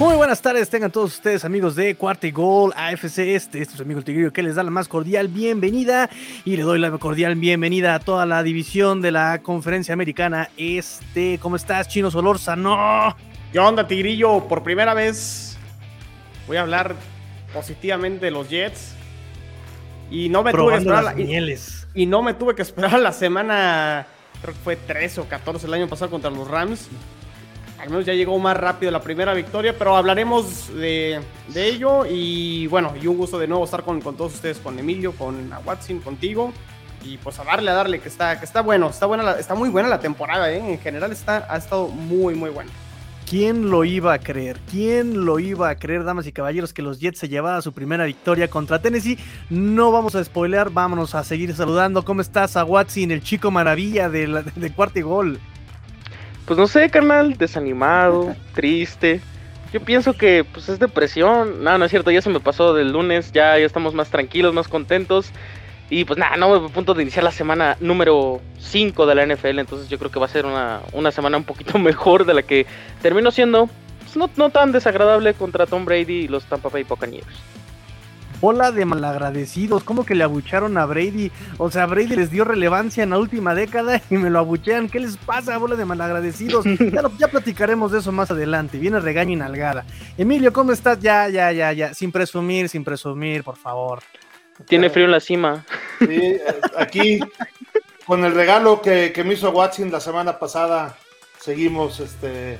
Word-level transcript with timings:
Muy 0.00 0.16
buenas 0.16 0.40
tardes, 0.40 0.70
tengan 0.70 0.90
todos 0.90 1.12
ustedes 1.12 1.44
amigos 1.44 1.76
de 1.76 1.94
Cuarta 1.94 2.26
y 2.26 2.30
Gol 2.30 2.72
AFC 2.74 3.04
Este, 3.04 3.34
este 3.34 3.60
es 3.60 3.68
su 3.68 3.82
amigo 3.82 3.98
el 3.98 4.04
Tigrillo 4.06 4.32
que 4.32 4.42
les 4.42 4.54
da 4.54 4.62
la 4.62 4.70
más 4.70 4.88
cordial 4.88 5.28
bienvenida 5.28 6.08
y 6.46 6.56
le 6.56 6.62
doy 6.62 6.78
la 6.78 6.90
cordial 6.92 7.34
bienvenida 7.34 7.94
a 7.94 7.98
toda 7.98 8.24
la 8.24 8.42
división 8.42 9.02
de 9.02 9.10
la 9.10 9.42
conferencia 9.42 9.92
americana 9.92 10.48
Este. 10.56 11.38
¿Cómo 11.42 11.56
estás, 11.56 11.86
Chino 11.88 12.10
Solórzano? 12.10 13.14
¿Qué 13.52 13.58
onda, 13.58 13.86
Tigrillo? 13.86 14.48
Por 14.48 14.62
primera 14.62 14.94
vez 14.94 15.58
voy 16.46 16.56
a 16.56 16.62
hablar 16.62 16.96
positivamente 17.52 18.24
de 18.24 18.30
los 18.30 18.48
Jets 18.48 18.94
y 20.10 20.30
no 20.30 20.42
me 20.42 20.52
tuve 20.52 20.70
que 20.72 20.78
esperar 20.78 21.04
la, 21.04 21.20
y, 21.20 21.58
y 21.94 22.06
no 22.06 22.22
me 22.22 22.32
tuve 22.32 22.54
que 22.54 22.62
esperar 22.62 22.98
la 23.00 23.12
semana, 23.12 24.06
creo 24.40 24.54
que 24.54 24.60
fue 24.60 24.76
13 24.76 25.20
o 25.20 25.24
14 25.26 25.66
el 25.66 25.74
año 25.74 25.88
pasado 25.88 26.10
contra 26.10 26.30
los 26.30 26.48
Rams 26.48 26.88
al 27.80 27.88
menos 27.88 28.04
ya 28.04 28.12
llegó 28.12 28.38
más 28.38 28.56
rápido 28.56 28.92
la 28.92 29.00
primera 29.00 29.32
victoria, 29.32 29.76
pero 29.76 29.96
hablaremos 29.96 30.68
de, 30.74 31.20
ello 31.54 32.04
y 32.06 32.66
bueno, 32.66 32.92
y 33.00 33.06
un 33.06 33.16
gusto 33.16 33.38
de 33.38 33.48
nuevo 33.48 33.64
estar 33.64 33.82
con, 33.82 34.00
todos 34.00 34.34
ustedes, 34.34 34.58
con 34.58 34.78
Emilio, 34.78 35.12
con 35.12 35.50
Watson, 35.64 36.00
contigo 36.00 36.52
y 37.02 37.16
pues 37.16 37.38
a 37.38 37.44
darle, 37.44 37.70
a 37.70 37.74
darle, 37.74 38.00
que 38.00 38.08
está, 38.08 38.38
que 38.38 38.44
está 38.44 38.60
bueno, 38.60 38.90
está, 38.90 39.06
buena 39.06 39.32
está 39.32 39.54
muy 39.54 39.70
buena 39.70 39.88
la 39.88 40.00
temporada, 40.00 40.50
¿eh? 40.52 40.72
en 40.72 40.78
general 40.78 41.10
está, 41.12 41.46
ha 41.48 41.56
estado 41.56 41.88
muy, 41.88 42.34
muy 42.34 42.50
buena. 42.50 42.70
¿Quién 43.26 43.70
lo 43.70 43.84
iba 43.84 44.12
a 44.12 44.18
creer? 44.18 44.58
¿Quién 44.68 45.24
lo 45.24 45.38
iba 45.38 45.70
a 45.70 45.76
creer, 45.76 46.04
damas 46.04 46.26
y 46.26 46.32
caballeros, 46.32 46.72
que 46.74 46.82
los 46.82 46.98
Jets 46.98 47.20
se 47.20 47.28
llevara 47.28 47.62
su 47.62 47.72
primera 47.72 48.04
victoria 48.04 48.50
contra 48.50 48.82
Tennessee? 48.82 49.18
No 49.48 49.92
vamos 49.92 50.16
a 50.16 50.24
spoilear, 50.24 50.70
vámonos 50.70 51.14
a 51.14 51.22
seguir 51.22 51.54
saludando. 51.54 52.04
¿Cómo 52.04 52.22
estás, 52.22 52.56
a 52.56 52.64
Watson, 52.64 53.12
el 53.12 53.22
chico 53.22 53.52
maravilla 53.52 54.08
de, 54.10 54.26
de 54.56 54.72
cuarto 54.72 54.98
y 54.98 55.02
gol? 55.02 55.40
Pues 56.50 56.58
no 56.58 56.66
sé, 56.66 56.90
carnal, 56.90 57.38
desanimado, 57.38 58.34
triste. 58.56 59.20
Yo 59.72 59.78
pienso 59.78 60.14
que 60.14 60.42
pues 60.42 60.68
es 60.68 60.80
depresión. 60.80 61.62
No, 61.62 61.78
no 61.78 61.84
es 61.84 61.92
cierto, 61.92 62.10
ya 62.10 62.22
se 62.22 62.28
me 62.28 62.40
pasó 62.40 62.74
del 62.74 62.90
lunes, 62.90 63.30
ya, 63.30 63.56
ya 63.56 63.64
estamos 63.64 63.94
más 63.94 64.10
tranquilos, 64.10 64.52
más 64.52 64.66
contentos. 64.66 65.30
Y 65.90 66.04
pues 66.04 66.18
nada, 66.18 66.36
no, 66.36 66.52
a 66.52 66.68
punto 66.68 66.92
de 66.94 67.04
iniciar 67.04 67.22
la 67.22 67.30
semana 67.30 67.76
número 67.78 68.40
5 68.58 69.06
de 69.06 69.14
la 69.14 69.26
NFL, 69.26 69.60
entonces 69.60 69.88
yo 69.88 69.96
creo 70.00 70.10
que 70.10 70.18
va 70.18 70.26
a 70.26 70.28
ser 70.28 70.44
una, 70.44 70.80
una 70.92 71.12
semana 71.12 71.36
un 71.36 71.44
poquito 71.44 71.78
mejor 71.78 72.26
de 72.26 72.34
la 72.34 72.42
que 72.42 72.66
terminó 73.00 73.30
siendo, 73.30 73.68
pues, 74.00 74.16
no, 74.16 74.28
no 74.36 74.50
tan 74.50 74.72
desagradable 74.72 75.34
contra 75.34 75.66
Tom 75.66 75.84
Brady 75.84 76.24
y 76.24 76.26
los 76.26 76.46
Tampa 76.46 76.68
Bay 76.68 76.82
Buccaneers 76.82 77.28
bola 78.40 78.72
de 78.72 78.84
malagradecidos, 78.84 79.84
como 79.84 80.04
que 80.04 80.14
le 80.14 80.24
abucharon 80.24 80.78
a 80.78 80.86
Brady, 80.86 81.30
o 81.58 81.70
sea, 81.70 81.86
Brady 81.86 82.16
les 82.16 82.30
dio 82.30 82.44
relevancia 82.44 83.02
en 83.02 83.10
la 83.10 83.18
última 83.18 83.54
década 83.54 84.00
y 84.10 84.16
me 84.16 84.30
lo 84.30 84.38
abuchean, 84.38 84.88
¿qué 84.88 85.00
les 85.00 85.16
pasa, 85.16 85.58
bola 85.58 85.76
de 85.76 85.84
malagradecidos? 85.84 86.64
Ya, 86.90 87.02
ya 87.18 87.28
platicaremos 87.28 87.92
de 87.92 87.98
eso 87.98 88.10
más 88.10 88.30
adelante, 88.30 88.78
viene 88.78 88.98
regaño 89.00 89.32
y 89.32 89.36
nalgada. 89.36 89.84
Emilio, 90.16 90.52
¿cómo 90.52 90.72
estás? 90.72 90.98
Ya, 90.98 91.28
ya, 91.28 91.52
ya, 91.52 91.72
ya, 91.72 91.94
sin 91.94 92.10
presumir, 92.10 92.68
sin 92.68 92.82
presumir, 92.82 93.44
por 93.44 93.56
favor. 93.56 94.00
Tiene 94.66 94.90
frío 94.90 95.04
en 95.04 95.12
la 95.12 95.20
cima. 95.20 95.64
Sí, 95.98 96.06
eh, 96.08 96.42
aquí 96.76 97.20
con 98.06 98.24
el 98.24 98.34
regalo 98.34 98.82
que, 98.82 99.12
me 99.24 99.34
hizo 99.34 99.50
Watson 99.50 99.92
la 99.92 100.00
semana 100.00 100.38
pasada, 100.38 100.96
seguimos 101.38 102.00
este, 102.00 102.58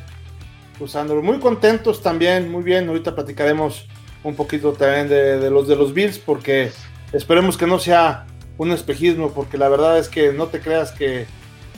usándolo. 0.79 1.23
Muy 1.23 1.41
contentos 1.41 2.03
también, 2.03 2.51
muy 2.51 2.63
bien, 2.63 2.89
ahorita 2.89 3.15
platicaremos 3.15 3.87
un 4.23 4.35
poquito 4.35 4.73
también 4.73 5.09
de, 5.09 5.51
los 5.51 5.67
de 5.69 5.77
los 5.77 5.95
Bills, 5.95 6.19
porque 6.19 6.71
esperemos 7.13 7.57
que 7.57 7.67
no 7.67 7.79
sea 7.79 8.27
un 8.59 8.73
espejismo, 8.73 9.33
porque 9.33 9.57
la 9.59 9.69
verdad 9.69 9.99
es 9.99 10.09
que 10.09 10.33
no 10.33 10.47
te 10.47 10.61
creas 10.61 10.93
que 10.93 11.27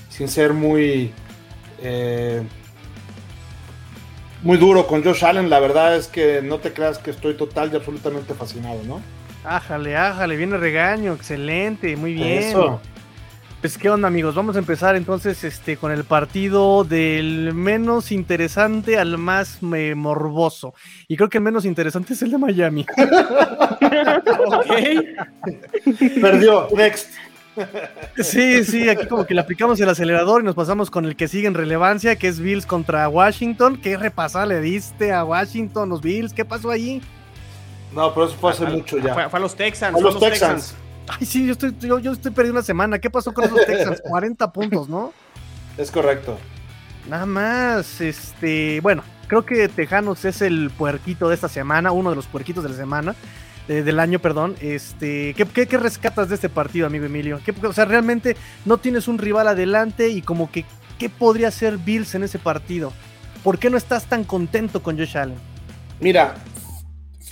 sin 0.08 0.28
ser 0.28 0.52
muy 0.52 1.12
eh, 1.82 2.42
muy 4.42 4.56
duro 4.56 4.86
con 4.86 5.04
Josh 5.04 5.24
Allen, 5.24 5.48
la 5.48 5.60
verdad 5.60 5.96
es 5.96 6.08
que 6.08 6.42
no 6.42 6.58
te 6.58 6.72
creas 6.72 6.98
que 6.98 7.10
estoy 7.10 7.34
total 7.34 7.70
y 7.72 7.76
absolutamente 7.76 8.34
fascinado, 8.34 8.80
¿no? 8.84 9.00
Ájale, 9.44 9.96
ájale, 9.96 10.36
viene 10.36 10.56
regaño, 10.56 11.14
excelente, 11.14 11.96
muy 11.96 12.14
bien. 12.14 12.38
Eso. 12.38 12.80
Pues 13.62 13.78
qué 13.78 13.88
onda 13.88 14.08
amigos, 14.08 14.34
vamos 14.34 14.56
a 14.56 14.58
empezar 14.58 14.96
entonces 14.96 15.44
este 15.44 15.76
con 15.76 15.92
el 15.92 16.02
partido 16.02 16.82
del 16.82 17.54
menos 17.54 18.10
interesante 18.10 18.98
al 18.98 19.18
más 19.18 19.60
eh, 19.76 19.94
morboso. 19.94 20.74
Y 21.06 21.16
creo 21.16 21.28
que 21.28 21.38
el 21.38 21.44
menos 21.44 21.64
interesante 21.64 22.14
es 22.14 22.22
el 22.22 22.32
de 22.32 22.38
Miami. 22.38 22.84
Perdió, 26.20 26.66
next. 26.74 27.12
Sí, 28.16 28.64
sí, 28.64 28.88
aquí 28.88 29.06
como 29.06 29.26
que 29.26 29.34
le 29.34 29.40
aplicamos 29.40 29.80
el 29.80 29.88
acelerador 29.88 30.42
y 30.42 30.44
nos 30.44 30.56
pasamos 30.56 30.90
con 30.90 31.04
el 31.04 31.14
que 31.14 31.28
sigue 31.28 31.46
en 31.46 31.54
relevancia, 31.54 32.16
que 32.16 32.26
es 32.26 32.40
Bills 32.40 32.66
contra 32.66 33.08
Washington. 33.08 33.80
¿Qué 33.80 33.96
repasada 33.96 34.44
le 34.44 34.60
diste 34.60 35.12
a 35.12 35.22
Washington, 35.22 35.88
los 35.88 36.00
Bills? 36.00 36.32
¿Qué 36.32 36.44
pasó 36.44 36.68
allí? 36.68 37.00
No, 37.94 38.12
pero 38.12 38.26
eso 38.26 38.34
fue 38.40 38.50
hace 38.50 38.66
mucho 38.66 38.98
ya. 38.98 39.14
Fue, 39.14 39.38
a 39.38 39.38
los 39.40 39.54
Texans. 39.54 39.96
A 39.96 40.00
los, 40.00 40.18
Texans. 40.18 40.74
Ay, 41.08 41.26
sí, 41.26 41.46
yo 41.46 41.52
estoy, 41.52 41.74
yo, 41.80 41.98
yo 41.98 42.12
estoy 42.12 42.30
perdiendo 42.32 42.60
una 42.60 42.66
semana. 42.66 42.98
¿Qué 42.98 43.10
pasó 43.10 43.32
con 43.32 43.44
esos 43.44 43.64
Texans? 43.66 44.02
40 44.08 44.52
puntos, 44.52 44.88
¿no? 44.88 45.12
Es 45.76 45.90
correcto. 45.90 46.38
Nada 47.08 47.26
más, 47.26 48.00
este, 48.00 48.80
bueno, 48.80 49.02
creo 49.26 49.44
que 49.44 49.68
Tejanos 49.68 50.24
es 50.24 50.42
el 50.42 50.70
puerquito 50.70 51.28
de 51.28 51.34
esta 51.34 51.48
semana, 51.48 51.90
uno 51.90 52.10
de 52.10 52.16
los 52.16 52.26
puerquitos 52.26 52.62
de 52.62 52.70
la 52.70 52.76
semana, 52.76 53.14
del 53.66 53.98
año, 53.98 54.18
perdón. 54.18 54.54
Este, 54.60 55.34
¿qué, 55.34 55.46
¿qué, 55.46 55.78
rescatas 55.78 56.28
de 56.28 56.36
este 56.36 56.48
partido, 56.48 56.86
amigo 56.86 57.06
Emilio? 57.06 57.40
o 57.64 57.72
sea, 57.72 57.84
realmente 57.84 58.36
no 58.64 58.78
tienes 58.78 59.08
un 59.08 59.18
rival 59.18 59.48
adelante 59.48 60.10
y 60.10 60.22
como 60.22 60.50
que, 60.50 60.64
¿qué 60.98 61.08
podría 61.08 61.48
hacer 61.48 61.78
Bills 61.78 62.14
en 62.14 62.24
ese 62.24 62.38
partido? 62.38 62.92
¿Por 63.42 63.58
qué 63.58 63.70
no 63.70 63.76
estás 63.76 64.04
tan 64.04 64.24
contento 64.24 64.82
con 64.82 64.96
Josh 64.96 65.16
Allen? 65.16 65.38
Mira, 66.00 66.34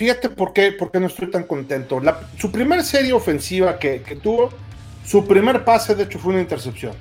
fíjate 0.01 0.29
por 0.29 0.51
qué, 0.51 0.71
por 0.71 0.89
qué 0.89 0.99
no 0.99 1.05
estoy 1.05 1.29
tan 1.29 1.43
contento. 1.43 2.01
su 2.35 2.51
primer 2.51 2.83
serie 2.83 3.13
ofensiva 3.13 3.77
que, 3.77 3.99
tuvo, 4.19 4.49
su 5.05 5.27
primer 5.27 5.63
pase 5.63 5.93
de 5.93 6.05
hecho 6.05 6.17
fue 6.17 6.33
una 6.33 6.41
intercepción. 6.41 6.93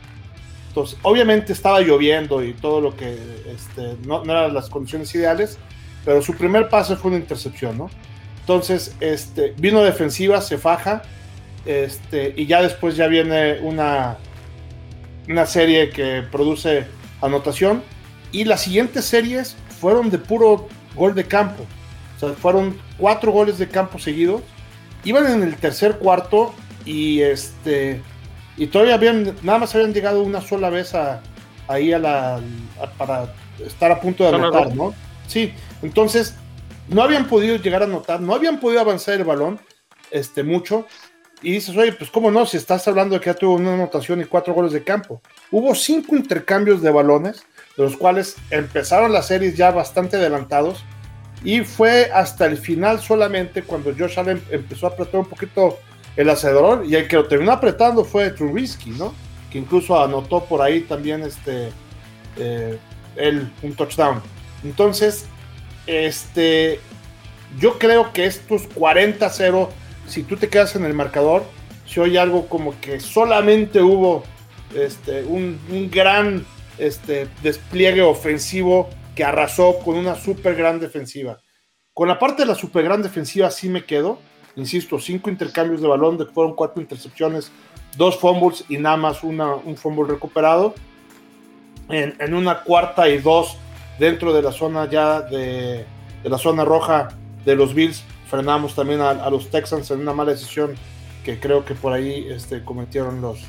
Entonces, 0.69 0.99
obviamente 1.01 1.55
estaba 1.55 1.81
lloviendo 1.81 2.45
y 2.45 2.53
todo 2.53 2.83
lo 2.83 2.95
que 2.95 3.17
este, 3.47 3.97
no, 4.07 4.23
eran 4.25 4.53
las 4.53 4.69
condiciones 4.69 5.15
ideales, 5.15 5.57
pero 6.05 6.21
su 6.21 6.35
primer 6.35 6.69
pase 6.69 6.95
fue 6.95 7.11
una 7.13 7.19
intercepción, 7.21 7.79
¿no? 7.79 7.89
Entonces, 8.41 8.95
este, 9.01 9.55
vino 9.57 9.83
defensiva, 9.83 10.43
se 10.43 10.59
faja, 10.59 11.01
este, 11.65 12.35
y 12.37 12.45
ya 12.45 12.61
después 12.61 12.97
ya 12.97 13.07
viene 13.07 13.61
una, 13.63 14.19
una 15.27 15.47
serie 15.47 15.89
que 15.89 16.23
produce 16.31 16.85
anotación, 17.23 17.83
y 18.31 18.45
las 18.45 18.61
siguientes 18.61 19.07
series 19.07 19.57
fueron 19.81 20.11
de 20.11 20.19
puro 20.19 20.69
gol 20.95 21.15
de 21.15 21.25
campo. 21.25 21.65
O 22.17 22.21
sea, 22.21 22.35
fueron 22.35 22.90
cuatro 23.01 23.33
goles 23.33 23.59
de 23.59 23.69
campo 23.69 23.99
seguidos. 23.99 24.43
Iban 25.03 25.27
en 25.27 25.43
el 25.43 25.57
tercer 25.57 25.97
cuarto 25.97 26.55
y 26.85 27.23
este 27.23 28.03
y 28.57 28.67
todavía 28.67 28.95
habían 28.95 29.35
nada 29.43 29.59
más 29.59 29.75
habían 29.75 29.95
llegado 29.95 30.23
una 30.23 30.43
sola 30.43 30.69
vez 30.69 30.95
a, 30.95 31.23
ahí 31.67 31.93
a 31.93 31.99
la 31.99 32.41
para 32.99 33.33
estar 33.65 33.91
a 33.91 34.01
punto 34.01 34.25
de 34.25 34.37
anotar, 34.37 34.75
¿no? 34.75 34.95
Sí, 35.27 35.55
entonces 35.83 36.35
no 36.89 37.03
habían 37.03 37.27
podido 37.27 37.57
llegar 37.57 37.83
a 37.83 37.87
anotar, 37.87 38.21
no 38.21 38.35
habían 38.35 38.61
podido 38.61 38.81
avanzar 38.81 39.15
el 39.15 39.25
balón 39.25 39.59
este 40.11 40.43
mucho 40.43 40.87
y 41.41 41.53
dices, 41.53 41.75
"Oye, 41.77 41.93
pues 41.93 42.11
cómo 42.11 42.31
no, 42.31 42.45
si 42.45 42.59
estás 42.59 42.87
hablando 42.87 43.15
de 43.15 43.21
que 43.21 43.31
ya 43.31 43.35
tuvo 43.35 43.55
una 43.55 43.73
anotación 43.73 44.21
y 44.21 44.25
cuatro 44.25 44.53
goles 44.53 44.73
de 44.73 44.85
campo." 44.85 45.23
Hubo 45.51 45.75
cinco 45.75 46.15
intercambios 46.15 46.83
de 46.83 46.91
balones, 46.91 47.43
de 47.77 47.85
los 47.85 47.97
cuales 47.97 48.37
empezaron 48.51 49.13
las 49.13 49.29
series 49.29 49.57
ya 49.57 49.71
bastante 49.71 50.17
adelantados 50.17 50.85
y 51.43 51.61
fue 51.61 52.11
hasta 52.13 52.47
el 52.47 52.59
final 52.59 53.01
solamente 53.01 53.63
cuando 53.63 53.95
Josh 53.97 54.19
Allen 54.19 54.43
empezó 54.51 54.87
a 54.87 54.91
apretar 54.91 55.21
un 55.21 55.27
poquito 55.27 55.79
el 56.17 56.29
acelerador 56.29 56.85
y 56.85 56.95
el 56.97 57.09
que 57.09 57.17
lo 57.17 57.27
terminó 57.27 57.53
apretando 57.53 58.05
fue 58.05 58.31
Trubisky, 58.31 58.91
¿no? 58.91 59.15
Que 59.51 59.59
incluso 59.59 60.03
anotó 60.03 60.45
por 60.45 60.61
ahí 60.61 60.83
también 60.83 61.23
este 61.23 61.71
eh, 62.37 62.79
un 63.63 63.75
touchdown. 63.75 64.21
Entonces, 64.65 65.27
este 65.87 66.81
yo 67.59 67.79
creo 67.79 68.13
que 68.13 68.27
estos 68.27 68.69
40-0, 68.69 69.69
si 70.07 70.23
tú 70.23 70.37
te 70.37 70.49
quedas 70.49 70.77
en 70.77 70.85
el 70.85 70.95
marcador, 70.95 71.43
se 71.87 72.01
oye 72.01 72.19
algo 72.19 72.47
como 72.49 72.79
que 72.81 73.01
solamente 73.01 73.81
hubo 73.81 74.23
este, 74.75 75.25
un, 75.25 75.59
un 75.69 75.91
gran 75.91 76.45
este, 76.79 77.27
despliegue 77.43 78.03
ofensivo 78.03 78.89
que 79.15 79.25
arrasó 79.25 79.79
con 79.79 79.97
una 79.97 80.15
super 80.15 80.55
gran 80.55 80.81
defensiva. 80.81 81.41
Con 81.93 82.09
la 82.09 82.19
parte 82.19 82.43
de 82.43 82.47
la 82.47 82.55
super 82.55 82.85
gran 82.85 83.03
defensiva 83.03 83.51
sí 83.51 83.69
me 83.69 83.85
quedo. 83.85 84.19
Insisto, 84.57 84.99
cinco 84.99 85.31
intercambios 85.31 85.81
de 85.81 85.89
balón, 85.89 86.19
de 86.19 86.27
fueron 86.27 86.55
cuatro 86.55 86.81
intercepciones, 86.81 87.53
dos 87.97 88.19
fumbles 88.19 88.65
y 88.69 88.79
nada 88.79 88.97
más 88.97 89.23
una, 89.23 89.55
un 89.55 89.77
fumble 89.77 90.13
recuperado. 90.13 90.75
En, 91.89 92.35
una 92.35 92.63
cuarta 92.63 93.09
y 93.09 93.19
dos 93.19 93.57
dentro 93.99 94.33
de 94.33 94.43
la 94.43 94.53
zona 94.53 94.89
ya 94.89 95.23
de, 95.23 95.85
la 96.23 96.39
zona 96.39 96.65
roja 96.65 97.09
de 97.45 97.57
los 97.57 97.75
Bills, 97.75 98.05
frenamos 98.29 98.77
también 98.77 99.01
a, 99.01 99.29
los 99.29 99.51
Texans 99.51 99.91
en 99.91 100.01
una 100.01 100.13
mala 100.13 100.31
decisión 100.31 100.75
que 101.25 101.41
creo 101.41 101.65
que 101.65 101.75
por 101.75 101.93
ahí 101.93 102.29
este, 102.31 102.65
cometieron 102.65 103.21
los, 103.21 103.41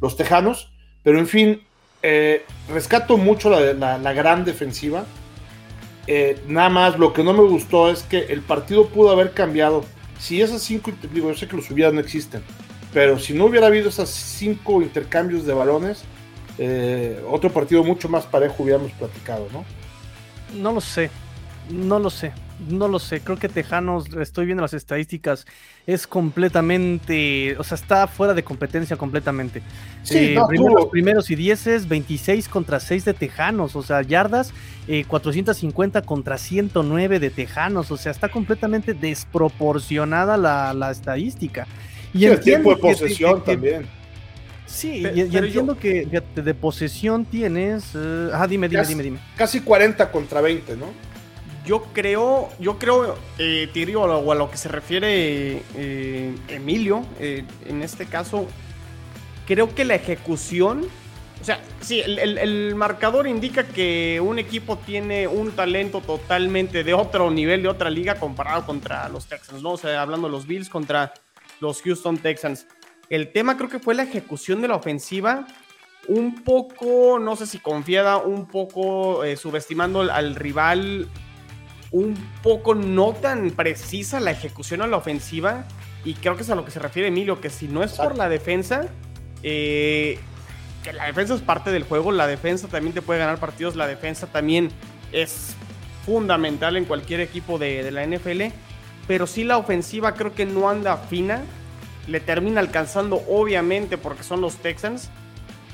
los 0.00 0.16
Tejanos. 0.16 0.72
Pero 1.02 1.18
en 1.18 1.26
fin, 1.26 1.65
eh, 2.08 2.44
rescato 2.68 3.16
mucho 3.16 3.50
la, 3.50 4.12
gran 4.12 4.44
defensiva. 4.44 5.04
Eh, 6.06 6.40
nada 6.46 6.68
más, 6.68 6.98
lo 7.00 7.12
que 7.12 7.24
no 7.24 7.32
me 7.32 7.42
gustó 7.42 7.90
es 7.90 8.04
que 8.04 8.26
el 8.26 8.42
partido 8.42 8.86
pudo 8.86 9.10
haber 9.10 9.32
cambiado. 9.32 9.84
Si 10.16 10.40
esas 10.40 10.62
cinco, 10.62 10.92
digo, 11.12 11.30
yo 11.30 11.36
sé 11.36 11.48
que 11.48 11.56
los 11.56 11.64
subidas 11.64 11.92
no 11.92 11.98
existen, 11.98 12.42
pero 12.94 13.18
si 13.18 13.34
no 13.34 13.46
hubiera 13.46 13.66
habido 13.66 13.88
esas 13.88 14.08
cinco 14.08 14.82
intercambios 14.82 15.44
de 15.46 15.52
balones, 15.52 16.04
eh, 16.58 17.20
otro 17.28 17.50
partido 17.50 17.82
mucho 17.82 18.08
más 18.08 18.24
parejo 18.24 18.62
hubiéramos 18.62 18.92
platicado, 18.92 19.48
¿no? 19.52 19.64
No 20.56 20.70
lo 20.70 20.80
sé, 20.80 21.10
no 21.70 21.98
lo 21.98 22.08
sé. 22.08 22.32
No 22.70 22.88
lo 22.88 22.98
sé, 22.98 23.20
creo 23.20 23.38
que 23.38 23.48
Tejanos, 23.48 24.06
estoy 24.16 24.46
viendo 24.46 24.62
las 24.62 24.72
estadísticas, 24.72 25.46
es 25.86 26.06
completamente, 26.06 27.54
o 27.58 27.64
sea, 27.64 27.76
está 27.76 28.06
fuera 28.06 28.32
de 28.32 28.42
competencia 28.42 28.96
completamente. 28.96 29.62
Sí, 30.02 30.34
eh, 30.34 30.34
los 30.34 30.86
primeros 30.86 31.30
y 31.30 31.34
dieces, 31.34 31.86
26 31.86 32.48
contra 32.48 32.80
6 32.80 33.04
de 33.04 33.14
Tejanos, 33.14 33.76
o 33.76 33.82
sea, 33.82 34.00
yardas, 34.02 34.52
450 35.06 35.98
eh, 35.98 36.02
contra 36.02 36.38
109 36.38 37.20
de 37.20 37.30
Tejanos, 37.30 37.90
o 37.90 37.96
sea, 37.96 38.10
está 38.10 38.30
completamente 38.30 38.94
desproporcionada 38.94 40.36
la, 40.36 40.90
estadística. 40.90 41.66
Y 42.14 42.24
el 42.24 42.40
tiempo 42.40 42.70
de 42.70 42.76
posesión 42.76 43.44
también. 43.44 43.86
Sí, 44.66 45.06
y, 45.14 45.20
entiendo 45.20 45.78
que 45.78 46.06
de, 46.34 46.54
posesión 46.54 47.24
tienes. 47.24 47.94
ah, 47.94 48.46
dime, 48.48 48.68
dime, 48.68 48.84
dime, 48.86 49.02
dime. 49.02 49.18
Casi 49.36 49.60
40 49.60 50.10
contra 50.10 50.40
20, 50.40 50.76
¿no? 50.76 50.86
Yo 51.66 51.82
creo, 51.92 52.48
yo 52.60 52.78
creo, 52.78 53.18
eh, 53.38 53.96
o 53.96 54.32
a 54.32 54.34
lo 54.36 54.50
que 54.50 54.56
se 54.56 54.68
refiere 54.68 55.62
eh, 55.74 56.34
Emilio, 56.46 57.04
eh, 57.18 57.44
en 57.66 57.82
este 57.82 58.06
caso, 58.06 58.46
creo 59.48 59.74
que 59.74 59.84
la 59.84 59.96
ejecución, 59.96 60.86
o 61.40 61.44
sea, 61.44 61.60
sí, 61.80 62.00
el, 62.06 62.72
marcador 62.76 63.26
indica 63.26 63.64
que 63.66 64.20
un 64.22 64.38
equipo 64.38 64.78
tiene 64.78 65.26
un 65.26 65.50
talento 65.50 66.00
totalmente 66.00 66.84
de 66.84 66.94
otro 66.94 67.32
nivel, 67.32 67.62
de 67.62 67.68
otra 67.68 67.90
liga, 67.90 68.14
comparado 68.14 68.64
contra 68.64 69.08
los 69.08 69.26
Texans, 69.26 69.60
¿no? 69.60 69.72
O 69.72 69.76
sea, 69.76 70.00
hablando 70.00 70.28
de 70.28 70.32
los 70.32 70.46
Bills 70.46 70.68
contra 70.68 71.14
los 71.58 71.82
Houston 71.82 72.18
Texans. 72.18 72.68
El 73.10 73.32
tema 73.32 73.56
creo 73.56 73.68
que 73.68 73.80
fue 73.80 73.96
la 73.96 74.04
ejecución 74.04 74.62
de 74.62 74.68
la 74.68 74.76
ofensiva 74.76 75.46
un 76.08 76.44
poco, 76.44 77.18
no 77.18 77.34
sé 77.34 77.46
si 77.46 77.58
confiada, 77.58 78.18
un 78.18 78.46
poco 78.46 79.24
eh, 79.24 79.36
subestimando 79.36 80.02
al 80.02 80.36
rival 80.36 81.08
un 81.90 82.14
poco 82.42 82.74
no 82.74 83.12
tan 83.12 83.50
precisa 83.50 84.20
la 84.20 84.30
ejecución 84.30 84.82
a 84.82 84.86
la 84.86 84.96
ofensiva. 84.96 85.64
Y 86.04 86.14
creo 86.14 86.36
que 86.36 86.42
es 86.42 86.50
a 86.50 86.54
lo 86.54 86.64
que 86.64 86.70
se 86.70 86.78
refiere 86.78 87.08
Emilio, 87.08 87.40
que 87.40 87.50
si 87.50 87.68
no 87.68 87.82
es 87.82 87.92
por 87.92 88.16
la 88.16 88.28
defensa, 88.28 88.86
eh, 89.42 90.18
que 90.84 90.92
la 90.92 91.06
defensa 91.06 91.34
es 91.34 91.40
parte 91.40 91.70
del 91.70 91.82
juego, 91.82 92.12
la 92.12 92.26
defensa 92.26 92.68
también 92.68 92.94
te 92.94 93.02
puede 93.02 93.18
ganar 93.18 93.38
partidos, 93.38 93.74
la 93.74 93.88
defensa 93.88 94.28
también 94.28 94.70
es 95.12 95.56
fundamental 96.04 96.76
en 96.76 96.84
cualquier 96.84 97.20
equipo 97.20 97.58
de, 97.58 97.90
la 97.90 98.06
NFL. 98.06 98.54
Pero 99.08 99.26
si 99.26 99.44
la 99.44 99.58
ofensiva 99.58 100.14
creo 100.14 100.34
que 100.34 100.46
no 100.46 100.70
anda 100.70 100.96
fina. 100.96 101.42
Le 102.06 102.20
termina 102.20 102.60
alcanzando, 102.60 103.20
obviamente, 103.28 103.98
porque 103.98 104.22
son 104.22 104.40
los 104.40 104.56
Texans. 104.58 105.10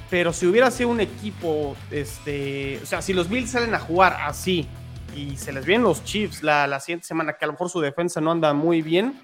Pero 0.09 0.33
si 0.33 0.47
hubiera 0.47 0.71
sido 0.71 0.89
un 0.89 1.01
equipo, 1.01 1.77
este, 1.91 2.81
o 2.83 2.87
sea, 2.87 3.03
si 3.03 3.13
los 3.13 3.29
Bills 3.29 3.51
salen 3.51 3.75
a 3.75 3.79
jugar 3.79 4.17
así, 4.23 4.67
y 5.15 5.37
se 5.37 5.53
les 5.53 5.65
vienen 5.65 5.85
los 5.85 6.05
Chiefs 6.05 6.43
la, 6.43 6.67
la 6.67 6.81
siguiente 6.81 7.07
semana, 7.07 7.35
que 7.35 7.45
a 7.45 7.47
lo 7.47 7.53
mejor 7.53 7.69
su 7.69 7.81
defensa 7.81 8.21
no 8.21 8.31
anda 8.31 8.53
muy 8.53 8.83
bien, 8.83 9.15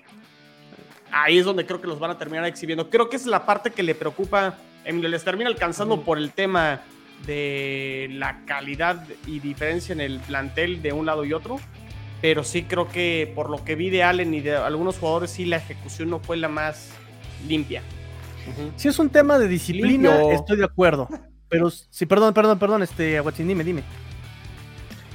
ahí 1.12 1.38
es 1.38 1.44
donde 1.44 1.66
creo 1.66 1.80
que 1.80 1.86
los 1.86 1.98
van 1.98 2.10
a 2.10 2.18
terminar 2.18 2.44
exhibiendo. 2.44 2.90
Creo 2.90 3.08
que 3.08 3.16
es 3.16 3.26
la 3.26 3.46
parte 3.46 3.70
que 3.70 3.82
le 3.82 3.94
preocupa, 3.94 4.56
Emilio, 4.84 5.08
les 5.08 5.24
termina 5.24 5.48
alcanzando 5.48 6.02
por 6.02 6.18
el 6.18 6.32
tema 6.32 6.82
de 7.26 8.08
la 8.12 8.44
calidad 8.46 9.04
y 9.26 9.40
diferencia 9.40 9.92
en 9.92 10.00
el 10.00 10.20
plantel 10.20 10.82
de 10.82 10.92
un 10.92 11.06
lado 11.06 11.24
y 11.24 11.32
otro. 11.32 11.58
Pero 12.20 12.42
sí 12.42 12.64
creo 12.64 12.88
que 12.88 13.32
por 13.34 13.48
lo 13.48 13.64
que 13.64 13.76
vi 13.76 13.90
de 13.90 14.02
Allen 14.02 14.34
y 14.34 14.40
de 14.40 14.56
algunos 14.56 14.98
jugadores, 14.98 15.30
sí 15.30 15.44
la 15.44 15.56
ejecución 15.56 16.10
no 16.10 16.18
fue 16.18 16.36
la 16.36 16.48
más 16.48 16.90
limpia. 17.46 17.82
Si 18.76 18.88
es 18.88 18.98
un 18.98 19.10
tema 19.10 19.38
de 19.38 19.46
disciplina, 19.46 20.22
estoy 20.32 20.56
de 20.56 20.64
acuerdo. 20.64 21.08
Pero 21.48 21.70
sí, 21.70 22.06
perdón, 22.06 22.34
perdón, 22.34 22.58
perdón, 22.58 22.82
este, 22.82 23.18
Aguachín, 23.18 23.46
dime, 23.46 23.62
dime. 23.62 23.82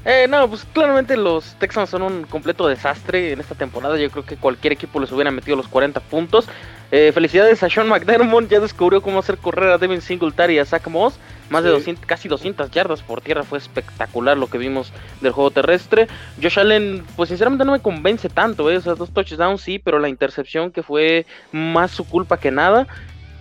Eh, 0.05 0.27
no, 0.29 0.49
pues 0.49 0.65
claramente 0.73 1.15
los 1.15 1.55
Texans 1.55 1.89
son 1.89 2.01
un 2.01 2.23
completo 2.23 2.67
desastre 2.67 3.31
en 3.31 3.39
esta 3.39 3.55
temporada. 3.55 3.97
Yo 3.97 4.09
creo 4.09 4.25
que 4.25 4.35
cualquier 4.35 4.73
equipo 4.73 4.99
les 4.99 5.11
hubiera 5.11 5.31
metido 5.31 5.55
los 5.55 5.67
40 5.67 5.99
puntos. 6.01 6.47
Eh, 6.91 7.11
felicidades 7.13 7.63
a 7.63 7.69
Sean 7.69 7.87
McDermott, 7.87 8.49
ya 8.49 8.59
descubrió 8.59 9.01
cómo 9.01 9.19
hacer 9.19 9.37
correr 9.37 9.69
a 9.69 9.77
Devin 9.77 10.01
Singletary 10.01 10.55
y 10.55 10.59
a 10.59 10.65
Zach 10.65 10.87
Moss. 10.87 11.17
Más 11.49 11.63
de 11.63 11.69
200, 11.69 12.05
casi 12.05 12.27
200 12.27 12.71
yardas 12.71 13.01
por 13.01 13.21
tierra, 13.21 13.43
fue 13.43 13.57
espectacular 13.57 14.37
lo 14.37 14.47
que 14.47 14.57
vimos 14.57 14.91
del 15.21 15.31
juego 15.31 15.51
terrestre. 15.51 16.07
Josh 16.41 16.59
Allen, 16.59 17.03
pues 17.15 17.29
sinceramente 17.29 17.65
no 17.65 17.71
me 17.71 17.79
convence 17.79 18.29
tanto, 18.29 18.69
¿eh? 18.69 18.77
o 18.77 18.81
sea, 18.81 18.95
dos 18.95 19.11
touchdowns 19.11 19.61
sí, 19.61 19.79
pero 19.79 19.99
la 19.99 20.09
intercepción 20.09 20.71
que 20.71 20.83
fue 20.83 21.25
más 21.51 21.91
su 21.91 22.07
culpa 22.07 22.37
que 22.37 22.51
nada. 22.51 22.87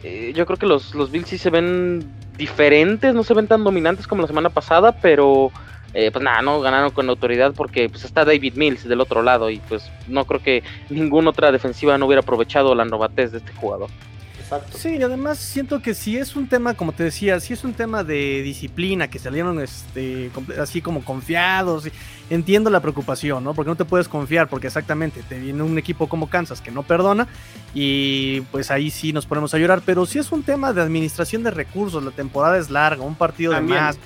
Eh, 0.03 0.33
yo 0.35 0.47
creo 0.47 0.59
que 0.59 0.67
los, 0.67 0.95
los 0.95 1.11
Bills 1.11 1.29
sí 1.29 1.39
se 1.39 1.51
ven 1.51 2.05
diferentes, 2.37 3.15
no 3.15 3.23
se 3.23 3.35
ven 3.35 3.47
tan 3.47 3.65
dominantes 3.65 4.07
como 4.07 4.23
la 4.23 4.29
semana 4.29 4.51
pasada, 4.51 4.93
pero 4.93 5.53
eh, 5.95 6.11
pues 6.11 6.25
nada, 6.25 6.43
no 6.43 6.61
ganaron 6.61 6.91
con 6.91 7.09
autoridad 7.09 7.53
porque 7.55 7.89
pues 7.89 8.05
está 8.05 8.25
David 8.25 8.55
Mills 8.55 8.85
del 8.85 9.01
otro 9.01 9.23
lado 9.23 9.51
y 9.51 9.59
pues 9.59 9.91
no 10.09 10.25
creo 10.25 10.43
que 10.43 10.63
ninguna 10.89 11.31
otra 11.31 11.53
defensiva 11.53 11.99
no 11.99 12.07
hubiera 12.07 12.21
aprovechado 12.21 12.75
la 12.75 12.85
novatez 12.85 13.33
de 13.33 13.39
este 13.39 13.53
jugador. 13.53 13.91
Exacto. 14.39 14.77
Sí, 14.77 14.97
y 14.97 15.03
además 15.03 15.39
siento 15.39 15.81
que 15.81 15.95
si 15.95 16.17
es 16.17 16.35
un 16.37 16.49
tema, 16.49 16.75
como 16.75 16.93
te 16.93 17.05
decía, 17.05 17.41
si 17.41 17.53
es 17.53 17.65
un 17.65 17.75
tema 17.75 18.05
de 18.05 18.43
disciplina, 18.43 19.09
que 19.09 19.19
salieron 19.19 19.61
este, 19.61 20.31
así 20.61 20.83
como 20.83 21.05
confiados, 21.05 21.89
entiendo 22.29 22.69
la 22.71 22.81
preocupación, 22.81 23.45
¿no? 23.45 23.55
Porque 23.55 23.71
no 23.71 23.77
te 23.77 23.85
puedes 23.85 24.09
confiar, 24.09 24.49
porque 24.49 24.67
exactamente 24.67 25.23
te 25.29 25.39
viene 25.39 25.63
un 25.63 25.79
equipo 25.79 26.09
como 26.09 26.29
Kansas 26.29 26.61
que 26.61 26.71
no 26.71 26.83
perdona 26.83 27.29
y 27.75 28.41
pues 28.51 28.71
ahí 28.71 28.91
sí 28.91 29.13
nos 29.13 29.27
ponemos 29.27 29.55
a 29.55 29.59
llorar, 29.59 29.83
pero 29.85 30.07
si 30.07 30.19
es 30.19 30.33
un 30.33 30.43
tema 30.43 30.73
de 30.73 30.83
administración 30.83 31.43
de 31.43 31.51
recursos, 31.51 32.03
la 32.03 32.11
temporada 32.11 32.59
es 32.59 32.71
larga, 32.71 33.05
un 33.05 33.15
partido 33.15 33.53
de 33.53 33.61
más, 33.61 33.99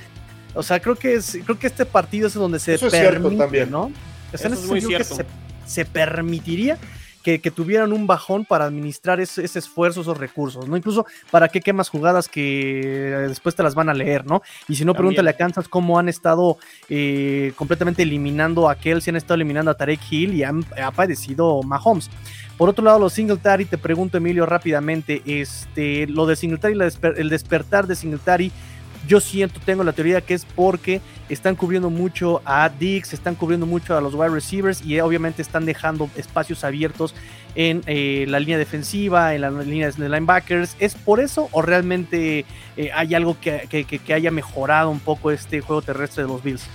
o 0.57 0.63
sea, 0.63 0.81
creo 0.81 0.97
que 0.97 1.15
es, 1.15 1.39
creo 1.45 1.59
que 1.59 1.67
este 1.67 1.85
partido 1.85 2.27
es 2.27 2.35
donde 2.35 2.59
se 2.59 2.79
permite, 2.79 3.37
también. 3.37 3.71
¿no? 3.71 3.93
Eso 4.33 4.49
es 4.49 4.65
muy 4.65 4.81
cierto. 4.81 5.17
Que 5.17 5.27
se, 5.67 5.85
permitiría 5.85 6.79
que, 7.23 7.51
tuvieran 7.51 7.93
un 7.93 8.07
bajón 8.07 8.45
para 8.45 8.67
administrar 8.67 9.19
ese, 9.19 9.43
esfuerzo, 9.43 10.03
esos 10.03 10.17
recursos, 10.17 10.69
¿no? 10.69 10.77
Incluso 10.77 11.07
para 11.33 11.49
qué 11.49 11.61
quemas 11.61 11.89
jugadas 11.89 12.29
que 12.29 13.25
después 13.29 13.57
te 13.57 13.65
las 13.65 13.75
van 13.75 13.89
a 13.89 13.95
leer, 13.95 14.25
¿no? 14.25 14.43
Y 14.69 14.77
si 14.77 14.85
no, 14.85 14.95
pregúntale 14.95 15.31
a 15.31 15.37
Kansas 15.37 15.67
cómo 15.67 15.99
han 15.99 16.09
estado 16.09 16.57
eh, 16.89 17.53
completamente 17.57 18.03
eliminando 18.03 18.69
a 18.69 18.77
Kelsey, 18.77 19.11
han 19.11 19.17
estado 19.17 19.35
eliminando 19.35 19.73
a 19.73 19.75
Tarek 19.75 20.01
Hill 20.09 20.35
y 20.35 20.45
han, 20.45 20.65
ha 20.81 20.93
padecido 20.93 21.63
Mahomes. 21.65 22.11
Por 22.57 22.69
otro 22.69 22.85
lado, 22.85 23.01
los 23.01 23.13
Singletary, 23.13 23.65
te 23.65 23.77
pregunto, 23.77 24.17
Emilio, 24.17 24.47
rápidamente, 24.47 25.21
este, 25.27 26.07
lo 26.07 26.27
de 26.27 26.37
Singletary, 26.37 26.79
el 27.17 27.29
despertar 27.29 27.89
de 27.89 27.97
Singletary 27.97 28.53
yo 29.07 29.21
siento, 29.21 29.61
tengo 29.65 29.85
la 29.85 29.93
teoría 29.93 30.21
que 30.21 30.35
es 30.35 30.45
porque 30.45 31.01
están 31.29 31.57
cubriendo 31.57 31.91
mucho 31.91 32.41
a 32.45 32.69
Dix, 32.69 33.13
están 33.13 33.35
cubriendo 33.35 33.67
mucho 33.67 33.97
a 33.97 34.01
los 34.01 34.15
wide 34.15 34.31
receivers 34.31 34.85
y 34.85 34.99
obviamente 35.01 35.43
están 35.43 35.67
dejando 35.67 36.09
espacios 36.17 36.65
abiertos 36.65 37.15
en 37.55 37.83
eh, 37.87 38.27
la 38.29 38.39
línea 38.39 38.59
defensiva, 38.59 39.35
en 39.35 39.41
la 39.41 39.51
línea 39.51 39.91
de 39.91 40.09
linebackers. 40.09 40.77
¿Es 40.79 40.95
por 40.95 41.21
eso 41.21 41.49
o 41.53 41.63
realmente 41.63 42.45
eh, 42.77 42.91
hay 42.95 43.15
algo 43.15 43.37
que, 43.41 43.69
haya 44.15 44.31
mejorado 44.31 44.91
un 44.91 45.01
poco 45.01 45.31
este 45.31 45.61
juego 45.61 45.83
terrestre 45.83 46.25
de 46.25 46.29
los 46.29 46.43
Bills? 46.43 46.67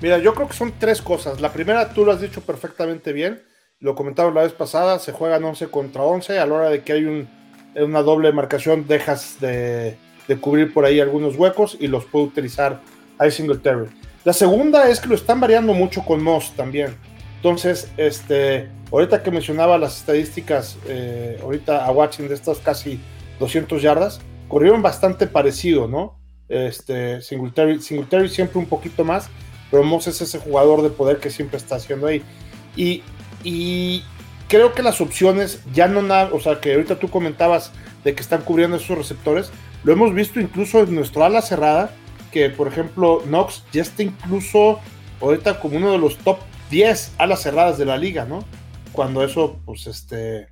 Mira, 0.00 0.18
yo 0.18 0.34
creo 0.34 0.48
que 0.48 0.54
son 0.54 0.74
tres 0.78 1.02
cosas. 1.02 1.40
La 1.40 1.52
primera, 1.52 1.92
tú 1.92 2.04
lo 2.04 2.12
has 2.12 2.20
dicho 2.20 2.40
perfectamente 2.40 3.12
bien. 3.12 3.42
Lo 3.80 3.94
comentaba 3.94 4.30
la 4.32 4.42
vez 4.42 4.52
pasada, 4.52 4.98
se 4.98 5.12
juegan 5.12 5.44
11 5.44 5.68
contra 5.68 6.02
11. 6.02 6.38
A 6.38 6.46
la 6.46 6.54
hora 6.54 6.68
de 6.70 6.82
que 6.82 6.92
hay 6.92 7.28
una 7.76 8.02
doble 8.02 8.32
marcación, 8.32 8.86
dejas 8.86 9.38
de, 9.40 9.96
de 10.28 10.36
cubrir 10.38 10.72
por 10.72 10.84
ahí 10.84 11.00
algunos 11.00 11.36
huecos 11.36 11.76
y 11.80 11.88
los 11.88 12.04
puede 12.04 12.26
utilizar 12.26 12.80
a 13.18 13.28
Singletary. 13.30 13.88
La 14.24 14.32
segunda 14.32 14.88
es 14.88 15.00
que 15.00 15.08
lo 15.08 15.14
están 15.14 15.40
variando 15.40 15.72
mucho 15.74 16.04
con 16.04 16.22
Moss 16.22 16.52
también. 16.54 16.94
Entonces, 17.36 17.90
este, 17.96 18.68
ahorita 18.92 19.22
que 19.22 19.30
mencionaba 19.30 19.78
las 19.78 19.98
estadísticas, 19.98 20.76
eh, 20.86 21.38
ahorita 21.42 21.84
a 21.84 21.90
Watching 21.90 22.28
de 22.28 22.34
estas 22.34 22.58
casi 22.58 23.00
200 23.40 23.80
yardas, 23.80 24.20
corrieron 24.48 24.82
bastante 24.82 25.26
parecido, 25.26 25.88
¿no? 25.88 26.18
Este, 26.48 27.20
Singletary, 27.22 27.80
Singletary 27.80 28.28
siempre 28.28 28.58
un 28.58 28.66
poquito 28.66 29.04
más, 29.04 29.30
pero 29.70 29.84
Moss 29.84 30.08
es 30.08 30.20
ese 30.20 30.38
jugador 30.38 30.82
de 30.82 30.90
poder 30.90 31.18
que 31.18 31.30
siempre 31.30 31.56
está 31.56 31.76
haciendo 31.76 32.06
ahí. 32.06 32.22
Y, 32.76 33.02
y 33.44 34.02
creo 34.48 34.74
que 34.74 34.82
las 34.82 35.00
opciones 35.00 35.62
ya 35.72 35.88
no 35.88 36.02
nada, 36.02 36.30
o 36.32 36.40
sea, 36.40 36.60
que 36.60 36.72
ahorita 36.74 36.98
tú 36.98 37.08
comentabas 37.08 37.72
de 38.04 38.14
que 38.14 38.22
están 38.22 38.42
cubriendo 38.42 38.76
esos 38.76 38.96
receptores, 38.96 39.52
lo 39.84 39.92
hemos 39.92 40.14
visto 40.14 40.40
incluso 40.40 40.80
en 40.80 40.94
nuestro 40.94 41.24
ala 41.24 41.42
cerrada, 41.42 41.90
que 42.32 42.50
por 42.50 42.68
ejemplo 42.68 43.22
Knox 43.26 43.64
ya 43.72 43.82
está 43.82 44.02
incluso 44.02 44.80
ahorita 45.20 45.60
como 45.60 45.76
uno 45.76 45.92
de 45.92 45.98
los 45.98 46.18
top 46.18 46.38
10 46.70 47.14
alas 47.18 47.42
cerradas 47.42 47.78
de 47.78 47.84
la 47.86 47.96
liga, 47.96 48.24
¿no? 48.24 48.44
Cuando 48.92 49.24
eso, 49.24 49.58
pues 49.64 49.86
este, 49.86 50.48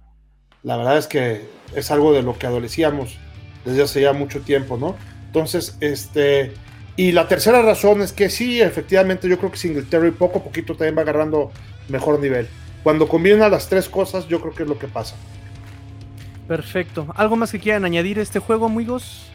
la 0.62 0.76
verdad 0.76 0.98
es 0.98 1.06
que 1.06 1.48
es 1.74 1.90
algo 1.90 2.12
de 2.12 2.22
lo 2.22 2.38
que 2.38 2.46
adolecíamos 2.46 3.18
desde 3.64 3.82
hace 3.82 4.00
ya 4.00 4.12
mucho 4.12 4.40
tiempo, 4.40 4.76
¿no? 4.78 4.96
Entonces, 5.26 5.76
este, 5.80 6.52
Y 6.98 7.12
la 7.12 7.28
tercera 7.28 7.60
razón 7.60 8.00
es 8.00 8.12
que 8.12 8.30
sí, 8.30 8.62
efectivamente, 8.62 9.28
yo 9.28 9.38
creo 9.38 9.50
que 9.50 9.58
Singletary 9.58 10.12
poco 10.12 10.38
a 10.38 10.42
poquito 10.42 10.74
también 10.74 10.96
va 10.96 11.02
agarrando 11.02 11.52
mejor 11.88 12.18
nivel. 12.20 12.48
Cuando 12.82 13.06
combina 13.06 13.50
las 13.50 13.68
tres 13.68 13.88
cosas, 13.88 14.26
yo 14.28 14.40
creo 14.40 14.54
que 14.54 14.62
es 14.62 14.68
lo 14.68 14.78
que 14.78 14.88
pasa. 14.88 15.14
Perfecto. 16.48 17.06
¿Algo 17.16 17.36
más 17.36 17.50
que 17.50 17.58
quieran 17.58 17.84
añadir 17.84 18.18
a 18.18 18.22
este 18.22 18.38
juego, 18.38 18.66
amigos? 18.66 19.26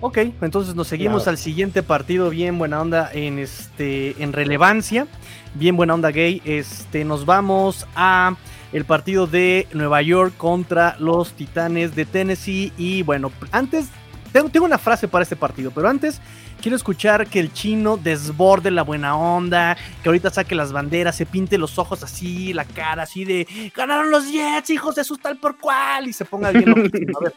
Ok, 0.00 0.18
entonces 0.42 0.74
nos 0.74 0.88
seguimos 0.88 1.28
al 1.28 1.38
siguiente 1.38 1.82
partido, 1.82 2.28
bien 2.28 2.58
buena 2.58 2.82
onda 2.82 3.10
en 3.12 3.38
este 3.38 4.22
en 4.22 4.34
relevancia, 4.34 5.06
bien 5.54 5.76
buena 5.76 5.94
onda 5.94 6.10
gay. 6.10 6.42
Este 6.44 7.06
nos 7.06 7.24
vamos 7.24 7.86
a 7.96 8.36
el 8.72 8.84
partido 8.84 9.26
de 9.26 9.66
Nueva 9.72 10.02
York 10.02 10.34
contra 10.36 10.96
los 10.98 11.32
Titanes 11.32 11.94
de 11.94 12.04
Tennessee 12.04 12.72
y 12.76 13.02
bueno, 13.02 13.32
antes 13.50 13.88
tengo, 14.34 14.48
tengo 14.48 14.66
una 14.66 14.78
frase 14.78 15.06
para 15.06 15.22
este 15.22 15.36
partido, 15.36 15.70
pero 15.70 15.88
antes 15.88 16.20
quiero 16.60 16.76
escuchar 16.76 17.28
que 17.28 17.38
el 17.38 17.52
chino 17.52 17.96
desborde 17.96 18.72
la 18.72 18.82
buena 18.82 19.16
onda, 19.16 19.76
que 20.02 20.08
ahorita 20.08 20.28
saque 20.28 20.56
las 20.56 20.72
banderas, 20.72 21.14
se 21.14 21.24
pinte 21.24 21.56
los 21.56 21.78
ojos 21.78 22.02
así, 22.02 22.52
la 22.52 22.64
cara 22.64 23.04
así 23.04 23.24
de 23.24 23.46
ganaron 23.76 24.10
los 24.10 24.32
Jets, 24.32 24.70
hijos 24.70 24.96
de 24.96 25.04
su 25.04 25.18
tal 25.18 25.36
por 25.36 25.56
cual, 25.56 26.08
y 26.08 26.12
se 26.12 26.24
ponga 26.24 26.50
bien 26.50 26.68
A 26.74 27.20
ver, 27.20 27.34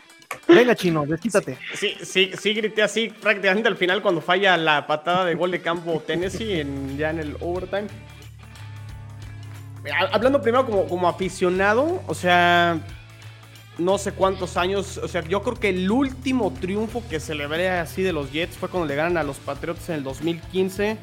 venga, 0.47 0.75
chino, 0.75 1.05
desquítate. 1.05 1.59
Sí, 1.75 1.93
sí, 2.01 2.31
sí, 2.35 2.53
grité 2.55 2.81
así 2.81 3.09
prácticamente 3.09 3.69
al 3.69 3.77
final 3.77 4.01
cuando 4.01 4.19
falla 4.19 4.57
la 4.57 4.87
patada 4.87 5.23
de 5.23 5.35
gol 5.35 5.51
de 5.51 5.61
campo 5.61 6.01
Tennessee 6.05 6.61
en, 6.61 6.97
ya 6.97 7.11
en 7.11 7.19
el 7.19 7.37
overtime. 7.39 7.87
Hablando 10.11 10.41
primero 10.41 10.65
como, 10.65 10.87
como 10.87 11.07
aficionado, 11.07 12.01
o 12.07 12.15
sea, 12.15 12.81
no 13.77 13.97
sé 13.97 14.11
cuántos 14.11 14.57
años. 14.57 14.97
O 14.97 15.07
sea, 15.07 15.21
yo 15.23 15.41
creo 15.41 15.55
que 15.55 15.69
el 15.69 15.89
último 15.89 16.53
triunfo 16.53 17.03
que 17.09 17.19
celebré 17.19 17.69
así 17.69 18.01
de 18.01 18.13
los 18.13 18.31
Jets 18.31 18.57
fue 18.57 18.69
cuando 18.69 18.87
le 18.87 18.95
ganan 18.95 19.17
a 19.17 19.23
los 19.23 19.37
Patriots 19.37 19.89
en 19.89 19.95
el 19.95 20.03
2015, 20.03 20.97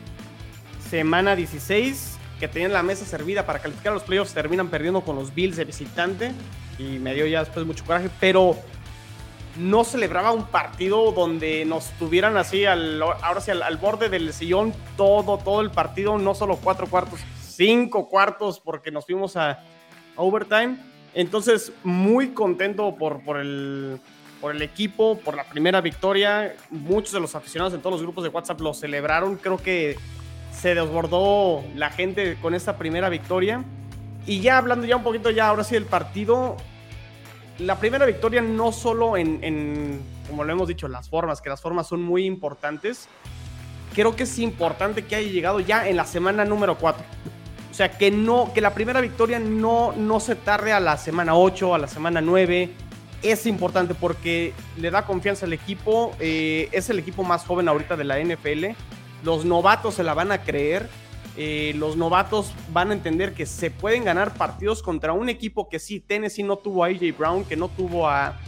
semana 0.89 1.37
16, 1.37 2.19
que 2.41 2.49
tenían 2.49 2.73
la 2.73 2.83
mesa 2.83 3.05
servida 3.05 3.47
para 3.47 3.61
calificar 3.61 3.93
a 3.93 3.95
los 3.95 4.03
playoffs, 4.03 4.35
terminan 4.35 4.69
perdiendo 4.69 5.03
con 5.03 5.17
los 5.17 5.35
Bills 5.35 5.57
de 5.57 5.65
visitante 5.65 6.33
y 6.79 6.99
me 6.99 7.15
dio 7.15 7.27
ya 7.27 7.41
después 7.41 7.65
mucho 7.65 7.85
coraje, 7.85 8.11
pero 8.21 8.57
no 9.57 9.85
celebraba 9.85 10.33
un 10.33 10.47
partido 10.47 11.13
donde 11.13 11.65
nos 11.65 11.91
tuvieran 11.93 12.37
así, 12.37 12.65
al, 12.65 13.01
ahora 13.01 13.41
sí, 13.41 13.53
al, 13.53 13.77
borde 13.77 14.09
del 14.09 14.33
sillón 14.33 14.75
todo, 14.97 15.39
todo 15.39 15.61
el 15.61 15.71
partido, 15.71 16.19
no 16.19 16.35
solo 16.35 16.57
cuatro 16.57 16.89
cuartos, 16.89 17.21
cinco 17.41 18.09
cuartos, 18.09 18.59
porque 18.59 18.91
nos 18.91 19.07
fuimos 19.07 19.37
a 19.37 19.63
overtime 20.17 20.94
entonces, 21.15 21.73
muy 21.85 22.31
contento 22.31 22.97
por, 22.97 23.23
por, 23.23 23.39
el, 23.39 24.01
por 24.41 24.55
el 24.55 24.63
equipo, 24.63 25.19
por 25.19 25.37
la 25.37 25.45
primera 25.45 25.81
victoria. 25.81 26.57
Muchos 26.71 27.13
de 27.13 27.21
los 27.21 27.35
aficionados 27.35 27.73
en 27.73 27.81
todos 27.81 27.95
los 27.95 28.03
grupos 28.03 28.25
de 28.25 28.31
WhatsApp 28.31 28.61
lo 28.61 28.75
celebraron. 28.75 29.37
Creo 29.37 29.57
que 29.57 29.97
se 30.53 30.75
desbordó 30.75 31.63
la 31.77 31.91
gente 31.91 32.37
con 32.43 32.55
esta 32.55 32.77
primera 32.77 33.09
victoria. 33.09 33.63
Y 34.27 34.41
ya 34.41 34.59
hablando 34.59 34.87
ya 34.87 34.97
un 34.97 35.05
poquito 35.05 35.31
ya 35.31 35.49
ahora 35.49 35.63
sí 35.63 35.75
del 35.75 35.85
partido, 35.85 36.57
la 37.59 37.79
primera 37.79 38.07
victoria 38.07 38.41
no 38.41 38.73
solo 38.73 39.17
en, 39.17 39.45
en, 39.45 40.01
como 40.29 40.43
lo 40.43 40.53
hemos 40.53 40.67
dicho, 40.67 40.89
las 40.89 41.09
formas, 41.09 41.41
que 41.41 41.51
las 41.51 41.61
formas 41.61 41.87
son 41.87 42.03
muy 42.03 42.25
importantes. 42.25 43.09
Creo 43.95 44.17
que 44.17 44.25
es 44.25 44.39
importante 44.41 45.05
que 45.05 45.15
haya 45.15 45.31
llegado 45.31 45.61
ya 45.61 45.89
en 45.89 45.97
la 45.97 46.07
semana 46.07 46.45
número 46.45 46.77
4 46.77 47.05
o 47.75 47.77
sea, 47.77 47.91
que 47.91 48.13
no, 48.13 48.53
que 48.55 48.61
la 48.61 48.73
primera 48.73 49.01
victoria 49.01 49.41
no, 49.41 49.93
no 49.97 50.21
se 50.21 50.37
tarde 50.37 50.73
a 50.73 50.79
la 50.79 50.97
semana 50.97 51.35
8, 51.35 51.75
a 51.75 51.79
la 51.79 51.89
semana 51.89 52.21
9. 52.21 52.71
Es 53.21 53.47
importante 53.47 53.97
porque 53.97 54.53
le 54.77 54.93
da 54.93 55.05
confianza 55.05 55.45
al 55.45 55.53
equipo. 55.53 56.15
Eh, 56.21 56.69
es 56.71 56.89
el 56.89 57.01
equipo 57.01 57.25
más 57.25 57.45
joven 57.45 57.67
ahorita 57.67 57.97
de 57.97 58.05
la 58.05 58.21
NFL. 58.21 58.77
Los 59.25 59.45
novatos 59.45 59.95
se 59.95 60.05
la 60.05 60.15
van 60.15 60.31
a 60.31 60.43
creer. 60.43 60.89
Eh, 61.37 61.73
los 61.75 61.97
novatos 61.97 62.53
van 62.69 62.93
a 62.93 62.95
entender 62.95 63.35
que 63.35 63.45
se 63.45 63.73
pueden 63.73 64.05
ganar 64.05 64.35
partidos 64.35 64.81
contra 64.81 65.13
un 65.13 65.29
equipo 65.29 65.69
que 65.69 65.81
sí, 65.81 65.99
Tennessee 65.99 66.45
no 66.45 66.59
tuvo 66.59 66.85
a 66.85 66.87
AJ 66.87 67.19
Brown, 67.19 67.45
que 67.45 67.57
no 67.57 67.69
tuvo 67.71 68.09
a, 68.09 68.39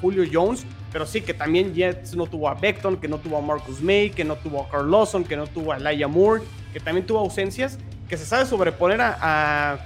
Julio 0.00 0.24
Jones, 0.32 0.66
pero 0.90 1.06
sí 1.06 1.20
que 1.20 1.34
también 1.34 1.74
Jets 1.74 2.16
no 2.16 2.26
tuvo 2.26 2.48
a 2.48 2.54
Beckton, 2.54 2.96
que 2.96 3.06
no 3.06 3.18
tuvo 3.18 3.36
a 3.36 3.40
Marcus 3.40 3.80
May, 3.82 4.10
que 4.10 4.24
no 4.24 4.34
tuvo 4.34 4.62
a 4.62 4.68
Carl 4.68 4.90
Lawson, 4.90 5.22
que 5.22 5.36
no 5.36 5.46
tuvo 5.46 5.72
a 5.72 5.76
Elijah 5.76 6.08
Moore, 6.08 6.42
que 6.72 6.80
también 6.80 7.06
tuvo 7.06 7.20
ausencias 7.20 7.78
que 8.08 8.16
se 8.16 8.26
sabe 8.26 8.46
sobreponer 8.46 9.00
a, 9.00 9.78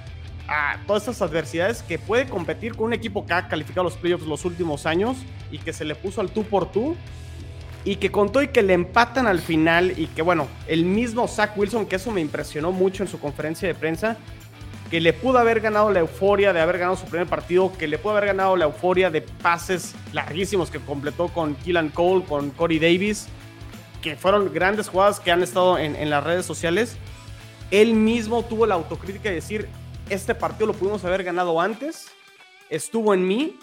todas 0.87 1.03
estas 1.03 1.21
adversidades, 1.21 1.83
que 1.83 1.99
puede 1.99 2.27
competir 2.27 2.75
con 2.75 2.87
un 2.87 2.93
equipo 2.93 3.23
que 3.23 3.33
ha 3.33 3.47
calificado 3.47 3.83
los 3.83 3.97
playoffs 3.97 4.25
los 4.25 4.45
últimos 4.45 4.87
años 4.87 5.17
y 5.51 5.59
que 5.59 5.73
se 5.73 5.85
le 5.85 5.93
puso 5.93 6.21
al 6.21 6.31
tú 6.31 6.43
por 6.43 6.71
tú 6.71 6.95
y 7.85 7.97
que 7.97 8.11
contó 8.11 8.41
y 8.41 8.47
que 8.47 8.63
le 8.63 8.73
empatan 8.73 9.27
al 9.27 9.39
final 9.39 9.93
y 9.95 10.07
que 10.07 10.23
bueno, 10.23 10.47
el 10.67 10.85
mismo 10.85 11.27
Zach 11.27 11.55
Wilson, 11.55 11.85
que 11.85 11.97
eso 11.97 12.09
me 12.09 12.19
impresionó 12.19 12.71
mucho 12.71 13.03
en 13.03 13.09
su 13.09 13.19
conferencia 13.19 13.67
de 13.67 13.75
prensa, 13.75 14.17
que 14.89 14.99
le 14.99 15.13
pudo 15.13 15.37
haber 15.37 15.59
ganado 15.61 15.91
la 15.91 15.99
euforia 15.99 16.51
de 16.51 16.61
haber 16.61 16.79
ganado 16.79 16.97
su 16.97 17.05
primer 17.05 17.27
partido, 17.27 17.71
que 17.77 17.87
le 17.87 17.99
pudo 17.99 18.13
haber 18.13 18.25
ganado 18.25 18.57
la 18.57 18.65
euforia 18.65 19.11
de 19.11 19.21
pases 19.21 19.93
larguísimos 20.13 20.71
que 20.71 20.79
completó 20.79 21.27
con 21.27 21.53
Killan 21.53 21.89
Cole, 21.89 22.25
con 22.25 22.49
Corey 22.49 22.79
Davis, 22.79 23.27
que 24.01 24.15
fueron 24.15 24.51
grandes 24.51 24.89
jugadas 24.89 25.19
que 25.19 25.31
han 25.31 25.43
estado 25.43 25.77
en 25.77 26.09
las 26.09 26.23
redes 26.23 26.47
sociales 26.47 26.97
él 27.71 27.93
mismo 27.93 28.43
tuvo 28.43 28.65
la 28.65 28.75
autocrítica 28.75 29.29
de 29.29 29.35
decir, 29.35 29.67
este 30.09 30.33
partido 30.35 30.67
lo 30.67 30.73
pudimos 30.73 31.03
haber 31.05 31.23
ganado 31.23 31.61
antes, 31.61 32.07
estuvo 32.69 33.13
en 33.13 33.27
mí, 33.27 33.57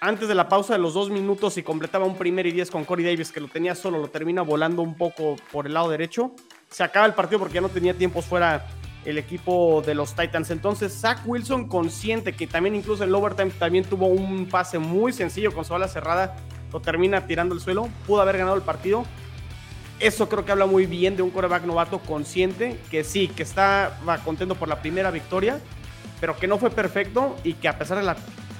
antes 0.00 0.28
de 0.28 0.34
la 0.34 0.48
pausa 0.48 0.74
de 0.74 0.78
los 0.78 0.94
dos 0.94 1.10
minutos 1.10 1.56
y 1.56 1.62
completaba 1.62 2.04
un 2.04 2.16
primer 2.16 2.46
y 2.46 2.52
diez 2.52 2.70
con 2.70 2.84
Corey 2.84 3.04
Davis 3.04 3.32
que 3.32 3.40
lo 3.40 3.48
tenía 3.48 3.74
solo, 3.74 3.98
lo 3.98 4.08
termina 4.08 4.42
volando 4.42 4.82
un 4.82 4.96
poco 4.96 5.36
por 5.50 5.66
el 5.66 5.74
lado 5.74 5.88
derecho. 5.88 6.32
Se 6.70 6.84
acaba 6.84 7.06
el 7.06 7.14
partido 7.14 7.38
porque 7.38 7.54
ya 7.54 7.60
no 7.60 7.68
tenía 7.68 7.94
tiempos 7.94 8.24
fuera 8.26 8.66
el 9.04 9.18
equipo 9.18 9.82
de 9.86 9.94
los 9.94 10.14
Titans. 10.14 10.50
Entonces, 10.50 10.92
Zach 10.92 11.20
Wilson 11.24 11.68
consciente 11.68 12.32
que 12.32 12.46
también 12.46 12.74
incluso 12.74 13.04
el 13.04 13.14
overtime 13.14 13.50
también 13.52 13.84
tuvo 13.84 14.06
un 14.06 14.46
pase 14.48 14.78
muy 14.78 15.12
sencillo 15.12 15.54
con 15.54 15.64
su 15.64 15.74
ala 15.74 15.88
cerrada, 15.88 16.36
lo 16.72 16.80
termina 16.80 17.26
tirando 17.26 17.54
al 17.54 17.60
suelo, 17.60 17.88
pudo 18.06 18.20
haber 18.20 18.36
ganado 18.36 18.56
el 18.56 18.62
partido 18.62 19.06
eso 19.98 20.28
creo 20.28 20.44
que 20.44 20.52
habla 20.52 20.66
muy 20.66 20.86
bien 20.86 21.16
de 21.16 21.22
un 21.22 21.30
coreback 21.30 21.64
novato 21.64 22.00
consciente, 22.00 22.78
que 22.90 23.04
sí, 23.04 23.28
que 23.28 23.42
está 23.42 23.98
contento 24.24 24.54
por 24.54 24.68
la 24.68 24.80
primera 24.80 25.10
victoria, 25.10 25.60
pero 26.20 26.36
que 26.36 26.46
no 26.46 26.58
fue 26.58 26.70
perfecto 26.70 27.36
y 27.44 27.54
que 27.54 27.68
a 27.68 27.78
pesar 27.78 27.98
de 27.98 28.04
la, 28.04 28.16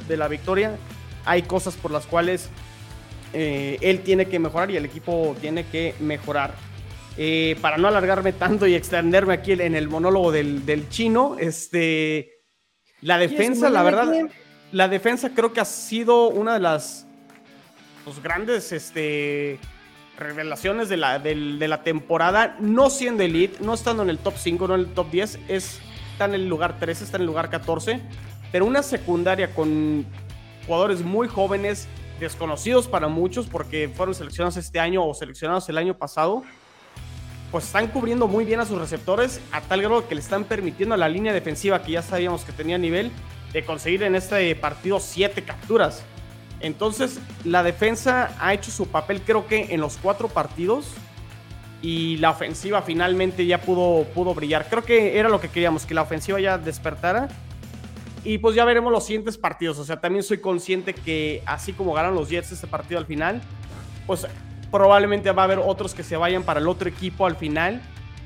de 0.08 0.16
la 0.16 0.28
victoria 0.28 0.76
hay 1.24 1.42
cosas 1.42 1.74
por 1.74 1.90
las 1.90 2.06
cuales 2.06 2.48
eh, 3.32 3.78
él 3.80 4.00
tiene 4.00 4.26
que 4.26 4.38
mejorar 4.38 4.70
y 4.70 4.76
el 4.76 4.84
equipo 4.84 5.36
tiene 5.40 5.66
que 5.66 5.94
mejorar. 6.00 6.54
Eh, 7.18 7.56
para 7.62 7.78
no 7.78 7.88
alargarme 7.88 8.34
tanto 8.34 8.66
y 8.66 8.74
extenderme 8.74 9.34
aquí 9.34 9.52
en 9.52 9.74
el 9.74 9.88
monólogo 9.88 10.32
del, 10.32 10.88
chino, 10.90 11.36
este, 11.38 12.42
la 13.00 13.16
defensa, 13.16 13.70
la 13.70 13.82
verdad, 13.82 14.12
la 14.70 14.88
defensa 14.88 15.30
creo 15.34 15.52
que 15.52 15.60
ha 15.60 15.64
sido 15.64 16.28
una 16.28 16.54
de 16.54 16.60
las 16.60 17.06
los 18.04 18.22
grandes, 18.22 18.70
este, 18.70 19.58
revelaciones 20.16 20.88
de 20.88 20.96
la, 20.96 21.18
de, 21.18 21.34
la 21.34 21.82
temporada, 21.82 22.56
no 22.60 22.90
siendo 22.90 23.22
elite, 23.22 23.58
no 23.62 23.74
estando 23.74 24.02
en 24.02 24.10
el 24.10 24.18
top 24.18 24.34
5, 24.36 24.68
no 24.68 24.74
en 24.74 24.80
el 24.80 24.86
top 24.88 25.10
10, 25.10 25.38
es, 25.48 25.80
está 26.12 26.24
en 26.24 26.34
el 26.34 26.48
lugar 26.48 26.78
13, 26.78 27.04
está 27.04 27.16
en 27.16 27.22
el 27.22 27.26
lugar 27.26 27.50
14, 27.50 28.00
pero 28.50 28.64
una 28.64 28.82
secundaria 28.82 29.54
con 29.54 30.06
jugadores 30.66 31.02
muy 31.02 31.28
jóvenes, 31.28 31.88
desconocidos 32.18 32.88
para 32.88 33.08
muchos 33.08 33.46
porque 33.46 33.90
fueron 33.94 34.14
seleccionados 34.14 34.56
este 34.56 34.80
año 34.80 35.04
o 35.04 35.12
seleccionados 35.12 35.68
el 35.68 35.76
año 35.76 35.98
pasado, 35.98 36.42
pues 37.52 37.66
están 37.66 37.88
cubriendo 37.88 38.26
muy 38.26 38.44
bien 38.44 38.60
a 38.60 38.64
sus 38.64 38.78
receptores 38.78 39.40
a 39.52 39.60
tal 39.60 39.82
grado 39.82 40.08
que 40.08 40.14
le 40.14 40.20
están 40.20 40.44
permitiendo 40.44 40.94
a 40.94 40.98
la 40.98 41.08
línea 41.08 41.32
defensiva 41.32 41.82
que 41.82 41.92
ya 41.92 42.02
sabíamos 42.02 42.44
que 42.44 42.52
tenía 42.52 42.78
nivel 42.78 43.12
de 43.52 43.64
conseguir 43.64 44.02
en 44.02 44.14
este 44.14 44.54
partido 44.56 44.98
7 44.98 45.42
capturas. 45.42 46.04
Entonces, 46.60 47.20
la 47.44 47.62
defensa 47.62 48.34
ha 48.40 48.54
hecho 48.54 48.70
su 48.70 48.88
papel, 48.88 49.20
creo 49.20 49.46
que 49.46 49.74
en 49.74 49.80
los 49.80 49.98
cuatro 49.98 50.28
partidos. 50.28 50.92
Y 51.82 52.16
la 52.16 52.30
ofensiva 52.30 52.82
finalmente 52.82 53.46
ya 53.46 53.60
pudo, 53.60 54.04
pudo 54.14 54.34
brillar. 54.34 54.66
Creo 54.68 54.82
que 54.82 55.18
era 55.18 55.28
lo 55.28 55.40
que 55.40 55.48
queríamos, 55.48 55.84
que 55.84 55.94
la 55.94 56.02
ofensiva 56.02 56.40
ya 56.40 56.58
despertara. 56.58 57.28
Y 58.24 58.38
pues 58.38 58.56
ya 58.56 58.64
veremos 58.64 58.90
los 58.90 59.04
siguientes 59.04 59.38
partidos. 59.38 59.78
O 59.78 59.84
sea, 59.84 60.00
también 60.00 60.24
soy 60.24 60.38
consciente 60.38 60.94
que 60.94 61.42
así 61.46 61.72
como 61.72 61.92
ganan 61.92 62.14
los 62.14 62.28
Jets 62.28 62.50
este 62.50 62.66
partido 62.66 62.98
al 62.98 63.06
final, 63.06 63.40
pues 64.06 64.26
probablemente 64.72 65.30
va 65.30 65.42
a 65.42 65.44
haber 65.44 65.60
otros 65.60 65.94
que 65.94 66.02
se 66.02 66.16
vayan 66.16 66.42
para 66.42 66.58
el 66.58 66.66
otro 66.66 66.88
equipo 66.88 67.26
al 67.26 67.36
final. 67.36 67.80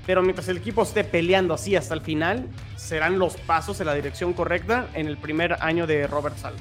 Pero 0.07 0.23
mientras 0.23 0.49
el 0.49 0.57
equipo 0.57 0.83
esté 0.83 1.05
peleando 1.05 1.53
así 1.53 1.77
hasta 1.77 1.93
el 1.93 2.01
final, 2.01 2.47
serán 2.77 3.19
los 3.19 3.37
pasos 3.37 3.79
en 3.81 3.87
la 3.87 3.95
dirección 3.95 4.33
correcta 4.33 4.89
en 4.95 5.07
el 5.07 5.19
primer 5.19 5.59
año 5.61 5.87
de 5.87 6.07
Robert 6.07 6.39
Sal. 6.39 6.55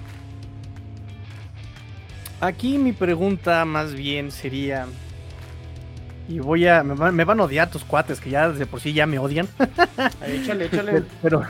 Aquí 2.41 2.77
mi 2.77 2.93
pregunta 2.93 3.65
más 3.65 3.93
bien 3.93 4.31
sería. 4.31 4.85
Y 6.27 6.39
voy 6.39 6.67
a. 6.67 6.83
Me 6.83 6.95
van, 6.95 7.39
a 7.39 7.43
odiar 7.43 7.69
tus 7.69 7.83
cuates, 7.83 8.19
que 8.19 8.29
ya 8.29 8.49
de 8.49 8.65
por 8.65 8.79
sí 8.79 8.93
ya 8.93 9.05
me 9.05 9.17
odian. 9.17 9.47
échale, 10.27 10.65
échale. 10.65 11.03
Pero, 11.21 11.43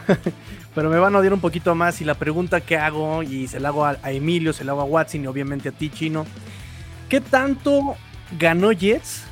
pero 0.73 0.89
me 0.89 0.97
van 0.97 1.15
a 1.15 1.19
odiar 1.19 1.33
un 1.33 1.41
poquito 1.41 1.75
más. 1.75 2.01
Y 2.01 2.05
la 2.05 2.15
pregunta 2.15 2.61
que 2.61 2.77
hago, 2.77 3.23
y 3.23 3.47
se 3.47 3.59
la 3.59 3.69
hago 3.69 3.85
a, 3.85 3.97
Emilio, 4.05 4.53
se 4.53 4.63
la 4.63 4.71
hago 4.71 4.81
a 4.81 4.85
Watson 4.85 5.23
y 5.23 5.27
obviamente 5.27 5.69
a 5.69 5.71
ti, 5.71 5.89
Chino. 5.89 6.25
¿Qué 7.09 7.19
tanto 7.19 7.95
ganó 8.37 8.71
Jets 8.71 9.23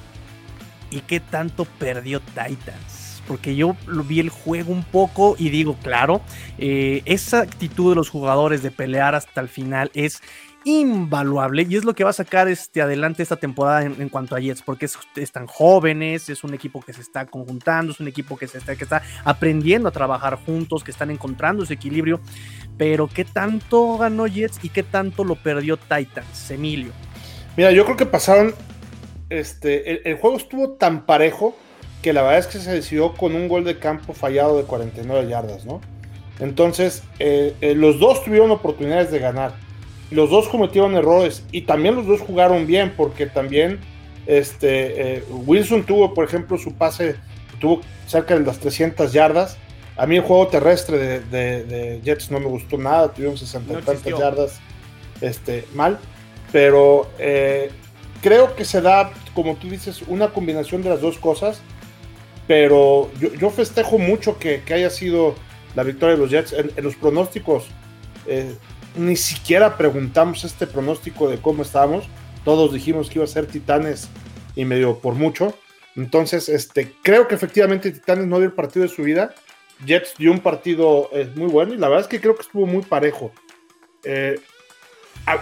y 0.89 1.01
qué 1.01 1.19
tanto 1.19 1.65
perdió 1.65 2.19
Titans. 2.19 3.21
Porque 3.27 3.55
yo 3.55 3.75
vi 4.05 4.21
el 4.21 4.29
juego 4.29 4.71
un 4.71 4.83
poco 4.83 5.35
y 5.37 5.49
digo, 5.49 5.75
claro, 5.83 6.21
eh, 6.57 7.01
esa 7.05 7.41
actitud 7.41 7.89
de 7.89 7.95
los 7.95 8.09
jugadores 8.09 8.63
de 8.63 8.71
pelear 8.71 9.15
hasta 9.15 9.41
el 9.41 9.49
final 9.49 9.91
es 9.93 10.21
invaluable 10.67 11.65
y 11.67 11.77
es 11.77 11.85
lo 11.85 11.95
que 11.95 12.03
va 12.03 12.09
a 12.09 12.13
sacar 12.13 12.49
este 12.49 12.81
adelante 12.81 13.23
esta 13.23 13.37
temporada 13.37 13.83
en, 13.83 14.09
cuanto 14.09 14.35
a 14.35 14.39
Jets, 14.39 14.61
porque 14.61 14.85
están 15.15 15.47
jóvenes, 15.47 16.29
es 16.29 16.43
un 16.43 16.53
equipo 16.53 16.81
que 16.81 16.91
se 16.91 16.99
está 16.99 17.25
conjuntando, 17.25 17.93
es 17.93 18.01
un 18.01 18.09
equipo 18.09 18.35
que 18.35 18.47
se 18.47 18.57
está, 18.57 18.75
que 18.75 18.83
está 18.83 19.01
aprendiendo 19.23 19.87
a 19.87 19.91
trabajar 19.91 20.35
juntos, 20.35 20.83
que 20.83 20.91
están 20.91 21.09
encontrando 21.09 21.63
ese 21.63 21.75
equilibrio, 21.75 22.19
pero 22.77 23.07
¿qué 23.07 23.23
tanto 23.23 23.97
ganó 23.97 24.27
Jets 24.27 24.59
y 24.61 24.67
qué 24.67 24.83
tanto 24.83 25.23
lo 25.23 25.35
perdió 25.35 25.77
Titans, 25.77 26.51
Emilio? 26.51 26.91
Mira, 27.55 27.71
yo 27.71 27.85
creo 27.85 27.95
que 27.95 28.05
pasaron, 28.05 28.53
este, 29.29 30.09
el, 30.09 30.17
juego 30.17 30.35
estuvo 30.35 30.71
tan 30.71 31.05
parejo 31.05 31.55
que 32.01 32.11
la 32.11 32.23
verdad 32.23 32.39
es 32.39 32.47
que 32.47 32.59
se 32.59 32.71
decidió 32.73 33.13
con 33.13 33.35
un 33.35 33.47
gol 33.47 33.63
de 33.63 33.79
campo 33.79 34.13
fallado 34.13 34.57
de 34.57 34.63
49 34.63 35.29
yardas, 35.29 35.65
¿no? 35.65 35.79
Entonces, 36.39 37.03
eh, 37.19 37.55
eh, 37.61 37.73
los 37.73 37.99
dos 37.99 38.23
tuvieron 38.25 38.51
oportunidades 38.51 39.11
de 39.11 39.19
ganar 39.19 39.66
los 40.11 40.29
dos 40.29 40.47
cometieron 40.47 40.95
errores 40.95 41.43
y 41.51 41.61
también 41.61 41.95
los 41.95 42.05
dos 42.05 42.21
jugaron 42.21 42.65
bien 42.65 42.93
porque 42.95 43.25
también 43.25 43.79
este, 44.25 45.17
eh, 45.17 45.23
Wilson 45.29 45.83
tuvo, 45.83 46.13
por 46.13 46.25
ejemplo, 46.25 46.57
su 46.57 46.73
pase, 46.73 47.15
tuvo 47.59 47.81
cerca 48.05 48.37
de 48.37 48.45
las 48.45 48.59
300 48.59 49.11
yardas. 49.13 49.57
A 49.95 50.05
mí 50.05 50.17
el 50.17 50.21
juego 50.21 50.47
terrestre 50.47 51.21
de, 51.21 52.01
Jets 52.03 52.29
no 52.29 52.39
me 52.39 52.45
gustó 52.45 52.77
nada, 52.77 53.11
tuvieron 53.11 53.37
60 53.37 53.81
yardas 54.17 54.59
este, 55.21 55.65
mal, 55.73 55.97
pero 56.51 57.09
eh, 57.17 57.71
creo 58.21 58.55
que 58.55 58.63
se 58.63 58.81
da, 58.81 59.11
como 59.33 59.55
tú 59.55 59.69
dices, 59.69 60.03
una 60.07 60.29
combinación 60.29 60.83
de 60.83 60.89
las 60.89 61.01
dos 61.01 61.17
cosas, 61.17 61.61
pero 62.47 63.09
yo, 63.19 63.49
festejo 63.49 63.97
mucho 63.97 64.37
que, 64.37 64.61
haya 64.69 64.89
sido 64.89 65.35
la 65.75 65.83
victoria 65.83 66.15
de 66.15 66.21
los 66.21 66.29
Jets 66.29 66.53
en, 66.53 66.71
los 66.83 66.95
pronósticos. 66.95 67.67
Eh, 68.27 68.53
ni 68.97 69.15
siquiera 69.15 69.77
preguntamos 69.77 70.43
este 70.43 70.67
pronóstico 70.67 71.29
de 71.29 71.37
cómo 71.37 71.63
estábamos. 71.63 72.05
Todos 72.43 72.73
dijimos 72.73 73.09
que 73.09 73.19
iba 73.19 73.25
a 73.25 73.27
ser 73.27 73.45
Titanes 73.45 74.09
y 74.55 74.65
medio 74.65 74.99
por 74.99 75.13
mucho. 75.13 75.53
Entonces, 75.95 76.49
este, 76.49 76.93
creo 77.01 77.27
que 77.27 77.35
efectivamente 77.35 77.91
Titanes 77.91 78.27
no 78.27 78.37
dio 78.37 78.47
el 78.47 78.53
partido 78.53 78.83
de 78.83 78.93
su 78.93 79.03
vida. 79.03 79.33
Jets 79.85 80.15
dio 80.17 80.31
un 80.31 80.39
partido 80.39 81.09
eh, 81.13 81.29
muy 81.35 81.47
bueno 81.47 81.73
y 81.73 81.77
la 81.77 81.87
verdad 81.87 82.05
es 82.05 82.07
que 82.07 82.19
creo 82.19 82.35
que 82.35 82.41
estuvo 82.41 82.65
muy 82.65 82.81
parejo. 82.81 83.31
Eh, 84.03 84.39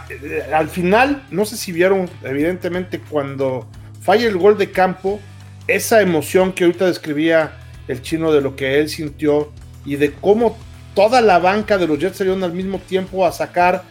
eh, 0.09 0.43
al, 0.53 0.69
final, 0.69 1.25
no 1.29 1.45
sé 1.45 1.57
si 1.57 1.71
vieron, 1.71 2.09
evidentemente, 2.23 2.99
cuando 2.99 3.67
falla 4.01 4.27
el 4.27 4.37
gol 4.37 4.57
de 4.57 4.71
campo, 4.71 5.19
esa 5.67 6.01
emoción 6.01 6.53
que 6.53 6.65
ahorita 6.65 6.87
describía 6.87 7.57
el 7.87 8.01
chino 8.01 8.31
de 8.31 8.41
lo 8.41 8.55
que 8.55 8.79
él 8.79 8.89
sintió 8.89 9.51
y 9.85 9.95
de 9.95 10.11
cómo 10.13 10.57
toda 10.95 11.21
la 11.21 11.37
banca 11.39 11.77
de 11.77 11.85
los 11.85 11.99
Jets 11.99 12.17
salieron 12.17 12.43
al 12.43 12.53
mismo 12.53 12.79
tiempo 12.79 13.25
a 13.25 13.31
sacar, 13.31 13.83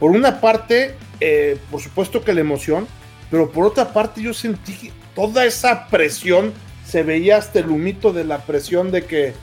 por 0.00 0.10
una 0.10 0.40
parte, 0.40 0.96
eh, 1.20 1.58
por 1.70 1.80
supuesto 1.80 2.24
que 2.24 2.32
la 2.32 2.40
emoción, 2.40 2.88
pero 3.30 3.50
por 3.50 3.66
otra 3.66 3.92
parte 3.92 4.22
yo 4.22 4.34
sentí 4.34 4.90
toda 5.14 5.44
esa 5.44 5.86
presión, 5.88 6.52
se 6.84 7.02
veía 7.02 7.36
hasta 7.36 7.60
el 7.60 7.68
humito 7.68 8.12
de 8.12 8.24
la 8.24 8.38
presión 8.38 8.90
de 8.90 9.04
que, 9.04 9.34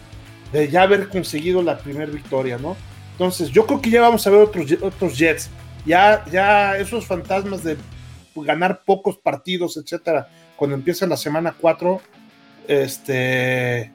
de 0.52 0.70
ya 0.70 0.84
haber 0.84 1.10
conseguido 1.10 1.62
la 1.62 1.78
primera 1.78 2.12
victoria, 2.12 2.58
¿no? 2.58 2.76
Entonces 3.14 3.50
yo 3.50 3.66
creo 3.66 3.82
que 3.82 3.90
ya 3.90 4.02
vamos 4.02 4.26
a 4.26 4.30
ver 4.30 4.42
otros, 4.42 4.72
otros 4.82 5.18
Jets, 5.18 5.50
ya, 5.86 6.26
ya 6.32 6.78
esos 6.78 7.06
fantasmas 7.06 7.64
de 7.64 7.78
ganar 8.36 8.84
pocos 8.86 9.18
partidos, 9.18 9.78
etcétera, 9.78 10.28
cuando 10.56 10.76
empieza 10.76 11.06
la 11.06 11.18
semana 11.18 11.54
4, 11.60 12.02
este, 12.68 13.92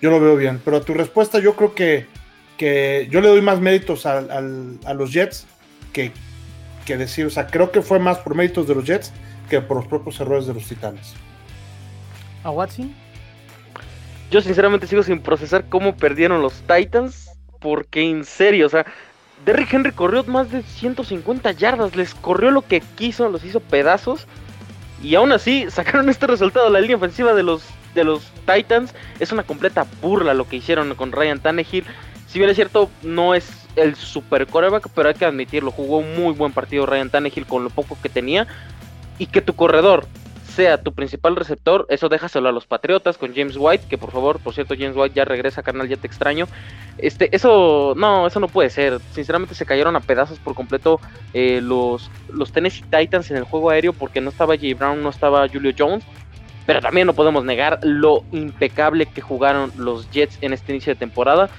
yo 0.00 0.10
lo 0.10 0.20
veo 0.20 0.36
bien, 0.36 0.60
pero 0.64 0.80
tu 0.82 0.94
respuesta 0.94 1.40
yo 1.40 1.54
creo 1.56 1.74
que 1.74 2.06
que 2.56 3.08
yo 3.10 3.20
le 3.20 3.28
doy 3.28 3.42
más 3.42 3.60
méritos 3.60 4.06
a, 4.06 4.20
los 4.94 5.12
Jets 5.12 5.46
que, 5.92 6.12
que, 6.84 6.96
decir, 6.96 7.26
o 7.26 7.30
sea, 7.30 7.46
creo 7.46 7.70
que 7.70 7.82
fue 7.82 7.98
más 7.98 8.18
por 8.18 8.34
méritos 8.34 8.68
de 8.68 8.74
los 8.74 8.84
Jets 8.84 9.12
que 9.48 9.60
por 9.60 9.76
los 9.76 9.86
propios 9.86 10.20
errores 10.20 10.46
de 10.46 10.54
los 10.54 10.64
Titanes. 10.64 11.14
¿A 12.42 12.50
Watson? 12.50 12.92
Yo 14.30 14.40
sinceramente 14.40 14.86
sigo 14.86 15.02
sin 15.02 15.20
procesar 15.20 15.64
cómo 15.68 15.96
perdieron 15.96 16.42
los 16.42 16.54
Titans, 16.62 17.30
porque 17.60 18.02
en 18.02 18.24
serio, 18.24 18.66
o 18.66 18.68
sea, 18.68 18.84
Derrick 19.44 19.72
Henry 19.72 19.92
corrió 19.92 20.24
más 20.24 20.50
de 20.50 20.62
150 20.62 21.52
yardas, 21.52 21.94
les 21.96 22.14
corrió 22.14 22.50
lo 22.50 22.62
que 22.62 22.80
quiso, 22.80 23.28
los 23.28 23.44
hizo 23.44 23.60
pedazos, 23.60 24.26
y 25.02 25.14
aún 25.14 25.32
así 25.32 25.66
sacaron 25.70 26.08
este 26.10 26.26
resultado. 26.26 26.70
La 26.70 26.80
línea 26.80 26.96
ofensiva 26.96 27.34
de 27.34 27.42
los, 27.42 27.64
de 27.94 28.04
los 28.04 28.22
Titans 28.46 28.94
es 29.20 29.32
una 29.32 29.42
completa 29.42 29.86
burla 30.00 30.34
lo 30.34 30.48
que 30.48 30.56
hicieron 30.56 30.94
con 30.94 31.12
Ryan 31.12 31.40
Tannehill 31.40 31.84
si 32.34 32.40
bien 32.40 32.50
es 32.50 32.56
cierto, 32.56 32.90
no 33.04 33.32
es 33.32 33.48
el 33.76 33.94
super 33.94 34.48
coreback, 34.48 34.88
pero 34.92 35.08
hay 35.08 35.14
que 35.14 35.24
admitirlo, 35.24 35.70
jugó 35.70 35.98
un 35.98 36.16
muy 36.16 36.32
buen 36.32 36.50
partido 36.50 36.84
Ryan 36.84 37.08
Tannehill 37.08 37.46
con 37.46 37.62
lo 37.62 37.70
poco 37.70 37.96
que 38.02 38.08
tenía. 38.08 38.48
Y 39.20 39.26
que 39.26 39.40
tu 39.40 39.54
corredor 39.54 40.08
sea 40.44 40.82
tu 40.82 40.92
principal 40.92 41.36
receptor, 41.36 41.86
eso 41.90 42.08
déjaselo 42.08 42.48
a 42.48 42.52
los 42.52 42.66
Patriotas 42.66 43.18
con 43.18 43.32
James 43.36 43.54
White, 43.56 43.86
que 43.88 43.98
por 43.98 44.10
favor, 44.10 44.40
por 44.40 44.52
cierto, 44.52 44.74
James 44.76 44.96
White 44.96 45.14
ya 45.14 45.24
regresa, 45.24 45.62
carnal, 45.62 45.88
ya 45.88 45.96
te 45.96 46.08
extraño. 46.08 46.48
Este, 46.98 47.28
eso, 47.36 47.94
no, 47.96 48.26
eso 48.26 48.40
no 48.40 48.48
puede 48.48 48.70
ser. 48.70 48.98
Sinceramente 49.12 49.54
se 49.54 49.64
cayeron 49.64 49.94
a 49.94 50.00
pedazos 50.00 50.40
por 50.40 50.56
completo 50.56 51.00
eh, 51.34 51.60
los, 51.62 52.10
los 52.32 52.50
Tennessee 52.50 52.82
Titans 52.90 53.30
en 53.30 53.36
el 53.36 53.44
juego 53.44 53.70
aéreo 53.70 53.92
porque 53.92 54.20
no 54.20 54.30
estaba 54.30 54.56
Jay 54.56 54.74
Brown, 54.74 55.04
no 55.04 55.10
estaba 55.10 55.48
Julio 55.48 55.72
Jones. 55.78 56.02
Pero 56.66 56.80
también 56.80 57.06
no 57.06 57.12
podemos 57.12 57.44
negar 57.44 57.78
lo 57.82 58.24
impecable 58.32 59.04
que 59.04 59.20
jugaron 59.20 59.70
los 59.76 60.10
Jets 60.10 60.38
en 60.40 60.54
este 60.54 60.72
inicio 60.72 60.94
de 60.94 60.98
temporada 60.98 61.50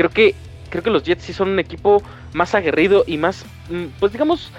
creo 0.00 0.10
que 0.10 0.34
creo 0.70 0.82
que 0.82 0.90
los 0.90 1.02
Jets 1.02 1.24
sí 1.24 1.34
son 1.34 1.50
un 1.50 1.58
equipo 1.58 2.02
más 2.32 2.54
aguerrido 2.54 3.04
y 3.06 3.18
más, 3.18 3.44
mm, 3.68 3.86
pues 3.98 4.12
digamos, 4.12 4.50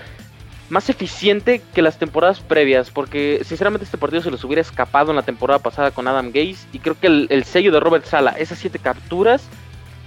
más 0.69 0.87
eficiente 0.89 1.63
que 1.73 1.81
las 1.81 1.97
temporadas 1.97 2.41
previas, 2.41 2.91
porque 2.91 3.41
sinceramente 3.43 3.85
este 3.85 3.97
partido 3.97 4.21
se 4.21 4.29
les 4.29 4.43
hubiera 4.43 4.61
escapado 4.61 5.09
en 5.09 5.15
la 5.15 5.23
temporada 5.23 5.57
pasada 5.57 5.89
con 5.89 6.07
Adam 6.07 6.27
Gaze 6.27 6.67
y 6.73 6.79
creo 6.79 6.99
que 6.99 7.07
el, 7.07 7.43
sello 7.43 7.71
de 7.71 7.79
Robert 7.79 8.05
Sala, 8.05 8.35
esas 8.37 8.59
siete 8.59 8.77
capturas, 8.77 9.47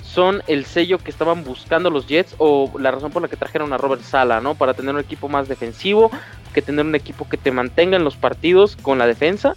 son 0.05 0.41
el 0.47 0.67
sello 0.67 0.99
que 0.99 1.11
estaban 1.11 1.43
buscando 1.43 1.91
los 1.91 2.07
Jets 2.07 2.37
o 2.39 2.71
la 2.79 2.93
razón 2.93 3.11
por 3.11 3.23
la 3.23 3.27
que 3.27 3.37
trajeron 3.37 3.73
a 3.73 3.77
Robert 3.77 4.03
Sala, 4.03 4.41
¿no? 4.41 4.55
Para 4.55 4.75
tener 4.75 4.95
un 4.95 5.01
equipo 5.01 5.29
más 5.29 5.49
defensivo, 5.49 6.13
que 6.53 6.63
tener 6.63 6.87
un 6.87 6.95
equipo 6.95 7.29
que 7.29 7.39
te 7.39 7.51
mantenga 7.51 7.97
en 7.97 8.05
los 8.05 8.15
partidos 8.15 8.77
con 8.77 8.99
la 8.99 9.09
defensa 9.09 9.57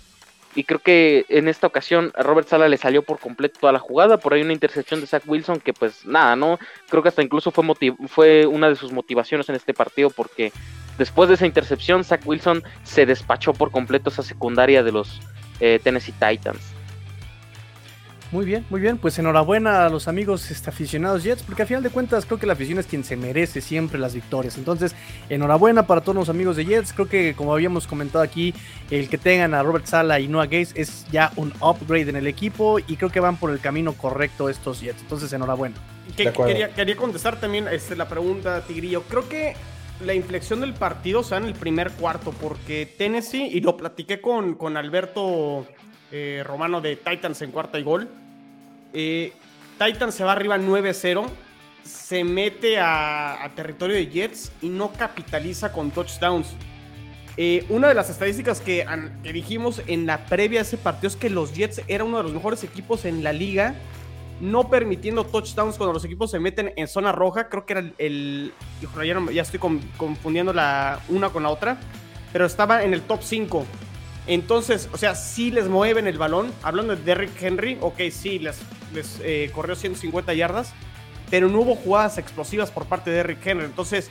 y 0.57 0.63
creo 0.63 0.79
que 0.79 1.23
en 1.29 1.47
esta 1.47 1.67
ocasión 1.67 2.11
a 2.15 2.23
Robert 2.23 2.47
Sala 2.47 2.67
le 2.67 2.77
salió 2.77 3.03
por 3.03 3.19
completo 3.19 3.59
toda 3.59 3.71
la 3.71 3.77
jugada. 3.77 4.17
Por 4.17 4.33
ahí 4.33 4.41
una 4.41 4.53
intercepción 4.53 4.99
de 4.99 5.05
Zach 5.05 5.21
Wilson 5.27 5.59
que 5.59 5.71
pues 5.71 6.03
nada, 6.03 6.35
¿no? 6.35 6.57
Creo 6.89 7.03
que 7.03 7.09
hasta 7.09 7.21
incluso 7.21 7.51
fue, 7.51 7.63
fue 8.07 8.47
una 8.47 8.67
de 8.67 8.75
sus 8.75 8.91
motivaciones 8.91 9.47
en 9.49 9.55
este 9.55 9.75
partido 9.75 10.09
porque 10.09 10.51
después 10.97 11.29
de 11.29 11.35
esa 11.35 11.45
intercepción 11.45 12.03
Zach 12.03 12.25
Wilson 12.25 12.63
se 12.81 13.05
despachó 13.05 13.53
por 13.53 13.69
completo 13.69 14.09
esa 14.09 14.23
secundaria 14.23 14.81
de 14.81 14.91
los 14.91 15.21
eh, 15.59 15.79
Tennessee 15.83 16.13
Titans. 16.13 16.76
Muy 18.31 18.45
bien, 18.45 18.65
muy 18.69 18.81
bien. 18.81 18.97
Pues 18.97 19.17
enhorabuena 19.19 19.85
a 19.85 19.89
los 19.89 20.07
amigos 20.07 20.51
este, 20.51 20.69
aficionados 20.69 21.23
Jets, 21.23 21.43
porque 21.43 21.63
a 21.63 21.65
final 21.65 21.81
de 21.81 21.89
cuentas 21.89 22.25
creo 22.25 22.37
que 22.37 22.45
la 22.45 22.53
afición 22.53 22.77
es 22.77 22.85
quien 22.85 23.03
se 23.03 23.15
merece 23.15 23.61
siempre 23.61 23.97
las 23.97 24.13
victorias. 24.13 24.57
Entonces, 24.57 24.95
enhorabuena 25.29 25.87
para 25.87 26.01
todos 26.01 26.15
los 26.15 26.29
amigos 26.29 26.57
de 26.57 26.65
Jets. 26.65 26.91
Creo 26.91 27.07
que, 27.07 27.33
como 27.35 27.53
habíamos 27.53 27.87
comentado 27.87 28.23
aquí, 28.23 28.53
el 28.91 29.07
que 29.07 29.17
tengan 29.17 29.53
a 29.53 29.63
Robert 29.63 29.85
Sala 29.85 30.19
y 30.19 30.27
Noah 30.27 30.47
Gaze 30.47 30.73
es 30.75 31.05
ya 31.09 31.31
un 31.37 31.53
upgrade 31.61 32.09
en 32.09 32.17
el 32.17 32.27
equipo 32.27 32.79
y 32.79 32.97
creo 32.97 33.09
que 33.09 33.21
van 33.21 33.37
por 33.37 33.51
el 33.51 33.59
camino 33.59 33.93
correcto 33.93 34.49
estos 34.49 34.81
Jets. 34.81 35.01
Entonces, 35.01 35.31
enhorabuena. 35.31 35.75
quería, 36.15 36.69
quería, 36.73 36.95
contestar 36.97 37.39
también 37.39 37.67
este, 37.69 37.95
la 37.95 38.09
pregunta, 38.09 38.61
Tigrillo. 38.61 39.03
Creo 39.03 39.29
que 39.29 39.55
la 40.05 40.13
inflexión 40.13 40.59
del 40.59 40.73
partido 40.73 41.23
se 41.23 41.31
da 41.31 41.37
en 41.37 41.45
el 41.45 41.53
primer 41.53 41.91
cuarto, 41.91 42.33
porque 42.33 42.93
Tennessee, 42.97 43.47
y 43.47 43.61
lo 43.61 43.77
platiqué 43.77 44.19
con, 44.19 44.55
con 44.55 44.75
Alberto 44.75 45.65
eh, 46.11 46.43
romano 46.45 46.79
de 46.79 46.95
Titans 46.95 47.41
en 47.41 47.51
cuarta 47.51 47.79
y 47.79 47.83
gol. 47.83 48.07
Eh, 48.93 49.33
Titans 49.77 50.15
se 50.15 50.23
va 50.23 50.31
arriba 50.31 50.57
9-0, 50.57 51.25
se 51.83 52.23
mete 52.23 52.79
a, 52.79 53.51
territorio 53.55 53.95
de 53.95 54.07
Jets 54.07 54.51
y 54.61 54.69
no 54.69 54.91
capitaliza 54.93 55.71
con 55.71 55.91
touchdowns. 55.91 56.55
Eh, 57.35 57.65
una 57.69 57.89
de 57.89 57.93
las 57.93 58.09
estadísticas 58.09 58.61
que, 58.61 58.85
que, 59.21 59.33
dijimos 59.33 59.81
en 59.85 60.07
la 60.07 60.25
previa 60.25 60.59
de 60.59 60.63
ese 60.63 60.77
partido 60.77 61.09
es 61.09 61.15
que 61.15 61.29
los 61.29 61.53
Jets 61.53 61.81
eran 61.87 62.07
uno 62.07 62.17
de 62.17 62.23
los 62.23 62.33
mejores 62.33 62.63
equipos 62.63 63.05
en 63.05 63.23
la 63.23 63.31
liga, 63.31 63.75
no 64.39 64.69
permitiendo 64.69 65.23
touchdowns 65.25 65.77
cuando 65.77 65.93
los 65.93 66.05
equipos 66.05 66.31
se 66.31 66.39
meten 66.39 66.73
en 66.75 66.87
zona 66.87 67.11
roja. 67.11 67.49
Creo 67.49 67.65
que 67.65 67.73
era 67.73 67.83
el. 67.97 68.53
ya, 68.81 69.31
ya, 69.31 69.41
estoy 69.41 69.59
confundiendo 69.97 70.53
la 70.53 70.99
una 71.09 71.29
con 71.29 71.43
la 71.43 71.49
otra, 71.49 71.77
pero 72.31 72.45
estaba 72.45 72.83
en 72.83 72.93
el 72.93 73.01
top 73.01 73.21
5 73.21 73.65
entonces, 74.27 74.89
o 74.91 74.97
sea, 74.97 75.15
sí 75.15 75.51
les 75.51 75.67
mueven 75.67 76.05
el 76.07 76.17
balón. 76.17 76.51
Hablando 76.61 76.95
de 76.95 77.03
Derrick 77.03 77.41
Henry, 77.41 77.77
ok, 77.79 78.01
sí, 78.11 78.39
les, 78.39 78.59
eh, 79.23 79.49
corrió 79.53 79.75
150 79.75 80.33
yardas, 80.33 80.73
pero 81.29 81.47
no 81.47 81.61
hubo 81.61 81.75
jugadas 81.75 82.17
explosivas 82.17 82.69
por 82.69 82.85
parte 82.85 83.09
de 83.09 83.17
Derrick 83.17 83.45
Henry. 83.45 83.65
Entonces, 83.65 84.09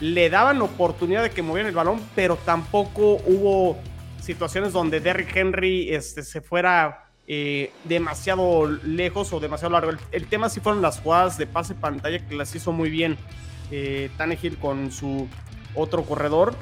le 0.00 0.28
daban 0.28 0.60
oportunidad 0.60 1.22
de 1.22 1.30
que 1.30 1.42
movieran 1.42 1.70
el 1.70 1.74
balón, 1.74 2.00
pero 2.14 2.36
tampoco 2.36 3.22
hubo 3.26 3.78
situaciones 4.20 4.72
donde 4.72 5.00
Derrick 5.00 5.34
Henry 5.34 5.94
este, 5.94 6.22
se 6.22 6.40
fuera 6.40 7.04
eh, 7.26 7.72
demasiado 7.84 8.66
lejos 8.66 9.32
o 9.32 9.40
demasiado 9.40 9.72
largo. 9.72 9.92
El, 10.12 10.26
tema 10.26 10.50
sí 10.50 10.60
fueron 10.60 10.82
las 10.82 11.00
jugadas 11.00 11.38
de 11.38 11.46
pase 11.46 11.74
pantalla 11.74 12.26
que 12.26 12.34
las 12.34 12.54
hizo 12.54 12.72
muy 12.72 12.90
bien 12.90 13.16
eh, 13.70 14.10
Tannehill 14.18 14.58
con 14.58 14.92
su 14.92 15.26
otro 15.74 16.02
corredor, 16.04 16.54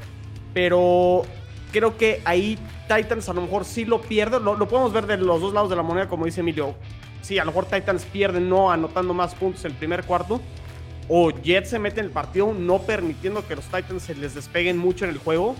pero 0.55 1.23
creo 1.73 1.97
que 1.97 2.23
ahí 2.25 2.59
Titans 2.87 3.29
a 3.29 3.33
lo 3.33 3.41
mejor 3.41 3.65
sí 3.65 3.85
lo 3.85 4.01
pierde, 4.01 4.39
lo, 4.39 4.57
podemos 4.69 4.93
ver 4.93 5.07
de 5.07 5.17
los 5.17 5.41
dos 5.41 5.53
lados 5.53 5.71
de 5.71 5.77
la 5.77 5.83
moneda, 5.83 6.09
como 6.09 6.27
dice 6.27 6.41
Emilio. 6.41 6.75
Sí, 7.23 7.39
a 7.39 7.45
lo 7.45 7.51
mejor 7.51 7.67
Titans 7.67 8.05
pierden 8.05 8.49
no 8.49 8.71
anotando 8.71 9.15
más 9.15 9.35
puntos 9.35 9.65
el 9.65 9.73
primer 9.73 10.05
cuarto, 10.05 10.41
o 11.09 11.31
Jets 11.31 11.71
se 11.71 11.79
mete 11.79 12.01
en 12.01 12.07
el 12.07 12.13
partido 12.13 12.53
no 12.53 12.81
permitiendo 12.83 13.47
que 13.47 13.57
los 13.57 13.65
Titans 13.65 14.03
se 14.03 14.15
les 14.15 14.35
despeguen 14.35 14.79
mucho 14.79 15.05
en 15.05 15.11
el 15.11 15.19
juego. 15.19 15.57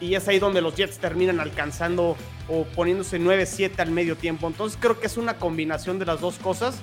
Y 0.00 0.16
es 0.16 0.26
ahí 0.26 0.40
donde 0.40 0.60
los 0.60 0.74
Jets 0.74 0.98
terminan 0.98 1.38
alcanzando 1.38 2.16
o 2.48 2.64
poniéndose 2.64 3.20
9-7 3.20 3.78
al 3.78 3.92
medio 3.92 4.16
tiempo. 4.16 4.48
Entonces 4.48 4.76
creo 4.80 4.98
que 4.98 5.06
es 5.06 5.16
una 5.16 5.34
combinación 5.34 6.00
de 6.00 6.06
las 6.06 6.20
dos 6.20 6.38
cosas. 6.38 6.80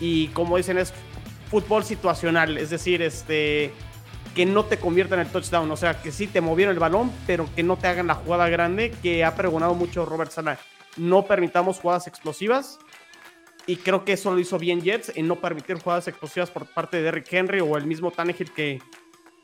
Y 0.00 0.26
como 0.28 0.56
dicen, 0.56 0.76
es 0.76 0.92
fútbol 1.50 1.84
situacional. 1.84 2.58
Es 2.58 2.70
decir, 2.70 3.00
este 3.00 3.72
que 4.34 4.46
no 4.46 4.64
te 4.64 4.78
convierta 4.78 5.14
en 5.14 5.22
el 5.22 5.28
touchdown. 5.28 5.70
O 5.70 5.76
sea, 5.76 6.00
que 6.00 6.12
sí 6.12 6.26
te 6.26 6.40
movieron 6.40 6.74
el 6.74 6.80
balón, 6.80 7.12
pero 7.26 7.48
que 7.54 7.62
no 7.62 7.76
te 7.76 7.86
hagan 7.86 8.06
la 8.06 8.14
jugada 8.14 8.48
grande 8.48 8.92
que 9.02 9.24
ha 9.24 9.34
pregonado 9.34 9.74
mucho 9.74 10.04
Robert 10.04 10.30
Sala. 10.30 10.58
No 10.96 11.24
permitamos 11.26 11.78
jugadas 11.78 12.06
explosivas 12.06 12.78
y 13.66 13.76
creo 13.76 14.04
que 14.04 14.14
eso 14.14 14.32
lo 14.32 14.38
hizo 14.38 14.58
bien 14.58 14.80
Jets 14.82 15.12
en 15.14 15.28
no 15.28 15.36
permitir 15.36 15.78
jugadas 15.78 16.08
explosivas 16.08 16.50
por 16.50 16.66
parte 16.66 16.96
de 16.96 17.04
Derrick 17.04 17.32
Henry 17.32 17.60
o 17.60 17.76
el 17.76 17.86
mismo 17.86 18.10
Tannehill 18.10 18.52
que, 18.52 18.80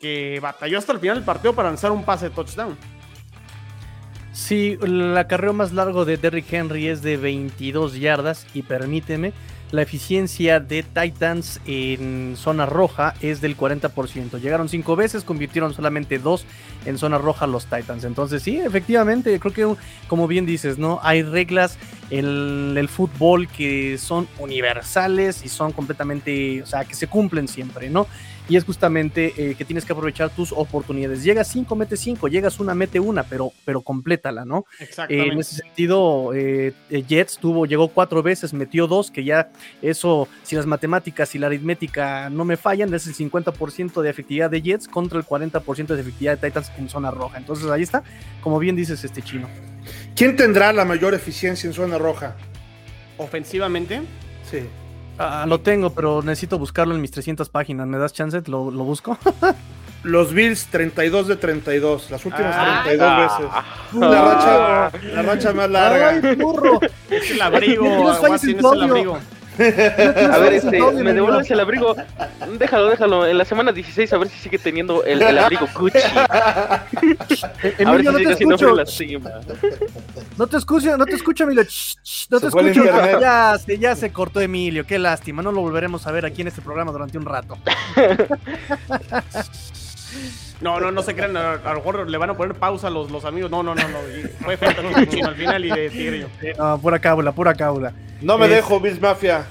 que 0.01 0.38
batalló 0.40 0.79
hasta 0.79 0.92
el 0.92 1.01
final 1.01 1.16
del 1.16 1.24
partido 1.24 1.55
para 1.55 1.68
lanzar 1.68 1.92
un 1.92 2.05
pase 2.05 2.29
de 2.29 2.35
touchdown. 2.35 2.77
Sí, 4.33 4.79
el 4.83 5.16
acarreo 5.16 5.53
más 5.53 5.72
largo 5.72 6.05
de 6.05 6.16
Derrick 6.16 6.53
Henry 6.53 6.88
es 6.88 7.03
de 7.03 7.16
22 7.16 7.98
yardas 7.98 8.46
y 8.55 8.62
permíteme, 8.62 9.33
la 9.70 9.83
eficiencia 9.83 10.61
de 10.61 10.83
Titans 10.83 11.61
en 11.66 12.35
zona 12.37 12.66
roja 12.66 13.14
es 13.20 13.40
del 13.40 13.57
40%. 13.57 14.40
Llegaron 14.40 14.68
cinco 14.68 14.96
veces, 14.96 15.24
convirtieron 15.24 15.74
solamente 15.74 16.18
dos 16.18 16.46
en 16.87 16.98
zona 16.98 17.18
roja 17.18 17.46
los 17.46 17.66
Titans. 17.66 18.04
Entonces 18.04 18.42
sí, 18.42 18.57
efectivamente, 18.59 19.38
creo 19.38 19.52
que 19.52 19.81
como 20.07 20.26
bien 20.26 20.46
dices, 20.46 20.78
¿no? 20.78 21.00
Hay 21.02 21.22
reglas 21.22 21.78
en 22.11 22.76
el 22.76 22.88
fútbol 22.88 23.48
que 23.48 23.98
son 23.98 24.26
universales 24.38 25.44
y 25.44 25.48
son 25.48 25.72
completamente, 25.72 26.62
o 26.62 26.66
sea, 26.66 26.85
que 26.85 26.94
se 26.94 27.07
cumplen 27.07 27.48
siempre, 27.48 27.90
¿no? 27.90 28.07
Y 28.48 28.56
es 28.56 28.64
justamente 28.64 29.34
eh, 29.37 29.54
que 29.54 29.64
tienes 29.64 29.84
que 29.84 29.92
aprovechar 29.92 30.30
tus 30.30 30.52
oportunidades. 30.52 31.22
Llegas 31.22 31.48
5, 31.48 31.76
mete 31.76 31.96
5, 31.96 32.28
llegas 32.28 32.58
una, 32.61 32.74
mete 32.74 32.98
una, 32.98 33.22
pero, 33.22 33.52
pero 33.64 33.82
complétala, 33.82 34.44
¿no? 34.44 34.64
Exactamente. 34.80 35.32
en 35.32 35.38
ese 35.38 35.56
sentido, 35.56 36.32
eh, 36.34 36.72
eh, 36.90 37.04
Jets 37.06 37.38
tuvo, 37.38 37.66
llegó 37.66 37.88
cuatro 37.88 38.22
veces, 38.22 38.54
metió 38.54 38.87
dos, 38.87 39.11
que 39.11 39.24
ya 39.24 39.50
eso, 39.82 40.28
si 40.42 40.56
las 40.56 40.66
matemáticas 40.66 41.34
y 41.34 41.38
la 41.38 41.48
aritmética 41.48 42.30
no 42.30 42.44
me 42.44 42.56
fallan, 42.56 42.92
es 42.94 43.06
el 43.06 43.14
50% 43.14 44.00
de 44.00 44.11
efectividad 44.11 44.50
de 44.50 44.62
Jets 44.62 44.88
contra 44.88 45.18
el 45.18 45.26
40% 45.26 45.87
de 45.87 46.00
efectividad 46.00 46.38
de 46.38 46.48
Titans 46.48 46.72
en 46.78 46.88
zona 46.88 47.11
roja. 47.11 47.38
Entonces 47.38 47.70
ahí 47.70 47.82
está, 47.82 48.02
como 48.40 48.58
bien 48.58 48.76
dices 48.76 49.04
este 49.04 49.20
chino. 49.22 49.48
¿Quién 50.16 50.37
tendrá 50.37 50.72
la 50.72 50.84
mayor 50.84 51.14
eficiencia 51.14 51.66
en 51.66 51.74
zona 51.74 51.98
roja? 51.98 52.37
Ofensivamente. 53.18 54.00
Sí. 54.50 54.61
Ah, 55.18 55.44
lo 55.48 55.61
tengo, 55.61 55.90
pero 55.90 56.22
necesito 56.22 56.59
buscarlo 56.59 56.94
en 56.94 57.00
mis 57.00 57.11
300 57.11 57.48
páginas. 57.48 57.87
¿Me 57.87 57.98
das 57.98 58.12
chance? 58.12 58.40
¿Lo, 58.46 58.70
lo 58.70 58.85
busco? 58.85 59.18
Los 60.04 60.33
Bills 60.33 60.66
32 60.70 61.26
de 61.26 61.37
32, 61.37 62.11
las 62.12 62.24
últimas 62.24 62.85
32 62.85 63.09
ah. 63.11 63.64
veces. 63.92 64.00
la, 64.00 64.22
racha, 64.22 64.98
la 65.12 65.22
racha 65.22 65.52
más 65.52 65.70
larga. 65.70 66.09
¡Ay, 66.11 66.37
burro! 66.37 66.81
Es 67.11 67.31
el 67.33 67.42
abrigo, 67.42 68.12
es 68.12 68.44
el 68.44 68.64
abrigo. 68.64 69.18
A 69.59 70.38
ver, 70.38 70.55
este, 70.55 70.81
me 70.81 71.12
devuelves 71.12 71.51
el 71.51 71.61
abrigo. 71.61 71.97
Déjalo, 72.59 72.90
déjalo. 72.90 73.27
En 73.27 73.38
la 73.38 73.44
semana 73.44 73.73
16 73.73 74.12
a 74.12 74.18
ver 74.18 74.29
si 74.29 74.38
sigue 74.38 74.59
teniendo 74.59 75.05
el, 75.05 75.23
el 75.23 75.38
abrigo 75.38 75.68
Gucci. 75.75 75.99
a 75.99 76.85
ver 77.64 77.77
si 77.77 77.85
no 78.05 78.18
sigue 78.18 78.37
siendo 78.37 78.57
No 80.37 80.47
te 80.47 80.57
escucho, 80.57 80.97
no 80.97 81.05
te 81.05 81.14
escucho, 81.14 81.44
Emilio. 81.44 81.64
no 82.31 82.40
te 82.40 82.47
escucho. 82.47 82.85
Ya, 83.21 83.57
ya 83.79 83.97
se 83.97 84.12
cortó 84.12 84.40
Emilio. 84.40 84.87
Qué 84.87 84.99
lástima. 84.99 85.42
No 85.42 85.53
lo 85.53 85.61
volveremos 85.61 86.07
a 86.07 86.12
ver 86.12 86.27
aquí 86.27 86.42
en 86.42 86.49
este 86.49 86.62
programa 86.62 86.92
durante 86.92 87.18
un 87.18 87.27
rato. 87.27 87.59
No, 90.61 90.81
no, 90.81 90.90
no 90.90 91.03
se 91.03 91.14
crean. 91.14 91.37
A, 91.37 91.57
lo 91.57 91.75
mejor 91.75 92.11
le 92.11 92.18
van 92.18 92.31
a 92.31 92.37
poner 92.37 92.57
pausa 92.57 92.88
a 92.88 92.90
los, 92.90 93.11
los 93.11 93.25
amigos. 93.25 93.51
No, 93.51 93.62
no, 93.62 93.75
no. 93.75 93.88
no. 93.88 93.99
Fue 94.42 94.57
frente 94.59 95.23
al 95.23 95.35
final 95.35 95.64
y 95.64 95.71
de 95.71 95.90
Tigre. 95.90 96.27
No, 96.57 96.79
pura 96.81 96.99
cábula, 96.99 97.33
pura 97.33 97.55
cábula. 97.55 97.92
No 98.21 98.37
me 98.38 98.49
dejo, 98.49 98.81
Bills 98.81 99.01
Mafia. 99.01 99.47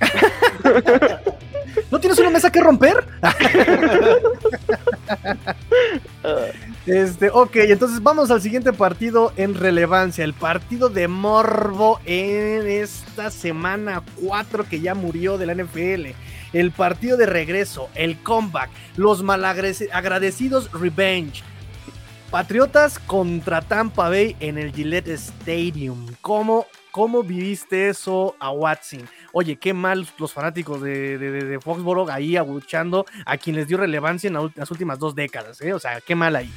¿No 1.90 1.98
tienes 2.00 2.18
una 2.18 2.30
mesa 2.30 2.50
que 2.50 2.60
romper? 2.60 3.04
este, 6.86 7.30
ok, 7.32 7.56
entonces 7.56 8.02
vamos 8.02 8.30
al 8.30 8.42
siguiente 8.42 8.72
partido 8.72 9.32
en 9.36 9.54
relevancia. 9.54 10.24
El 10.24 10.34
partido 10.34 10.88
de 10.88 11.08
Morbo 11.08 12.00
en 12.04 12.66
esta 12.66 13.30
semana 13.30 14.02
4 14.22 14.64
que 14.64 14.80
ya 14.80 14.94
murió 14.94 15.38
de 15.38 15.46
la 15.46 15.54
NFL. 15.54 16.08
El 16.54 16.70
partido 16.70 17.18
de 17.18 17.26
regreso, 17.26 17.90
el 17.94 18.16
comeback, 18.22 18.70
los 18.96 19.22
malagradecidos 19.22 20.72
revenge. 20.72 21.42
Patriotas 22.30 22.98
contra 22.98 23.60
Tampa 23.60 24.08
Bay 24.08 24.34
en 24.40 24.56
el 24.56 24.72
Gillette 24.72 25.08
Stadium. 25.08 26.06
¿Cómo 26.22 26.66
¿Cómo 26.94 27.24
viviste 27.24 27.88
eso 27.88 28.36
a 28.38 28.52
Watson? 28.52 29.00
Oye, 29.32 29.56
qué 29.56 29.74
mal 29.74 30.06
los 30.16 30.32
fanáticos 30.32 30.80
de, 30.80 31.18
de, 31.18 31.60
Foxborough 31.60 32.08
ahí 32.08 32.36
abuchando 32.36 33.04
a 33.26 33.36
quien 33.36 33.56
les 33.56 33.66
dio 33.66 33.78
relevancia 33.78 34.28
en 34.28 34.34
las 34.54 34.70
últimas 34.70 35.00
dos 35.00 35.12
décadas, 35.12 35.60
¿eh? 35.60 35.74
O 35.74 35.80
sea, 35.80 36.00
qué 36.00 36.14
mal 36.14 36.36
ahí. 36.36 36.52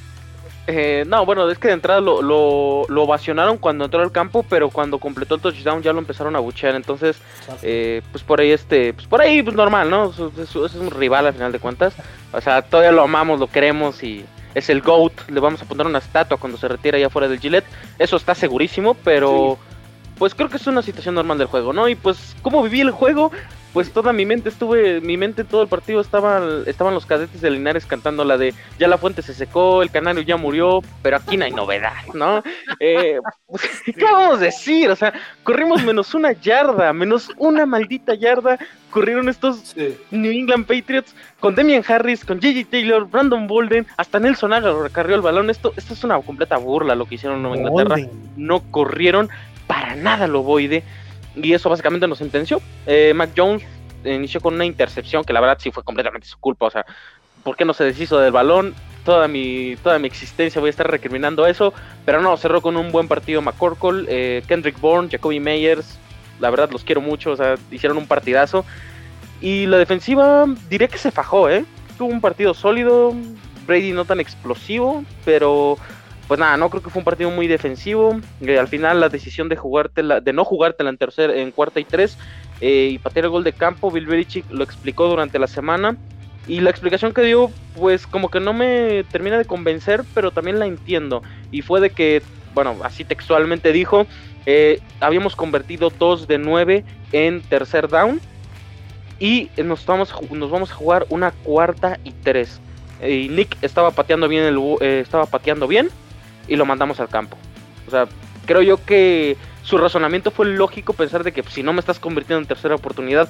Eh, 0.70 1.06
no, 1.08 1.26
bueno, 1.26 1.50
es 1.50 1.58
que 1.58 1.70
de 1.70 1.76
entrada 1.76 2.02
lo, 2.02 2.22
lo, 2.22 3.04
ovacionaron 3.04 3.58
cuando 3.58 3.86
entró 3.86 4.02
al 4.02 4.12
campo, 4.12 4.44
pero 4.50 4.70
cuando 4.70 5.00
completó 5.00 5.36
el 5.36 5.42
touchdown 5.42 5.82
ya 5.82 5.94
lo 5.94 6.00
empezaron 6.00 6.36
a 6.36 6.40
buchear. 6.40 6.76
Entonces, 6.76 7.18
eh, 7.64 8.02
pues 8.12 8.24
por 8.24 8.42
ahí, 8.42 8.52
este, 8.52 8.94
pues 8.94 9.08
por 9.08 9.22
ahí, 9.22 9.42
pues 9.42 9.56
normal, 9.56 9.90
¿no? 9.90 10.12
Es, 10.38 10.56
es, 10.56 10.76
un 10.76 10.92
rival 10.92 11.26
al 11.26 11.34
final 11.34 11.54
de 11.54 11.60
cuentas. 11.60 11.96
O 12.34 12.42
sea, 12.42 12.62
todavía 12.62 12.92
lo 12.92 13.04
amamos, 13.04 13.40
lo 13.40 13.48
queremos 13.48 14.04
y 14.04 14.26
es 14.56 14.70
el 14.70 14.82
GOAT. 14.82 15.30
Le 15.30 15.40
vamos 15.40 15.62
a 15.62 15.66
poner 15.66 15.88
una 15.88 16.00
estatua 16.00 16.38
cuando 16.38 16.58
se 16.58 16.68
retira 16.68 16.98
allá 16.98 17.10
fuera 17.10 17.30
del 17.30 17.40
Gillette. 17.40 17.66
Eso 17.98 18.18
está 18.18 18.36
segurísimo, 18.36 18.94
pero 19.06 19.58
pues 20.18 20.36
creo 20.36 20.50
que 20.50 20.58
es 20.58 20.68
una 20.68 20.82
situación 20.82 21.16
normal 21.16 21.38
del 21.38 21.48
juego, 21.48 21.72
¿no? 21.72 21.88
Y 21.88 21.96
pues, 21.96 22.36
¿cómo 22.42 22.62
viví 22.64 22.82
el 22.82 22.92
juego? 22.92 23.32
Pues 23.78 23.92
toda 23.92 24.12
mi 24.12 24.26
mente 24.26 24.50
estuve, 24.50 25.02
mi 25.02 25.18
mente 25.18 25.44
todo 25.44 25.62
el 25.62 25.68
partido 25.68 26.02
estaba, 26.02 26.42
estaban 26.66 26.96
los 26.96 27.06
cadetes 27.06 27.42
de 27.42 27.52
Linares 27.52 27.86
cantando 27.86 28.24
la 28.24 28.36
de 28.36 28.56
ya 28.80 28.88
la 28.88 28.98
fuente 28.98 29.22
se 29.22 29.36
secó, 29.36 29.84
el 29.84 29.92
canario 29.92 30.24
ya 30.24 30.36
murió, 30.36 30.82
pero 31.04 31.18
aquí 31.18 31.38
no 31.38 31.46
hay 31.46 31.52
novedad, 31.52 31.94
¿no? 32.16 32.42
Eh, 32.80 33.20
pues, 33.46 33.84
¿Qué 33.86 34.04
vamos 34.04 34.40
a 34.40 34.46
decir? 34.46 34.90
O 34.90 34.96
sea, 34.96 35.14
corrimos 35.44 35.84
menos 35.84 36.16
una 36.16 36.32
yarda, 36.32 36.92
menos 36.92 37.30
una 37.38 37.68
maldita 37.68 38.16
yarda, 38.16 38.58
corrieron 38.90 39.30
estos 39.30 39.76
New 40.10 40.32
England 40.32 40.66
Patriots 40.66 41.14
con 41.40 41.54
Demian 41.54 41.84
Harris, 41.88 42.26
con 42.26 42.42
J.J. 42.42 42.72
Taylor, 42.72 43.08
Brandon 43.08 43.46
Bolden, 43.46 43.86
hasta 43.98 44.20
Nelson 44.20 44.54
Aguilar 44.54 44.76
recarrió 44.82 45.16
el 45.16 45.22
balón. 45.22 45.52
Esto, 45.52 45.74
esto 45.78 45.94
es 45.94 46.04
una 46.04 46.20
completa 46.20 46.58
burla 46.58 46.96
lo 46.96 47.06
que 47.06 47.16
hicieron 47.16 47.38
en 47.38 47.44
Nueva 47.44 47.58
Inglaterra. 47.58 48.10
No 48.38 48.64
corrieron, 48.72 49.30
para 49.68 49.96
nada 49.96 50.26
lo 50.26 50.42
voide. 50.42 50.84
Y 51.42 51.54
eso 51.54 51.70
básicamente 51.70 52.08
nos 52.08 52.18
sentenció. 52.18 52.62
Eh, 52.86 53.14
Mac 53.16 53.32
Jones 53.36 53.64
inició 54.04 54.42
con 54.42 54.56
una 54.56 54.66
intercepción 54.66 55.24
que 55.24 55.34
la 55.34 55.42
verdad 55.42 55.58
sí 55.60 55.72
fue 55.72 55.84
completamente 55.84 56.28
su 56.28 56.38
culpa. 56.40 56.66
O 56.66 56.72
sea, 56.72 56.86
¿por 57.44 57.56
qué 57.56 57.66
no 57.66 57.74
se 57.74 57.84
deshizo 57.84 58.20
del 58.20 58.32
balón? 58.32 58.74
Toda 59.06 59.28
mi, 59.28 59.76
toda 59.84 60.00
mi 60.00 60.08
existencia 60.08 60.60
voy 60.60 60.68
a 60.68 60.72
estar 60.72 60.90
recriminando 60.90 61.46
eso. 61.46 61.74
Pero 62.06 62.22
no, 62.22 62.36
cerró 62.38 62.62
con 62.62 62.78
un 62.78 62.92
buen 62.92 63.08
partido 63.08 63.42
McCorkle, 63.42 64.06
eh, 64.08 64.44
Kendrick 64.48 64.80
Bourne, 64.80 65.10
Jacoby 65.10 65.40
Meyers. 65.40 65.98
La 66.40 66.50
verdad 66.50 66.70
los 66.72 66.84
quiero 66.84 67.02
mucho, 67.02 67.32
o 67.32 67.36
sea, 67.36 67.56
hicieron 67.72 67.98
un 67.98 68.08
partidazo. 68.08 68.66
Y 69.42 69.66
la 69.68 69.78
defensiva, 69.78 70.46
diré 70.70 70.88
que 70.88 70.98
se 70.98 71.12
fajó, 71.12 71.50
¿eh? 71.50 71.66
Tuvo 71.98 72.10
un 72.10 72.22
partido 72.22 72.54
sólido, 72.54 73.14
Brady 73.66 73.92
no 73.92 74.06
tan 74.06 74.20
explosivo, 74.20 75.04
pero 75.26 75.78
pues 76.28 76.40
nada, 76.40 76.58
no 76.58 76.70
creo 76.70 76.84
que 76.84 76.90
fue 76.90 77.00
un 77.00 77.06
partido 77.06 77.32
muy 77.32 77.48
defensivo. 77.48 78.20
Eh, 78.42 78.60
al 78.60 78.68
final 78.68 79.00
la 79.00 79.10
decisión 79.10 79.48
de 79.48 79.56
jugártela, 79.56 80.20
de 80.20 80.34
no 80.34 80.44
jugártela 80.44 80.90
en 80.90 80.98
en 81.32 81.52
cuarta 81.52 81.80
y 81.80 81.86
tres 81.86 82.18
eh, 82.60 82.90
y 82.92 82.98
patear 82.98 83.26
el 83.26 83.32
gol 83.32 83.44
de 83.44 83.54
campo, 83.54 83.92
Bill 83.92 84.28
lo 84.50 84.64
explicó 84.64 85.08
durante 85.08 85.40
la 85.40 85.48
semana. 85.48 85.96
Y 86.48 86.62
la 86.62 86.70
explicación 86.70 87.14
que 87.14 87.22
dio, 87.22 87.52
pues 87.76 88.08
como 88.08 88.30
que 88.30 88.40
no 88.40 88.54
me 88.54 89.04
termina 89.12 89.38
de 89.38 89.46
convencer, 89.46 90.04
pero 90.14 90.32
también 90.32 90.60
la 90.60 90.66
entiendo. 90.66 91.22
Y 91.52 91.62
fue 91.62 91.82
de 91.82 91.90
que, 91.90 92.22
bueno, 92.54 92.78
así 92.84 93.04
textualmente 93.04 93.74
dijo, 93.74 94.08
eh, 94.46 94.80
habíamos 95.02 95.36
convertido 95.36 95.90
dos 95.90 96.28
de 96.28 96.38
nueve 96.38 96.86
en 97.12 97.42
tercer 97.42 97.90
down. 97.90 98.22
Y 99.20 99.50
nos 99.58 99.86
vamos, 99.86 100.14
nos 100.30 100.52
vamos 100.52 100.72
a 100.72 100.76
jugar 100.76 101.06
una 101.10 101.32
cuarta 101.32 102.00
y 102.04 102.12
tres. 102.12 102.62
Y 103.02 103.28
Nick 103.30 103.58
estaba 103.62 103.92
pateando 103.92 104.28
bien, 104.28 104.44
el, 104.44 104.60
estaba 104.82 105.26
pateando 105.26 105.68
bien 105.68 105.90
y 106.48 106.56
lo 106.56 106.66
mandamos 106.66 107.00
al 107.00 107.10
campo. 107.10 107.38
O 107.88 107.92
sea, 107.92 108.08
creo 108.46 108.62
yo 108.62 108.84
que 108.84 109.38
su 109.64 109.78
razonamiento 109.78 110.32
fue 110.32 110.46
lógico 110.46 110.94
pensar 110.94 111.24
de 111.24 111.32
que 111.32 111.44
si 111.44 111.64
no 111.64 111.74
me 111.74 111.80
estás 111.80 112.00
convirtiendo 112.00 112.42
en 112.42 112.48
tercera 112.48 112.76
oportunidad, 112.76 113.30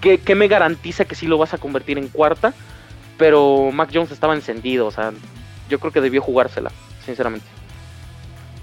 ¿qué, 0.00 0.18
¿qué, 0.18 0.34
me 0.34 0.48
garantiza 0.48 1.04
que 1.04 1.14
sí 1.14 1.26
lo 1.26 1.38
vas 1.38 1.54
a 1.54 1.58
convertir 1.58 1.98
en 1.98 2.08
cuarta? 2.08 2.52
Pero 3.16 3.70
Mac 3.72 3.90
Jones 3.92 4.10
estaba 4.10 4.34
encendido, 4.34 4.86
o 4.86 4.90
sea, 4.90 5.12
yo 5.68 5.78
creo 5.78 5.92
que 5.92 6.00
debió 6.00 6.22
jugársela, 6.22 6.70
sinceramente. 7.04 7.46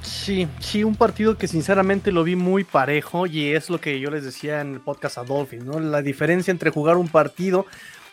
Sí, 0.02 0.48
sí, 0.60 0.84
un 0.84 0.96
partido 0.96 1.38
que 1.38 1.48
sinceramente 1.48 2.12
lo 2.12 2.24
vi 2.24 2.36
muy 2.36 2.64
parejo 2.64 3.28
y 3.28 3.52
es 3.52 3.70
lo 3.70 3.80
que 3.82 4.00
yo 4.00 4.10
les 4.10 4.24
decía 4.24 4.62
en 4.62 4.74
el 4.74 4.80
podcast 4.80 5.18
a 5.18 5.24
Dolphins, 5.24 5.66
¿no? 5.66 5.80
La 5.80 6.02
diferencia 6.02 6.52
entre 6.52 6.70
jugar 6.70 6.98
un 6.98 7.08
partido 7.08 7.66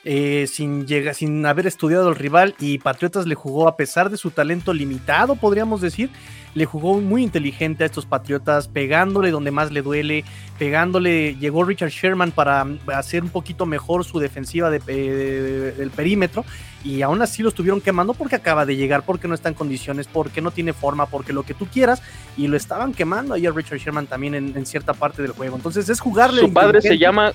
eh, 0.05 0.47
sin, 0.47 0.87
llegar, 0.87 1.15
sin 1.15 1.47
haber 1.47 1.67
estudiado 1.67 2.09
al 2.09 2.17
rival 2.17 2.55
y 2.59 2.79
Patriotas 2.79 3.27
le 3.27 3.35
jugó 3.35 3.69
a 3.69 3.77
pesar 3.77 4.11
de 4.11 4.19
su 4.19 4.31
talento 4.31 4.75
limitado, 4.75 5.35
podríamos 5.37 5.81
decir, 5.81 6.11
le 6.55 6.67
jugó 6.67 7.01
muy 7.01 7.23
inteligente 7.23 7.85
a 7.85 7.87
estos 7.87 8.05
Patriotas, 8.05 8.69
pegándole 8.69 9.31
donde 9.31 9.51
más 9.51 9.73
le 9.73 9.83
duele, 9.83 10.25
pegándole, 10.59 11.37
llegó 11.37 11.65
Richard 11.65 11.89
Sherman 11.91 12.33
para 12.33 12.67
hacer 12.95 13.23
un 13.23 13.31
poquito 13.31 13.67
mejor 13.67 14.05
su 14.05 14.19
defensiva 14.19 14.71
eh, 14.75 15.75
del 15.77 15.91
perímetro 15.91 16.45
y 16.85 17.01
aún 17.01 17.23
así 17.23 17.43
lo 17.43 17.49
estuvieron 17.49 17.81
quemando 17.81 18.13
porque 18.13 18.37
acaba 18.37 18.67
de 18.67 18.77
llegar, 18.77 19.05
porque 19.05 19.27
no 19.27 19.35
está 19.35 19.49
en 19.49 19.55
condiciones, 19.55 20.07
porque 20.07 20.43
no 20.43 20.51
tiene 20.51 20.75
forma, 20.75 21.07
porque 21.07 21.33
lo 21.33 21.45
que 21.45 21.55
tú 21.55 21.67
quieras 21.67 22.03
y 22.37 22.47
lo 22.47 22.59
estaban 22.59 22.93
quemando 22.93 23.35
ahí 23.35 23.47
a 23.47 23.51
Richard 23.51 23.79
Sherman 23.79 24.07
también 24.07 24.35
en, 24.35 24.67
cierta 24.67 24.93
parte 24.93 25.23
del 25.23 25.33
juego. 25.33 25.57
Entonces 25.57 25.89
es 25.89 25.99
jugarle. 25.99 26.43
Su 26.43 26.53
padre 26.53 26.83
se 26.83 26.99
llama 26.99 27.33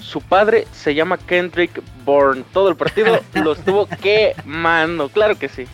su 0.00 0.20
padre 0.20 0.66
se 0.72 0.94
llama 0.94 1.18
Kendrick 1.18 1.82
Bourne. 2.04 2.44
Todo 2.52 2.68
el 2.68 2.76
partido 2.76 3.20
lo 3.34 3.52
estuvo 3.52 3.86
quemando, 3.86 5.08
claro 5.08 5.38
que 5.38 5.48
sí. 5.48 5.66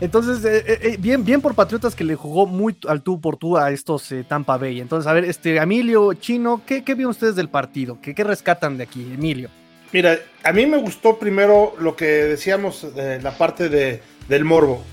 Entonces, 0.00 0.44
eh, 0.44 0.64
eh, 0.66 0.78
eh, 0.82 0.96
bien, 0.98 1.24
bien 1.24 1.40
por 1.40 1.54
Patriotas 1.54 1.94
que 1.94 2.04
le 2.04 2.16
jugó 2.16 2.46
muy 2.46 2.76
al 2.86 3.02
tú 3.02 3.18
por 3.18 3.38
tú 3.38 3.56
a 3.56 3.70
estos 3.70 4.12
Tampa 4.28 4.58
Bay. 4.58 4.80
Entonces, 4.80 5.06
a 5.06 5.12
ver, 5.14 5.24
este 5.24 5.56
Emilio 5.56 6.12
Chino, 6.14 6.60
¿qué, 6.66 6.84
qué 6.84 6.94
vieron 6.94 7.12
ustedes 7.12 7.34
del 7.34 7.48
partido? 7.48 7.98
¿Qué, 8.02 8.14
¿Qué, 8.14 8.22
rescatan 8.22 8.76
de 8.76 8.84
aquí, 8.84 9.10
Emilio? 9.14 9.48
Mira, 9.92 10.18
a 10.44 10.52
mí 10.52 10.66
me 10.66 10.76
gustó 10.76 11.18
primero 11.18 11.74
lo 11.78 11.96
que 11.96 12.04
decíamos 12.06 12.94
de 12.94 13.22
la 13.22 13.30
parte 13.38 13.70
de, 13.70 14.02
del 14.28 14.44
morbo. 14.44 14.84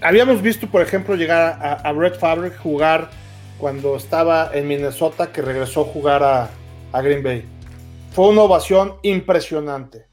habíamos 0.00 0.40
visto, 0.40 0.66
por 0.68 0.80
ejemplo, 0.80 1.14
llegar 1.16 1.58
a, 1.60 1.72
a 1.74 1.92
Brett 1.92 2.18
Favre 2.18 2.50
jugar 2.50 3.10
cuando 3.60 3.96
estaba 3.96 4.50
en 4.52 4.66
Minnesota, 4.66 5.30
que 5.30 5.42
regresó 5.42 5.82
a 5.82 5.84
jugar 5.84 6.22
a, 6.22 6.50
a 6.92 7.02
Green 7.02 7.22
Bay. 7.22 7.44
Fue 8.12 8.28
una 8.28 8.42
ovación 8.42 8.96
impresionante 9.02 10.10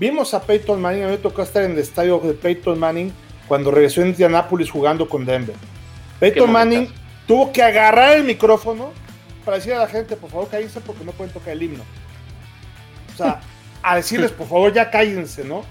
Vimos 0.00 0.32
a 0.32 0.40
Peyton 0.40 0.80
Manning, 0.80 1.02
a 1.02 1.06
mí 1.08 1.12
me 1.12 1.18
tocó 1.18 1.42
estar 1.42 1.62
en 1.62 1.72
el 1.72 1.78
estadio 1.78 2.18
de 2.20 2.32
Peyton 2.32 2.78
Manning 2.78 3.12
cuando 3.46 3.70
regresó 3.70 4.00
en 4.00 4.08
Indianapolis 4.08 4.70
jugando 4.70 5.06
con 5.06 5.26
Denver. 5.26 5.54
Peyton 6.18 6.50
Manning 6.50 6.88
tuvo 7.26 7.52
que 7.52 7.62
agarrar 7.62 8.16
el 8.16 8.24
micrófono 8.24 8.92
para 9.44 9.58
decir 9.58 9.74
a 9.74 9.80
la 9.80 9.88
gente, 9.88 10.16
por 10.16 10.30
favor 10.30 10.48
cállense 10.48 10.80
porque 10.80 11.04
no 11.04 11.12
pueden 11.12 11.34
tocar 11.34 11.52
el 11.52 11.64
himno. 11.64 11.84
O 13.12 13.16
sea, 13.18 13.42
a 13.82 13.96
decirles, 13.96 14.30
por 14.32 14.48
favor 14.48 14.72
ya 14.72 14.90
cállense, 14.90 15.44
¿no? 15.44 15.66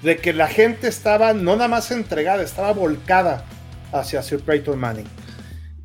De 0.00 0.16
que 0.16 0.32
la 0.32 0.48
gente 0.48 0.88
estaba 0.88 1.34
no 1.34 1.54
nada 1.54 1.68
más 1.68 1.90
entregada, 1.90 2.42
estaba 2.42 2.72
volcada 2.72 3.44
hacia 3.92 4.22
Sir 4.22 4.40
Peyton 4.40 4.78
Manning. 4.78 5.08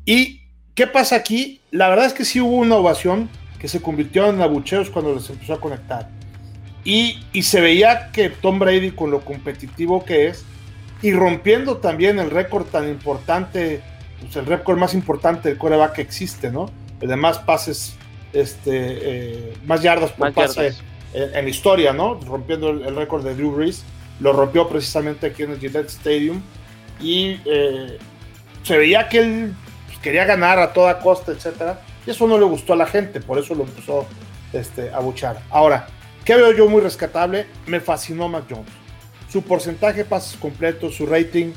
¿Y 0.06 0.41
qué 0.74 0.86
pasa 0.86 1.16
aquí? 1.16 1.60
La 1.70 1.88
verdad 1.88 2.06
es 2.06 2.14
que 2.14 2.24
sí 2.24 2.40
hubo 2.40 2.56
una 2.56 2.76
ovación 2.76 3.28
que 3.58 3.68
se 3.68 3.80
convirtió 3.80 4.28
en 4.28 4.40
abucheos 4.40 4.90
cuando 4.90 5.14
les 5.14 5.28
empezó 5.30 5.54
a 5.54 5.60
conectar. 5.60 6.08
Y, 6.84 7.20
se 7.42 7.60
veía 7.60 8.10
que 8.10 8.28
Tom 8.28 8.58
Brady, 8.58 8.90
con 8.90 9.10
lo 9.10 9.20
competitivo 9.20 10.04
que 10.04 10.26
es, 10.26 10.44
y 11.00 11.12
rompiendo 11.12 11.76
también 11.76 12.18
el 12.18 12.30
récord 12.30 12.66
tan 12.66 12.88
importante, 12.88 13.80
pues 14.20 14.34
el 14.36 14.46
récord 14.46 14.78
más 14.78 14.94
importante 14.94 15.48
del 15.48 15.58
coreback 15.58 15.94
que 15.94 16.02
existe, 16.02 16.50
¿no? 16.50 16.70
El 17.00 17.08
de 17.08 17.16
más 17.16 17.38
pases, 17.38 17.94
este, 18.32 18.70
eh, 18.72 19.54
más 19.64 19.82
yardas 19.82 20.12
por 20.12 20.32
pase 20.32 20.74
En, 21.12 21.48
historia, 21.48 21.92
¿no? 21.92 22.14
Rompiendo 22.14 22.70
el, 22.70 22.96
récord 22.96 23.24
de 23.24 23.34
Drew 23.34 23.52
Brees. 23.52 23.84
Lo 24.20 24.32
rompió 24.32 24.68
precisamente 24.68 25.26
aquí 25.26 25.42
en 25.42 25.52
el 25.52 25.60
Gillette 25.60 25.88
Stadium. 25.88 26.42
Y 27.00 27.40
eh, 27.44 27.98
se 28.62 28.76
veía 28.76 29.08
que 29.08 29.18
él 29.18 29.54
quería 30.02 30.24
ganar 30.24 30.58
a 30.58 30.72
toda 30.72 30.98
costa, 30.98 31.32
etcétera. 31.32 31.80
Y 32.06 32.10
eso 32.10 32.26
no 32.26 32.36
le 32.38 32.44
gustó 32.44 32.72
a 32.72 32.76
la 32.76 32.86
gente, 32.86 33.20
por 33.20 33.38
eso 33.38 33.54
lo 33.54 33.64
empezó 33.64 34.06
este, 34.52 34.90
a 34.92 34.98
buchar. 34.98 35.40
Ahora, 35.50 35.86
¿Qué 36.24 36.36
veo 36.36 36.52
yo 36.52 36.68
muy 36.68 36.80
rescatable? 36.80 37.46
Me 37.66 37.80
fascinó 37.80 38.28
Mac 38.28 38.44
Jones. 38.48 38.70
Su 39.28 39.42
porcentaje 39.42 39.98
de 39.98 40.04
pases 40.04 40.38
completos, 40.38 40.94
su 40.94 41.06
rating, 41.06 41.52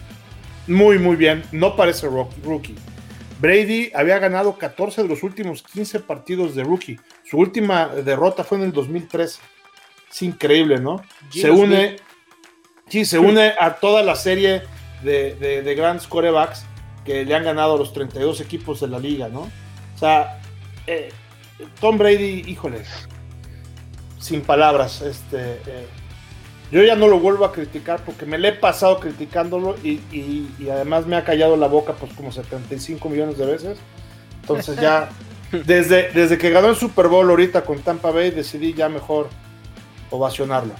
muy, 0.67 0.97
muy 0.97 1.15
bien. 1.15 1.43
No 1.51 1.75
parece 1.75 2.07
rookie. 2.07 2.75
Brady 3.39 3.91
había 3.93 4.17
ganado 4.17 4.57
14 4.57 5.03
de 5.03 5.07
los 5.07 5.21
últimos 5.21 5.61
15 5.61 5.99
partidos 5.99 6.55
de 6.55 6.63
rookie. 6.63 6.99
Su 7.23 7.37
última 7.37 7.87
derrota 7.87 8.43
fue 8.43 8.57
en 8.57 8.63
el 8.63 8.71
2013. 8.71 9.39
Es 10.09 10.21
increíble, 10.21 10.79
¿no? 10.79 11.03
se 11.29 11.51
une, 11.51 11.97
sí, 12.87 13.03
se 13.03 13.19
une 13.19 13.53
a 13.59 13.75
toda 13.75 14.01
la 14.01 14.15
serie 14.15 14.63
de, 15.03 15.35
de, 15.35 15.75
grandes 15.75 16.07
corebacks 16.07 16.65
que 17.05 17.23
le 17.23 17.35
han 17.35 17.43
ganado 17.43 17.75
a 17.75 17.77
los 17.77 17.93
32 17.93 18.41
equipos 18.41 18.79
de 18.81 18.87
la 18.87 18.99
liga, 18.99 19.29
¿no? 19.29 19.41
O 19.41 19.97
sea, 19.97 20.41
eh, 20.87 21.09
Tom 21.79 21.97
Brady, 21.97 22.43
híjoles, 22.47 22.87
sin 24.19 24.41
palabras. 24.41 25.01
Este, 25.01 25.53
eh, 25.67 25.87
yo 26.71 26.83
ya 26.83 26.95
no 26.95 27.07
lo 27.07 27.19
vuelvo 27.19 27.45
a 27.45 27.51
criticar 27.51 28.01
porque 28.03 28.25
me 28.25 28.37
le 28.37 28.49
he 28.49 28.53
pasado 28.53 28.99
criticándolo 28.99 29.75
y, 29.83 30.49
además 30.69 31.05
me 31.05 31.15
ha 31.15 31.23
callado 31.23 31.55
la 31.55 31.67
boca 31.67 31.93
pues 31.93 32.11
como 32.13 32.31
75 32.31 33.07
millones 33.07 33.37
de 33.37 33.45
veces. 33.45 33.77
Entonces 34.41 34.75
ya, 34.77 35.09
desde, 35.51 36.11
desde 36.11 36.37
que 36.37 36.49
ganó 36.49 36.69
el 36.69 36.75
Super 36.75 37.07
Bowl 37.07 37.29
ahorita 37.29 37.63
con 37.63 37.79
Tampa 37.79 38.11
Bay, 38.11 38.31
decidí 38.31 38.73
ya 38.73 38.89
mejor 38.89 39.29
ovacionarlo. 40.09 40.73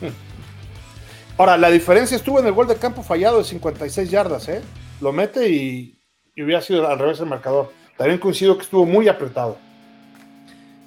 Ahora, 1.38 1.56
la 1.56 1.70
diferencia 1.70 2.16
estuvo 2.16 2.38
en 2.38 2.46
el 2.46 2.52
gol 2.52 2.66
de 2.66 2.76
campo 2.76 3.02
fallado 3.02 3.38
de 3.38 3.44
56 3.44 4.10
yardas, 4.10 4.48
¿eh? 4.48 4.60
Lo 5.00 5.12
mete 5.12 5.48
y, 5.48 5.98
y 6.34 6.42
hubiera 6.42 6.60
sido 6.60 6.86
al 6.88 6.98
revés 6.98 7.20
el 7.20 7.26
marcador. 7.26 7.72
También 7.96 8.18
coincido 8.18 8.56
que 8.56 8.64
estuvo 8.64 8.86
muy 8.86 9.08
apretado. 9.08 9.58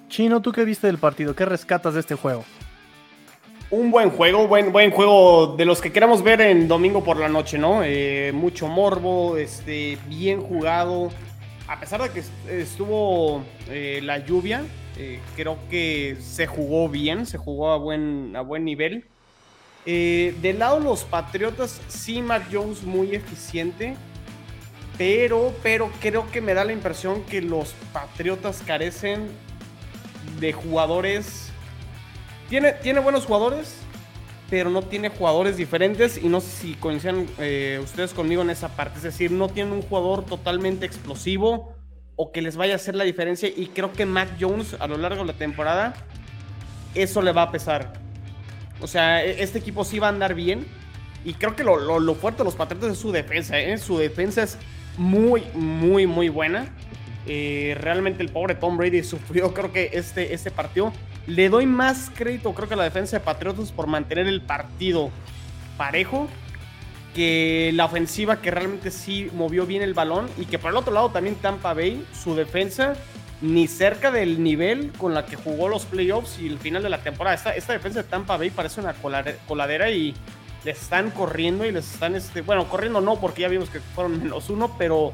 Chino, 0.08 0.42
¿tú 0.42 0.52
qué 0.52 0.64
viste 0.64 0.88
del 0.88 1.00
partido? 1.00 1.36
¿Qué 1.36 1.46
rescatas 1.46 1.96
de 1.96 2.00
este 2.00 2.16
juego? 2.16 2.44
Un 3.72 3.90
buen 3.90 4.12
juego, 4.12 4.48
buen, 4.48 4.72
buen 4.72 4.92
juego 4.92 5.56
de 5.58 5.66
los 5.66 5.82
que 5.82 5.92
queramos 5.92 6.22
ver 6.22 6.42
en 6.42 6.68
domingo 6.68 7.04
por 7.04 7.18
la 7.18 7.28
noche, 7.28 7.58
¿no? 7.58 7.82
Eh, 7.84 8.32
mucho 8.32 8.68
morbo, 8.68 9.38
este, 9.38 9.98
bien 10.08 10.42
jugado. 10.42 11.10
A 11.68 11.80
pesar 11.80 12.04
de 12.04 12.10
que 12.10 12.24
estuvo 12.62 13.44
eh, 13.70 14.00
la 14.04 14.20
lluvia, 14.20 14.64
eh, 14.98 15.20
creo 15.36 15.58
que 15.72 16.18
se 16.20 16.46
jugó 16.46 16.88
bien, 16.88 17.26
se 17.26 17.40
jugó 17.40 17.72
a 17.72 17.78
buen, 17.78 18.36
a 18.36 18.42
buen 18.42 18.64
nivel. 18.64 19.06
Del 19.86 20.60
lado 20.60 20.80
de 20.80 20.86
los 20.86 21.04
Patriotas, 21.04 21.82
sí, 21.88 22.22
Mac 22.22 22.44
Jones 22.52 22.84
muy 22.84 23.16
eficiente. 23.16 23.96
Pero, 24.98 25.54
pero 25.64 25.92
creo 26.00 26.30
que 26.32 26.40
me 26.40 26.54
da 26.54 26.64
la 26.64 26.72
impresión 26.72 27.24
que 27.24 27.42
los 27.42 27.74
Patriotas 27.92 28.62
carecen 28.66 29.28
de 30.40 30.54
jugadores. 30.54 31.50
Tiene, 32.50 32.74
tiene 32.74 33.00
buenos 33.00 33.26
jugadores, 33.26 33.78
pero 34.50 34.70
no 34.70 34.84
tiene 34.84 35.10
jugadores 35.10 35.58
diferentes. 35.58 36.18
Y 36.18 36.28
no 36.28 36.42
sé 36.42 36.50
si 36.50 36.74
coinciden 36.76 37.28
eh, 37.40 37.80
ustedes 37.84 38.14
conmigo 38.14 38.44
en 38.44 38.52
esa 38.52 38.70
parte. 38.70 38.98
Es 38.98 39.04
decir, 39.04 39.32
no 39.32 39.50
tiene 39.50 39.72
un 39.72 39.82
jugador 39.82 40.26
totalmente 40.26 40.86
explosivo 40.86 41.74
o 42.16 42.32
que 42.32 42.44
les 42.44 42.56
vaya 42.56 42.74
a 42.74 42.76
hacer 42.76 42.94
la 42.94 43.04
diferencia. 43.04 43.50
Y 43.50 43.68
creo 43.68 43.92
que 43.92 44.06
Mac 44.06 44.30
Jones 44.40 44.76
a 44.80 44.88
lo 44.88 44.98
largo 44.98 45.22
de 45.22 45.34
la 45.34 45.38
temporada, 45.38 45.96
eso 46.94 47.22
le 47.24 47.32
va 47.32 47.44
a 47.44 47.52
pesar. 47.52 48.03
O 48.84 48.88
sea, 48.88 49.26
e, 49.26 49.42
este 49.42 49.58
equipo 49.58 49.84
sí 49.84 49.98
va 49.98 50.08
a 50.08 50.10
andar 50.10 50.36
bien. 50.36 50.68
Y 51.26 51.34
creo 51.34 51.56
que 51.56 51.64
lo, 51.64 52.16
fuerte 52.16 52.40
de 52.40 52.44
los 52.44 52.56
Patriotas 52.56 52.92
es 52.92 52.98
su 53.00 53.12
defensa. 53.12 53.58
¿eh? 53.58 53.78
Su 53.78 53.98
defensa 53.98 54.44
es 54.44 54.58
muy, 54.98 55.44
muy, 55.54 56.06
muy 56.06 56.30
buena. 56.30 56.68
Eh, 57.26 57.78
realmente 57.80 58.22
el 58.22 58.30
pobre 58.30 58.56
Tom 58.56 58.78
Brady 58.78 59.02
sufrió, 59.04 59.54
creo 59.54 59.72
que 59.72 59.90
este, 59.94 60.34
este 60.34 60.52
partido. 60.52 60.92
Le 61.26 61.48
doy 61.48 61.66
más 61.66 62.12
crédito, 62.14 62.54
creo 62.54 62.68
que 62.68 62.74
a 62.74 62.78
la 62.78 62.84
defensa 62.84 63.18
de 63.18 63.24
Patriotas 63.24 63.72
por 63.72 63.88
mantener 63.88 64.28
el 64.28 64.42
partido 64.42 65.10
parejo 65.78 66.28
que 67.16 67.72
la 67.74 67.86
ofensiva 67.86 68.42
que 68.42 68.52
realmente 68.52 68.92
sí 68.92 69.30
movió 69.34 69.66
bien 69.66 69.82
el 69.84 69.94
balón 69.94 70.28
y 70.38 70.46
que 70.46 70.60
por 70.60 70.72
el 70.72 70.78
otro 70.78 70.94
lado 70.94 71.12
también 71.12 71.36
Tampa 71.36 71.74
Bay, 71.74 72.06
su 72.12 72.36
defensa 72.36 72.96
ni 73.44 73.68
cerca 73.68 74.10
del 74.10 74.42
nivel 74.42 74.94
con 74.94 75.14
la 75.14 75.26
que 75.26 75.36
jugó 75.36 75.68
los 75.68 75.84
playoffs 75.84 76.40
y 76.40 76.48
el 76.48 76.58
final 76.60 76.82
de 76.82 76.90
la 76.90 77.04
temporada. 77.04 77.36
Esta, 77.36 77.54
esta 77.54 77.74
defensa 77.74 78.02
de 78.02 78.08
Tampa 78.08 78.38
Bay 78.38 78.50
parece 78.50 78.80
una 78.80 78.96
coladera 79.48 79.92
y 79.92 80.16
les 80.64 80.82
están 80.82 81.12
corriendo 81.12 81.66
y 81.66 81.74
les 81.74 81.92
están, 81.92 82.16
este, 82.16 82.40
bueno, 82.40 82.70
corriendo 82.70 83.02
no, 83.02 83.20
porque 83.20 83.42
ya 83.42 83.50
vimos 83.50 83.70
que 83.70 83.82
fueron 83.82 84.24
menos 84.24 84.50
uno, 84.50 84.74
pero 84.78 85.12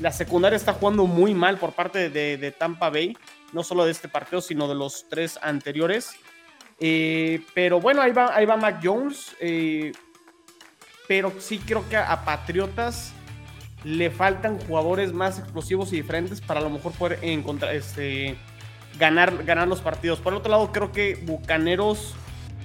la 0.00 0.10
secundaria 0.10 0.56
está 0.56 0.72
jugando 0.72 1.06
muy 1.06 1.34
mal 1.34 1.58
por 1.58 1.72
parte 1.72 2.08
de, 2.08 2.50
Tampa 2.50 2.88
Bay, 2.88 3.14
no 3.52 3.62
solo 3.62 3.84
de 3.84 3.92
este 3.92 4.08
partido, 4.08 4.40
sino 4.40 4.68
de 4.68 4.74
los 4.74 5.06
tres 5.10 5.38
anteriores. 5.42 6.16
Eh, 6.80 7.42
pero 7.54 7.78
bueno, 7.78 8.00
ahí 8.00 8.12
va, 8.12 8.34
ahí 8.34 8.46
va 8.46 8.56
Mac 8.56 8.80
Jones. 8.82 9.36
Eh, 9.38 9.92
pero 11.06 11.30
sí 11.38 11.58
creo 11.58 11.86
que 11.90 11.98
a 11.98 12.24
Patriotas 12.24 13.12
le 13.84 14.10
faltan 14.10 14.58
jugadores 14.58 15.12
más 15.12 15.38
explosivos 15.38 15.92
y 15.92 15.96
diferentes 15.96 16.40
para 16.40 16.60
a 16.60 16.62
lo 16.62 16.70
mejor 16.70 16.92
poder 16.92 17.18
encontrar, 17.22 17.74
este, 17.74 18.36
ganar, 18.98 19.44
ganar 19.44 19.68
los 19.68 19.80
partidos. 19.80 20.18
Por 20.18 20.32
el 20.32 20.38
otro 20.38 20.50
lado, 20.50 20.72
creo 20.72 20.92
que 20.92 21.16
Bucaneros, 21.22 22.14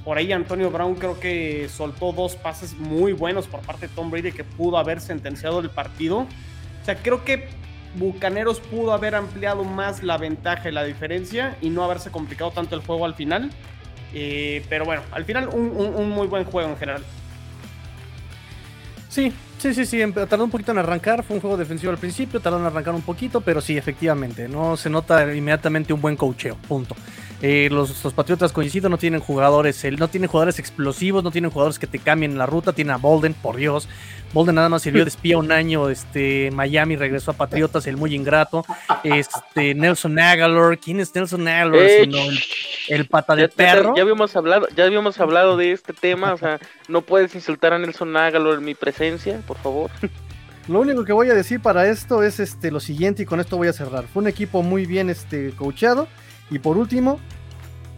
por 0.04 0.18
ahí 0.18 0.32
Antonio 0.32 0.72
Brown 0.72 0.96
creo 0.96 1.20
que 1.20 1.70
soltó 1.70 2.12
dos 2.12 2.36
pases 2.36 2.74
muy 2.74 3.14
buenos 3.14 3.48
por 3.48 3.62
parte 3.62 3.88
de 3.88 3.94
Tom 3.94 4.10
Brady 4.10 4.32
que 4.32 4.44
pudo 4.44 4.78
haber 4.78 5.02
sentenciado 5.02 5.60
el 5.60 5.70
partido. 5.70 6.20
O 6.20 6.86
sea, 6.86 6.96
creo 6.96 7.24
que 7.24 7.50
Bucaneros 7.96 8.60
pudo 8.60 8.94
haber 8.94 9.16
ampliado 9.16 9.64
más 9.64 10.02
la 10.02 10.18
ventaja 10.18 10.70
y 10.70 10.72
la 10.72 10.84
diferencia 10.84 11.58
y 11.62 11.70
no 11.70 11.84
haberse 11.84 12.10
complicado 12.10 12.52
tanto 12.52 12.76
el 12.76 12.82
juego 12.82 13.06
al 13.06 13.16
final. 13.16 13.52
Eh, 14.14 14.66
pero 14.70 14.86
bueno, 14.86 15.04
al 15.12 15.24
final 15.24 15.50
un 15.50 16.10
muy 16.10 16.28
buen 16.28 16.46
juego 16.46 16.70
en 16.70 16.78
general. 16.78 17.04
Sí, 19.12 19.34
sí, 19.58 19.74
sí, 19.74 19.86
sí, 19.86 20.00
tardó 20.14 20.46
un 20.46 20.50
poquito 20.50 20.72
en 20.72 20.78
arrancar, 20.78 21.22
fue 21.22 21.36
un 21.36 21.42
juego 21.42 21.58
defensivo 21.58 21.92
al 21.92 21.98
principio, 21.98 22.40
tardó 22.40 22.60
en 22.60 22.66
arrancar 22.66 22.96
un 22.96 23.02
poquito, 23.02 23.42
pero 23.42 23.60
sí, 23.60 23.78
efectivamente, 23.78 24.48
no 24.48 24.78
se 24.78 24.90
nota 24.90 25.36
inmediatamente 25.36 25.92
un 25.92 26.00
buen 26.00 26.16
cocheo, 26.16 26.56
punto. 26.56 26.96
Eh, 27.42 27.68
los, 27.70 27.92
Patriotas 28.14 28.54
coincido, 28.54 28.88
no 28.88 28.98
tienen 28.98 29.20
jugadores, 29.20 29.84
no 30.00 30.08
tienen 30.08 30.30
jugadores 30.30 30.60
explosivos, 30.60 31.26
no 31.26 31.32
tienen 31.32 31.52
jugadores 31.52 31.78
que 31.78 31.88
te 31.88 32.00
cambien 32.00 32.38
la 32.38 32.46
ruta, 32.46 32.72
tienen 32.72 32.94
a 32.94 32.98
Bolden, 32.98 33.34
por 33.34 33.58
Dios. 33.58 33.90
Bolden 34.34 34.56
nada 34.56 34.70
más 34.70 34.82
sirvió 34.82 35.04
de 35.04 35.10
espía 35.10 35.38
un 35.38 35.52
año, 35.52 35.90
este, 35.90 36.52
Miami 36.52 36.96
regresó 36.96 37.32
a 37.32 37.34
Patriotas, 37.34 37.86
el 37.88 37.98
muy 37.98 38.16
ingrato. 38.16 38.64
Este, 39.04 39.76
Nelson 39.76 40.18
Aguilar, 40.18 40.78
¿quién 40.78 41.02
es 41.02 41.14
Nelson 41.14 41.48
Aguilar? 41.48 42.08
el, 42.88 43.08
pata 43.08 43.36
de 43.36 43.50
perro. 43.50 43.94
Ya, 43.96 44.02
habíamos 44.04 44.36
hablado, 44.36 44.68
ya 44.76 44.86
habíamos 44.86 45.20
hablado 45.20 45.58
de 45.58 45.74
este 45.74 45.92
tema, 45.92 46.34
o 46.34 46.38
sea, 46.38 46.60
no 46.88 47.02
puedes 47.02 47.36
insultar 47.36 47.74
a 47.74 47.80
Nelson 47.80 48.16
Aguilar 48.16 48.60
en 48.60 48.64
mi 48.64 48.74
presencia, 48.74 49.42
por 49.46 49.58
favor. 49.58 49.92
Lo 50.68 50.80
único 50.80 51.04
que 51.04 51.12
voy 51.12 51.30
a 51.30 51.34
decir 51.34 51.60
para 51.60 51.88
esto 51.88 52.24
es 52.24 52.40
este 52.40 52.72
lo 52.72 52.80
siguiente 52.80 53.24
y 53.24 53.26
con 53.26 53.40
esto 53.40 53.58
voy 53.58 53.68
a 53.68 53.74
cerrar. 53.74 54.06
Fue 54.06 54.22
un 54.22 54.30
equipo 54.30 54.62
muy 54.62 54.86
bien 54.86 55.10
este 55.10 55.52
coachado 55.52 56.08
y 56.50 56.60
por 56.60 56.78
último, 56.78 57.20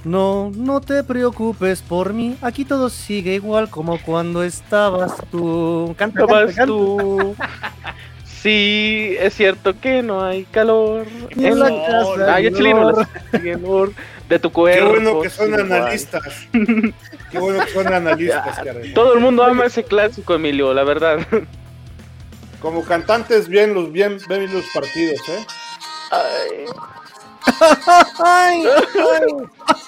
no, 0.04 0.52
no 0.56 0.82
te 0.82 1.04
preocupes 1.04 1.82
por 1.82 2.13
mí. 2.13 2.38
Aquí 2.42 2.66
todo 2.66 2.89
sigue 2.89 3.36
igual 3.36 3.70
como 3.70 4.02
cuando 4.02 4.44
estabas 4.44 5.13
tú. 5.32 5.96
Cantabas 5.98 6.56
tú. 6.66 7.36
sí, 8.26 9.16
es 9.20 9.34
cierto 9.34 9.80
que 9.80 10.04
no 10.04 10.24
hay 10.24 10.44
calor 10.46 11.06
en 11.32 11.60
la 11.60 11.70
casa. 11.70 12.36
Ay, 12.36 12.50
de 14.30 14.39
tu 14.39 14.52
cuerpo. 14.52 14.94
Qué 14.94 15.00
bueno 15.00 15.22
que 15.22 15.30
son 15.30 15.54
analistas. 15.54 16.48
Qué 17.32 17.39
bueno 17.39 17.66
que 17.66 17.72
son 17.72 17.94
analistas, 17.94 18.62
Todo 18.94 19.13
el 19.13 19.20
mundo 19.22 19.44
ama 19.44 19.66
ese 19.66 19.84
clásico, 19.84 20.36
Emilio, 20.36 20.74
la 20.74 20.84
verdad. 20.84 21.20
Como 22.60 22.84
cantantes 22.84 23.48
bien 23.48 23.74
los 23.74 23.92
bien 23.92 24.18
ven 24.28 24.54
los 24.54 24.66
partidos, 24.74 25.20
¿eh? 25.30 25.46
Ay 26.12 26.66
ay, 28.23 28.63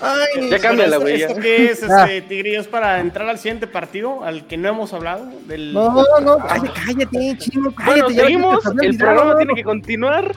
ay, 0.02 0.50
ya 0.50 0.60
cambia 0.60 0.88
la 0.88 0.98
güey. 0.98 1.22
¿Esto 1.22 1.36
qué 1.40 1.72
es, 1.72 1.84
ah. 1.84 2.06
este, 2.06 2.22
Tigrillos, 2.28 2.68
para 2.68 3.00
entrar 3.00 3.28
al 3.30 3.38
siguiente 3.38 3.68
partido, 3.68 4.24
al 4.24 4.48
que 4.48 4.58
no 4.58 4.70
hemos 4.70 4.94
hablado? 4.94 5.28
Del... 5.48 5.74
No, 5.74 5.92
no, 6.22 6.38
cállate, 6.40 6.72
cállate, 6.86 7.38
chino, 7.38 7.74
cállate. 7.74 8.02
Bueno, 8.02 8.10
seguimos, 8.10 8.60
el 8.82 8.98
programa 8.98 9.38
tiene 9.38 9.54
que 9.56 9.64
continuar. 9.64 10.36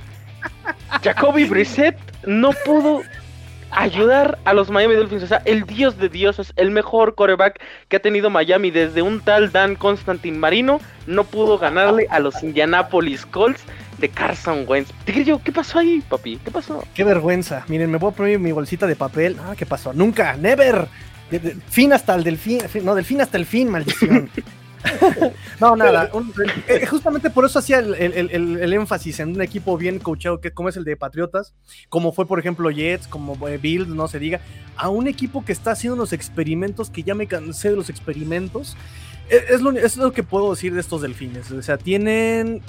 Jacoby 1.02 1.44
Brissett 1.44 1.96
no 2.26 2.50
pudo 2.64 3.02
ayudar 3.70 4.38
a 4.44 4.54
los 4.54 4.70
Miami 4.70 4.94
Dolphins. 4.94 5.22
O 5.22 5.26
sea, 5.26 5.42
el 5.44 5.64
dios 5.64 5.98
de 5.98 6.08
dioses, 6.08 6.52
el 6.56 6.70
mejor 6.70 7.14
coreback 7.14 7.60
que 7.88 7.96
ha 7.96 8.00
tenido 8.00 8.30
Miami 8.30 8.70
desde 8.70 9.02
un 9.02 9.20
tal 9.20 9.52
Dan 9.52 9.76
Constantin 9.76 10.38
Marino, 10.38 10.80
no 11.06 11.24
pudo 11.24 11.58
ganarle 11.58 12.06
a 12.10 12.20
los 12.20 12.42
Indianapolis 12.42 13.26
Colts 13.26 13.62
de 13.98 14.08
Carson 14.08 14.64
Wentz. 14.66 14.92
Tigrillo, 15.04 15.40
¿qué 15.42 15.52
pasó 15.52 15.78
ahí, 15.78 16.02
papi? 16.08 16.38
¿Qué 16.38 16.50
pasó? 16.50 16.84
Qué 16.94 17.04
vergüenza. 17.04 17.64
Miren, 17.68 17.90
me 17.90 17.98
voy 17.98 18.12
a 18.12 18.14
poner 18.14 18.38
mi 18.38 18.52
bolsita 18.52 18.86
de 18.86 18.96
papel. 18.96 19.36
Ah, 19.40 19.54
¿qué 19.56 19.66
pasó? 19.66 19.92
Nunca, 19.92 20.36
never. 20.36 20.88
fin 21.68 21.92
hasta 21.92 22.14
el 22.14 22.24
delfín, 22.24 22.60
no, 22.82 22.94
delfín 22.94 23.20
hasta 23.20 23.36
el 23.36 23.46
fin, 23.46 23.68
maldición. 23.68 24.30
no, 25.60 25.76
nada. 25.76 26.10
Eh, 26.68 26.86
justamente 26.86 27.30
por 27.30 27.44
eso 27.44 27.58
hacía 27.58 27.78
el, 27.78 28.72
énfasis 28.72 29.20
en 29.20 29.30
un 29.30 29.42
equipo 29.42 29.76
bien 29.76 29.98
coachado, 29.98 30.40
que 30.40 30.52
como 30.52 30.68
es 30.68 30.76
el 30.76 30.84
de 30.84 30.96
Patriotas, 30.96 31.54
como 31.88 32.12
fue, 32.12 32.26
por 32.26 32.38
ejemplo, 32.38 32.70
Jets, 32.70 33.06
como 33.06 33.48
eh, 33.48 33.58
Bills, 33.58 33.88
no 33.88 34.08
se 34.08 34.18
diga, 34.18 34.40
a 34.76 34.88
un 34.88 35.06
equipo 35.08 35.44
que 35.44 35.52
está 35.52 35.72
haciendo 35.72 35.96
los 35.96 36.12
experimentos, 36.12 36.90
que 36.90 37.02
ya 37.02 37.14
me 37.14 37.26
cansé 37.26 37.70
de 37.70 37.76
los 37.76 37.90
experimentos. 37.90 38.76
E, 39.30 39.54
es, 39.54 39.60
lo, 39.60 39.72
es 39.72 39.96
lo 39.96 40.12
que 40.12 40.22
puedo 40.22 40.50
decir 40.50 40.74
de 40.74 40.80
estos 40.80 41.02
delfines. 41.02 41.50
O 41.50 41.62
sea, 41.62 41.76
tienen 41.76 42.62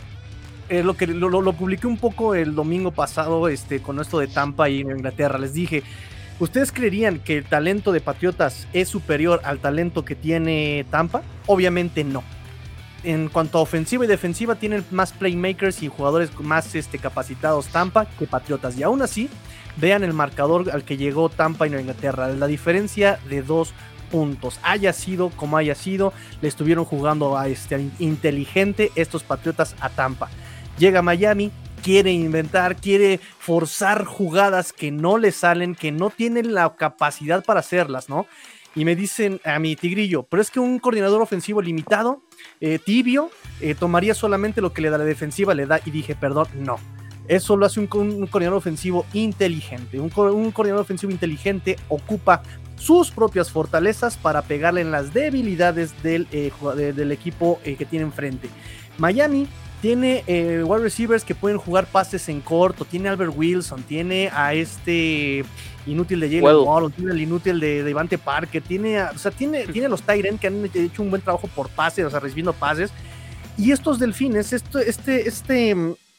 eh, 0.70 0.84
lo 0.84 0.96
que 0.96 1.08
lo, 1.08 1.54
publiqué 1.54 1.88
un 1.88 1.98
poco 1.98 2.36
el 2.36 2.54
domingo 2.54 2.92
pasado 2.92 3.48
este, 3.48 3.82
con 3.82 4.00
esto 4.00 4.20
de 4.20 4.28
Tampa 4.28 4.70
y 4.70 4.82
Inglaterra. 4.82 5.40
Les 5.40 5.54
dije, 5.54 5.82
¿ustedes 6.40 6.72
creerían 6.72 7.20
que 7.20 7.38
el 7.38 7.46
talento 7.46 7.92
de 7.92 8.02
Patriotas 8.02 8.68
es 8.72 8.88
superior 8.88 9.42
al 9.44 9.60
talento 9.60 10.06
que 10.06 10.16
tiene 10.16 10.86
Tampa? 10.92 11.24
Obviamente 11.48 12.04
no. 12.04 12.24
En 13.04 13.30
cuanto 13.30 13.58
a 13.58 13.62
ofensiva 13.62 14.06
y 14.06 14.08
defensiva, 14.08 14.56
tienen 14.56 14.86
más 14.92 15.12
playmakers 15.12 15.82
y 15.82 15.88
jugadores 15.88 16.30
más 16.40 16.76
este, 16.76 17.00
capacitados 17.00 17.68
Tampa 17.70 18.06
que 18.06 18.28
Patriotas. 18.28 18.78
Y 18.78 18.84
aún 18.84 19.02
así, 19.02 19.28
vean 19.78 20.04
el 20.04 20.14
marcador 20.14 20.70
al 20.72 20.84
que 20.84 20.98
llegó 20.98 21.30
Tampa 21.30 21.66
y 21.68 21.74
Inglaterra. 21.74 22.28
La 22.28 22.46
diferencia 22.46 23.18
de 23.28 23.42
dos 23.42 23.74
puntos. 24.12 24.60
Haya 24.62 24.94
sido 24.94 25.30
como 25.30 25.58
haya 25.58 25.74
sido, 25.74 26.14
le 26.42 26.48
estuvieron 26.48 26.86
jugando 26.86 27.38
a 27.38 27.48
este 27.48 27.90
inteligente 27.98 28.92
estos 28.96 29.24
Patriotas 29.24 29.76
a 29.80 29.90
Tampa 29.90 30.30
llega 30.80 31.00
a 31.00 31.04
Miami, 31.04 31.52
quiere 31.84 32.12
inventar, 32.12 32.78
quiere 32.78 33.20
forzar 33.40 34.06
jugadas 34.06 34.74
que 34.74 34.92
no 34.92 35.18
le 35.18 35.32
salen, 35.32 35.76
que 35.76 35.92
no 35.92 36.10
tienen 36.10 36.54
la 36.54 36.76
capacidad 36.76 37.44
para 37.44 37.60
hacerlas, 37.60 38.10
¿no? 38.10 38.26
Y 38.76 38.86
me 38.86 38.96
dicen 38.96 39.42
a 39.44 39.60
mi 39.60 39.76
tigrillo, 39.76 40.24
pero 40.24 40.42
es 40.42 40.52
que 40.52 40.60
un 40.60 40.80
coordinador 40.80 41.22
ofensivo 41.22 41.62
limitado, 41.62 42.22
eh, 42.62 42.80
tibio, 42.80 43.30
eh, 43.62 43.76
tomaría 43.76 44.14
solamente 44.14 44.62
lo 44.62 44.74
que 44.74 44.82
le 44.82 44.90
da 44.90 44.98
la 44.98 45.06
defensiva, 45.06 45.54
le 45.54 45.66
da, 45.66 45.82
y 45.86 45.92
dije, 45.92 46.16
perdón, 46.16 46.48
no. 46.56 46.78
Eso 47.28 47.58
lo 47.58 47.66
hace 47.66 47.80
un, 47.80 47.88
coordinador 47.88 48.58
ofensivo 48.58 49.06
inteligente. 49.14 50.00
Un, 50.00 50.10
coordinador 50.10 50.82
ofensivo 50.82 51.12
inteligente 51.12 51.76
ocupa 51.88 52.42
sus 52.76 53.12
propias 53.12 53.52
fortalezas 53.52 54.18
para 54.18 54.42
pegarle 54.42 54.82
en 54.82 54.92
las 54.92 55.14
debilidades 55.14 56.02
del, 56.02 56.28
eh, 56.32 56.52
del 56.76 57.12
equipo 57.12 57.60
que 57.64 57.86
tiene 57.86 58.06
enfrente. 58.06 58.50
Miami 58.98 59.48
tiene 59.82 60.24
eh, 60.28 60.62
wide 60.64 60.84
receivers 60.84 61.24
que 61.24 61.36
pueden 61.36 61.58
jugar 61.58 61.86
pases 61.86 62.28
en 62.28 62.42
corto. 62.42 62.84
Tiene 62.84 63.10
Albert 63.10 63.34
Wilson. 63.36 63.84
Tiene 63.84 64.30
a 64.34 64.54
este 64.54 65.46
inútil 65.86 66.20
de 66.20 66.28
Jalen 66.28 66.68
Waddle. 66.68 66.94
Tiene 66.96 67.12
el 67.12 67.22
inútil 67.22 67.60
de, 67.60 67.84
Devante 67.84 68.18
Parker. 68.18 68.62
Tiene, 68.62 69.02
o 69.02 69.18
sea, 69.18 69.32
tiene, 69.32 69.66
tiene 69.74 69.88
los 69.88 70.02
Tyren 70.02 70.38
que 70.38 70.48
han 70.48 70.70
hecho 70.74 71.02
un 71.02 71.10
buen 71.10 71.22
trabajo 71.22 71.48
por 71.48 71.70
pases, 71.70 72.06
o 72.06 72.10
sea, 72.10 72.20
recibiendo 72.20 72.54
pases. 72.54 72.92
Y 73.58 73.72
estos 73.72 74.00
delfines, 74.00 74.54
esto, 74.54 74.80
este, 74.80 75.28
este, 75.28 75.76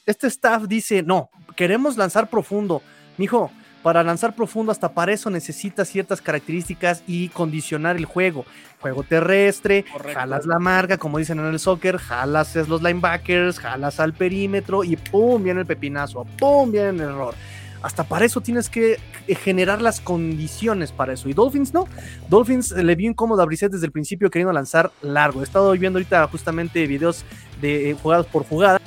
este 0.07 0.27
staff 0.27 0.65
dice: 0.67 1.03
No, 1.03 1.31
queremos 1.55 1.97
lanzar 1.97 2.31
profundo. 2.31 2.83
Mijo, 3.19 3.51
para 3.83 4.03
lanzar 4.03 4.35
profundo 4.35 4.73
hasta 4.73 4.93
para 4.93 5.13
eso 5.13 5.31
necesitas 5.31 5.89
ciertas 5.89 6.21
características 6.21 7.03
y 7.07 7.29
condicionar 7.31 7.97
el 7.97 8.05
juego. 8.05 8.45
Juego 8.81 9.03
terrestre, 9.03 9.85
jalas 10.15 10.47
la 10.47 10.59
marca, 10.59 10.99
como 10.99 11.19
dicen 11.19 11.39
en 11.39 11.47
el 11.47 11.59
soccer, 11.59 11.99
jalas 11.99 12.55
los 12.69 12.83
linebackers, 12.83 13.59
jalas 13.59 14.01
al 14.01 14.15
perímetro 14.15 14.85
y 14.85 14.97
pum, 14.97 15.43
viene 15.43 15.61
el 15.61 15.67
pepinazo, 15.67 16.25
pum, 16.39 16.71
viene 16.71 16.89
el 16.91 17.01
error. 17.01 17.35
Hasta 17.83 18.05
para 18.05 18.27
eso 18.27 18.43
tienes 18.43 18.69
que 18.69 18.99
eh, 19.27 19.35
generar 19.35 19.81
las 19.81 20.01
condiciones 20.01 20.93
para 20.93 21.15
eso. 21.15 21.29
Y 21.29 21.33
Dolphins 21.33 21.73
no. 21.73 21.87
Dolphins 22.29 22.73
le 22.73 22.95
vio 22.95 23.09
incómodo 23.09 23.41
a 23.41 23.47
Brissett 23.47 23.73
desde 23.73 23.87
el 23.87 23.93
principio 23.93 24.31
queriendo 24.31 24.53
lanzar 24.53 24.93
largo. 25.01 25.41
He 25.41 25.45
estado 25.45 25.73
viendo 25.73 25.99
ahorita 25.99 26.27
justamente 26.29 26.87
videos 26.87 27.25
de 27.61 27.91
eh, 27.91 27.95
jugadas 27.95 28.27
por 28.27 28.45
jugada. 28.45 28.79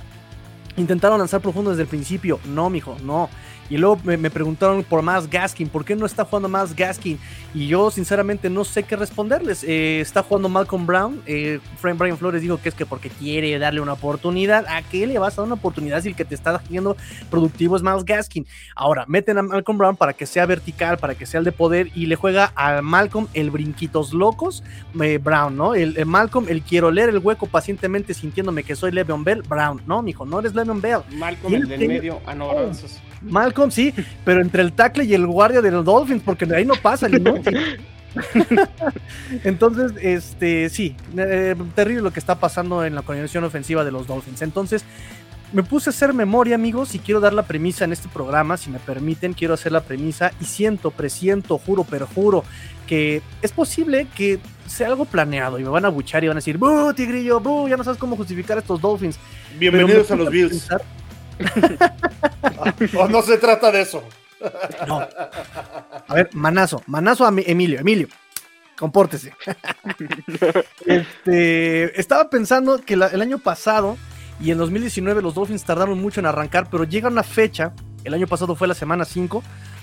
Intentaron 0.77 1.17
lanzar 1.17 1.41
profundo 1.41 1.71
desde 1.71 1.83
el 1.83 1.89
principio. 1.89 2.39
No, 2.45 2.69
mijo, 2.69 2.97
no. 3.03 3.29
Y 3.69 3.77
luego 3.77 3.99
me, 4.03 4.29
preguntaron 4.29 4.83
por 4.83 5.01
más 5.01 5.29
Gaskin, 5.29 5.69
¿por 5.69 5.85
qué 5.85 5.95
no 5.95 6.05
está 6.05 6.25
jugando 6.25 6.49
más 6.49 6.75
Gaskin? 6.75 7.17
Y 7.53 7.67
yo 7.67 7.91
sinceramente 7.91 8.49
no 8.49 8.65
sé 8.65 8.83
qué 8.83 8.95
responderles. 8.95 9.63
Eh, 9.63 10.01
está 10.01 10.21
jugando 10.21 10.49
Malcolm 10.49 10.85
Brown. 10.85 11.21
Eh, 11.25 11.59
Frank 11.77 11.97
Brian 11.97 12.17
Flores 12.17 12.41
dijo 12.41 12.59
que 12.61 12.69
es 12.69 12.75
que 12.75 12.85
porque 12.85 13.09
quiere 13.09 13.57
darle 13.59 13.81
una 13.81 13.93
oportunidad. 13.93 14.65
¿A 14.67 14.81
qué 14.81 15.07
le 15.07 15.17
vas 15.17 15.33
a 15.33 15.41
dar 15.41 15.45
una 15.45 15.55
oportunidad 15.55 16.01
si 16.01 16.09
el 16.09 16.15
que 16.15 16.25
te 16.25 16.35
está 16.35 16.55
haciendo 16.55 16.97
productivo 17.29 17.75
es 17.75 17.83
Miles 17.83 18.05
Gaskin? 18.05 18.45
Ahora, 18.75 19.05
meten 19.07 19.37
a 19.37 19.43
Malcolm 19.43 19.77
Brown 19.77 19.95
para 19.95 20.13
que 20.13 20.25
sea 20.25 20.45
vertical, 20.45 20.97
para 20.97 21.15
que 21.15 21.25
sea 21.25 21.39
el 21.39 21.45
de 21.45 21.51
poder 21.51 21.89
y 21.95 22.07
le 22.07 22.15
juega 22.15 22.51
a 22.55 22.81
Malcolm 22.81 23.27
el 23.33 23.49
brinquitos 23.49 24.13
locos 24.13 24.63
eh, 25.01 25.17
Brown, 25.17 25.55
¿no? 25.55 25.75
El, 25.75 26.05
Malcolm, 26.05 26.47
el 26.49 26.61
quiero 26.61 26.91
leer 26.91 27.09
el 27.09 27.19
hueco 27.19 27.47
pacientemente 27.47 28.13
sintiéndome 28.13 28.63
que 28.63 28.75
soy 28.75 28.91
Le'Veon 28.91 29.23
Bell, 29.23 29.41
Brown, 29.41 29.81
¿no, 29.85 30.01
mijo? 30.01 30.25
No 30.25 30.39
eres 30.39 30.53
Le'Veon 30.53 30.81
Bell. 30.81 31.01
Malcolm, 31.15 31.53
el 31.53 31.67
del 31.67 31.87
medio, 31.87 32.21
ah, 32.25 32.35
no, 32.35 32.51
Malcolm, 33.23 33.71
sí, 33.71 33.93
pero 34.25 34.41
entre 34.41 34.61
el 34.61 34.73
tackle 34.73 35.05
y 35.05 35.13
el 35.13 35.25
guardia 35.25 35.61
de 35.61 35.71
los 35.71 35.85
Dolphins, 35.85 36.23
porque 36.23 36.47
ahí 36.53 36.65
no 36.65 36.75
pasa 36.75 37.07
el 37.07 37.21
Entonces, 39.43 39.93
este, 40.01 40.69
sí, 40.69 40.95
eh, 41.17 41.55
terrible 41.73 42.01
lo 42.01 42.13
que 42.13 42.19
está 42.19 42.39
pasando 42.39 42.85
en 42.85 42.95
la 42.95 43.01
coordinación 43.01 43.43
ofensiva 43.43 43.83
de 43.83 43.91
los 43.91 44.07
Dolphins. 44.07 44.41
Entonces, 44.41 44.85
me 45.51 45.63
puse 45.63 45.89
a 45.89 45.91
hacer 45.91 46.13
memoria, 46.13 46.55
amigos, 46.55 46.95
y 46.95 46.99
quiero 46.99 47.19
dar 47.19 47.33
la 47.33 47.43
premisa 47.43 47.85
en 47.85 47.93
este 47.93 48.09
programa, 48.09 48.57
si 48.57 48.71
me 48.71 48.79
permiten, 48.79 49.33
quiero 49.33 49.53
hacer 49.53 49.71
la 49.71 49.81
premisa 49.81 50.31
y 50.41 50.45
siento, 50.45 50.91
presiento, 50.91 51.57
juro, 51.59 51.83
perjuro, 51.83 52.43
que 52.87 53.21
es 53.41 53.51
posible 53.51 54.07
que 54.15 54.39
sea 54.65 54.87
algo 54.87 55.05
planeado 55.05 55.59
y 55.59 55.63
me 55.63 55.69
van 55.69 55.85
a 55.85 55.89
buchar 55.89 56.23
y 56.23 56.27
van 56.27 56.37
a 56.37 56.39
decir, 56.39 56.57
¡buh, 56.57 56.93
tigrillo, 56.93 57.39
buh! 57.39 57.67
Ya 57.67 57.77
no 57.77 57.83
sabes 57.83 57.99
cómo 57.99 58.15
justificar 58.15 58.57
estos 58.57 58.81
Dolphins. 58.81 59.19
Bienvenidos 59.59 60.09
a 60.09 60.15
los 60.15 60.29
Bills. 60.31 60.69
o 62.97 63.07
no 63.07 63.21
se 63.21 63.37
trata 63.37 63.71
de 63.71 63.81
eso. 63.81 64.03
No. 64.87 64.99
A 66.07 66.13
ver, 66.13 66.29
manazo, 66.33 66.81
manazo 66.87 67.25
a 67.25 67.29
Emilio, 67.29 67.79
Emilio, 67.79 68.07
compórtese. 68.77 69.33
Este, 70.85 71.99
estaba 71.99 72.29
pensando 72.29 72.79
que 72.79 72.95
el 72.95 73.21
año 73.21 73.39
pasado 73.39 73.97
y 74.39 74.51
en 74.51 74.57
2019 74.57 75.21
los 75.21 75.35
Dolphins 75.35 75.63
tardaron 75.63 75.99
mucho 76.01 76.19
en 76.19 76.25
arrancar, 76.25 76.67
pero 76.69 76.83
llega 76.83 77.07
una 77.07 77.23
fecha, 77.23 77.73
el 78.03 78.13
año 78.13 78.27
pasado 78.27 78.55
fue 78.55 78.67
la 78.67 78.73
semana 78.73 79.05
5, 79.05 79.41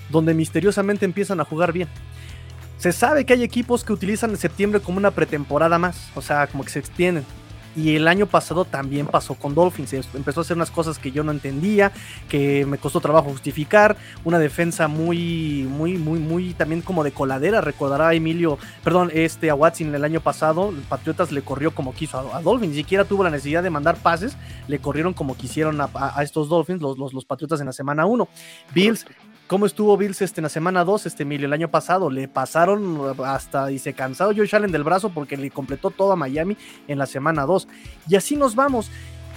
donde 0.09 0.33
misteriosamente 0.33 1.05
empiezan 1.05 1.39
a 1.39 1.45
jugar 1.45 1.73
bien. 1.73 1.87
Se 2.77 2.91
sabe 2.91 3.25
que 3.25 3.33
hay 3.33 3.43
equipos 3.43 3.83
que 3.83 3.93
utilizan 3.93 4.35
septiembre 4.37 4.79
como 4.81 4.97
una 4.97 5.11
pretemporada 5.11 5.79
más, 5.79 6.09
o 6.15 6.21
sea, 6.21 6.47
como 6.47 6.63
que 6.63 6.69
se 6.69 6.79
extienden. 6.79 7.25
Y 7.75 7.95
el 7.95 8.07
año 8.07 8.25
pasado 8.25 8.65
también 8.65 9.07
pasó 9.07 9.35
con 9.35 9.55
Dolphins. 9.55 9.93
Empezó 10.13 10.41
a 10.41 10.43
hacer 10.43 10.57
unas 10.57 10.71
cosas 10.71 10.99
que 10.99 11.11
yo 11.11 11.23
no 11.23 11.31
entendía, 11.31 11.91
que 12.27 12.65
me 12.65 12.77
costó 12.77 12.99
trabajo 12.99 13.29
justificar. 13.29 13.95
Una 14.25 14.39
defensa 14.39 14.87
muy, 14.87 15.67
muy, 15.69 15.97
muy, 15.97 16.19
muy 16.19 16.53
también 16.53 16.81
como 16.81 17.03
de 17.03 17.11
coladera. 17.11 17.61
Recordará 17.61 18.09
a 18.09 18.13
Emilio, 18.13 18.57
perdón, 18.83 19.09
este 19.13 19.49
a 19.49 19.55
Watson 19.55 19.93
el 19.95 20.03
año 20.03 20.19
pasado. 20.19 20.73
Patriotas 20.89 21.31
le 21.31 21.41
corrió 21.41 21.73
como 21.73 21.93
quiso 21.93 22.33
a, 22.33 22.41
Dolphins. 22.41 22.71
Ni 22.71 22.77
siquiera 22.77 23.05
tuvo 23.05 23.23
la 23.23 23.29
necesidad 23.29 23.63
de 23.63 23.69
mandar 23.69 23.95
pases. 23.95 24.35
Le 24.67 24.79
corrieron 24.79 25.13
como 25.13 25.37
quisieron 25.37 25.79
a, 25.79 26.23
estos 26.23 26.49
Dolphins, 26.49 26.81
los, 26.81 26.97
los, 26.97 27.25
Patriotas 27.25 27.61
en 27.61 27.67
la 27.67 27.73
semana 27.73 28.05
1. 28.05 28.27
Bills 28.73 29.05
¿Cómo 29.51 29.65
estuvo 29.65 29.97
Bills 29.97 30.21
este, 30.21 30.39
en 30.39 30.43
la 30.43 30.49
semana 30.49 30.85
2, 30.85 31.07
este 31.07 31.23
Emilio, 31.23 31.45
el 31.45 31.51
año 31.51 31.69
pasado? 31.69 32.09
Le 32.09 32.29
pasaron 32.29 33.01
hasta 33.25 33.69
y 33.69 33.79
se 33.79 33.91
cansado 33.91 34.31
Josh 34.33 34.55
Allen 34.55 34.71
del 34.71 34.85
brazo 34.85 35.09
porque 35.09 35.35
le 35.35 35.51
completó 35.51 35.89
todo 35.89 36.13
a 36.13 36.15
Miami 36.15 36.55
en 36.87 36.97
la 36.97 37.05
semana 37.05 37.45
2. 37.45 37.67
Y 38.07 38.15
así 38.15 38.37
nos 38.37 38.55
vamos. 38.55 38.89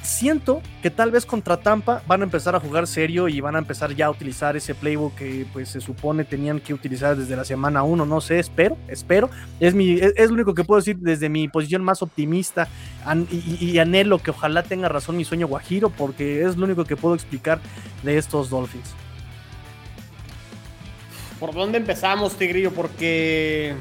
Siento 0.04 0.62
que 0.82 0.90
tal 0.90 1.10
vez 1.10 1.26
contra 1.26 1.56
Tampa 1.56 2.00
van 2.06 2.20
a 2.20 2.24
empezar 2.26 2.54
a 2.54 2.60
jugar 2.60 2.86
serio 2.86 3.26
y 3.26 3.40
van 3.40 3.56
a 3.56 3.58
empezar 3.58 3.92
ya 3.96 4.06
a 4.06 4.10
utilizar 4.10 4.56
ese 4.56 4.76
playbook 4.76 5.16
que 5.16 5.46
pues 5.52 5.70
se 5.70 5.80
supone 5.80 6.22
tenían 6.22 6.60
que 6.60 6.74
utilizar 6.74 7.16
desde 7.16 7.34
la 7.34 7.44
semana 7.44 7.82
1, 7.82 8.06
no 8.06 8.20
sé, 8.20 8.38
espero, 8.38 8.76
espero. 8.86 9.30
Es, 9.58 9.74
mi, 9.74 9.98
es, 9.98 10.28
lo 10.28 10.34
único 10.34 10.54
que 10.54 10.62
puedo 10.62 10.78
decir 10.78 10.96
desde 10.98 11.28
mi 11.28 11.48
posición 11.48 11.82
más 11.82 12.02
optimista 12.02 12.68
y, 13.32 13.64
y 13.64 13.78
anhelo 13.80 14.20
que 14.20 14.30
ojalá 14.30 14.62
tenga 14.62 14.88
razón 14.88 15.16
mi 15.16 15.24
sueño 15.24 15.48
guajiro 15.48 15.90
porque 15.90 16.44
es 16.44 16.56
lo 16.56 16.66
único 16.66 16.84
que 16.84 16.94
puedo 16.94 17.16
explicar 17.16 17.58
de 18.04 18.16
estos 18.16 18.48
Dolphins. 18.48 18.94
¿Por 21.44 21.52
dónde 21.52 21.76
empezamos, 21.76 22.38
Tigrillo? 22.38 22.72
Porque 22.72 23.74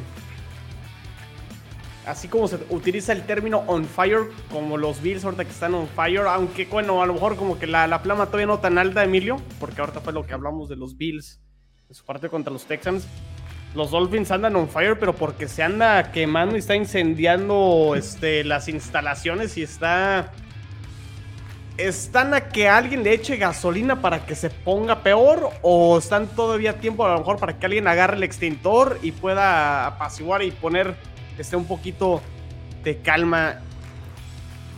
así 2.05 2.27
como 2.27 2.49
se 2.49 2.57
utiliza 2.69 3.13
el 3.13 3.25
término 3.25 3.59
on 3.67 3.85
fire, 3.85 4.23
como 4.51 4.75
los 4.75 5.01
Bills 5.01 5.23
ahorita 5.23 5.45
que 5.45 5.51
están 5.51 5.73
on 5.73 5.87
fire, 5.87 6.27
aunque 6.27 6.65
bueno, 6.65 7.01
a 7.01 7.05
lo 7.05 7.13
mejor 7.13 7.37
como 7.37 7.57
que 7.57 7.65
la, 7.65 7.87
la 7.87 8.03
plama 8.03 8.25
todavía 8.25 8.47
no 8.47 8.59
tan 8.59 8.77
alta, 8.77 9.05
Emilio, 9.05 9.37
porque 9.61 9.79
ahorita 9.79 10.01
fue 10.01 10.11
lo 10.11 10.25
que 10.25 10.33
hablamos 10.33 10.67
de 10.67 10.75
los 10.75 10.97
Bills 10.97 11.39
en 11.87 11.95
su 11.95 12.03
parte 12.03 12.27
contra 12.27 12.51
los 12.51 12.65
Texans. 12.65 13.07
Los 13.75 13.91
Dolphins 13.91 14.29
andan 14.31 14.57
on 14.57 14.67
fire, 14.67 14.99
pero 14.99 15.15
porque 15.15 15.47
se 15.47 15.63
anda 15.63 16.11
quemando 16.11 16.57
y 16.57 16.59
está 16.59 16.75
incendiando 16.75 17.93
este, 17.95 18.43
las 18.43 18.67
instalaciones 18.67 19.57
y 19.57 19.63
está 19.63 20.33
¿Están 21.77 22.35
a 22.35 22.49
que 22.49 22.69
alguien 22.69 23.03
le 23.03 23.13
eche 23.13 23.35
gasolina 23.37 23.99
para 23.99 24.27
que 24.27 24.35
se 24.35 24.51
ponga 24.51 25.01
peor? 25.01 25.49
¿O 25.63 25.97
están 25.97 26.27
todavía 26.27 26.79
tiempo 26.79 27.03
a 27.03 27.13
lo 27.13 27.19
mejor 27.19 27.37
para 27.37 27.57
que 27.57 27.65
alguien 27.65 27.87
agarre 27.87 28.17
el 28.17 28.23
extintor 28.23 28.99
y 29.01 29.11
pueda 29.11 29.87
apaciguar 29.87 30.43
y 30.43 30.51
poner 30.51 30.95
este, 31.37 31.55
un 31.55 31.65
poquito 31.65 32.21
de 32.83 32.97
calma? 32.97 33.59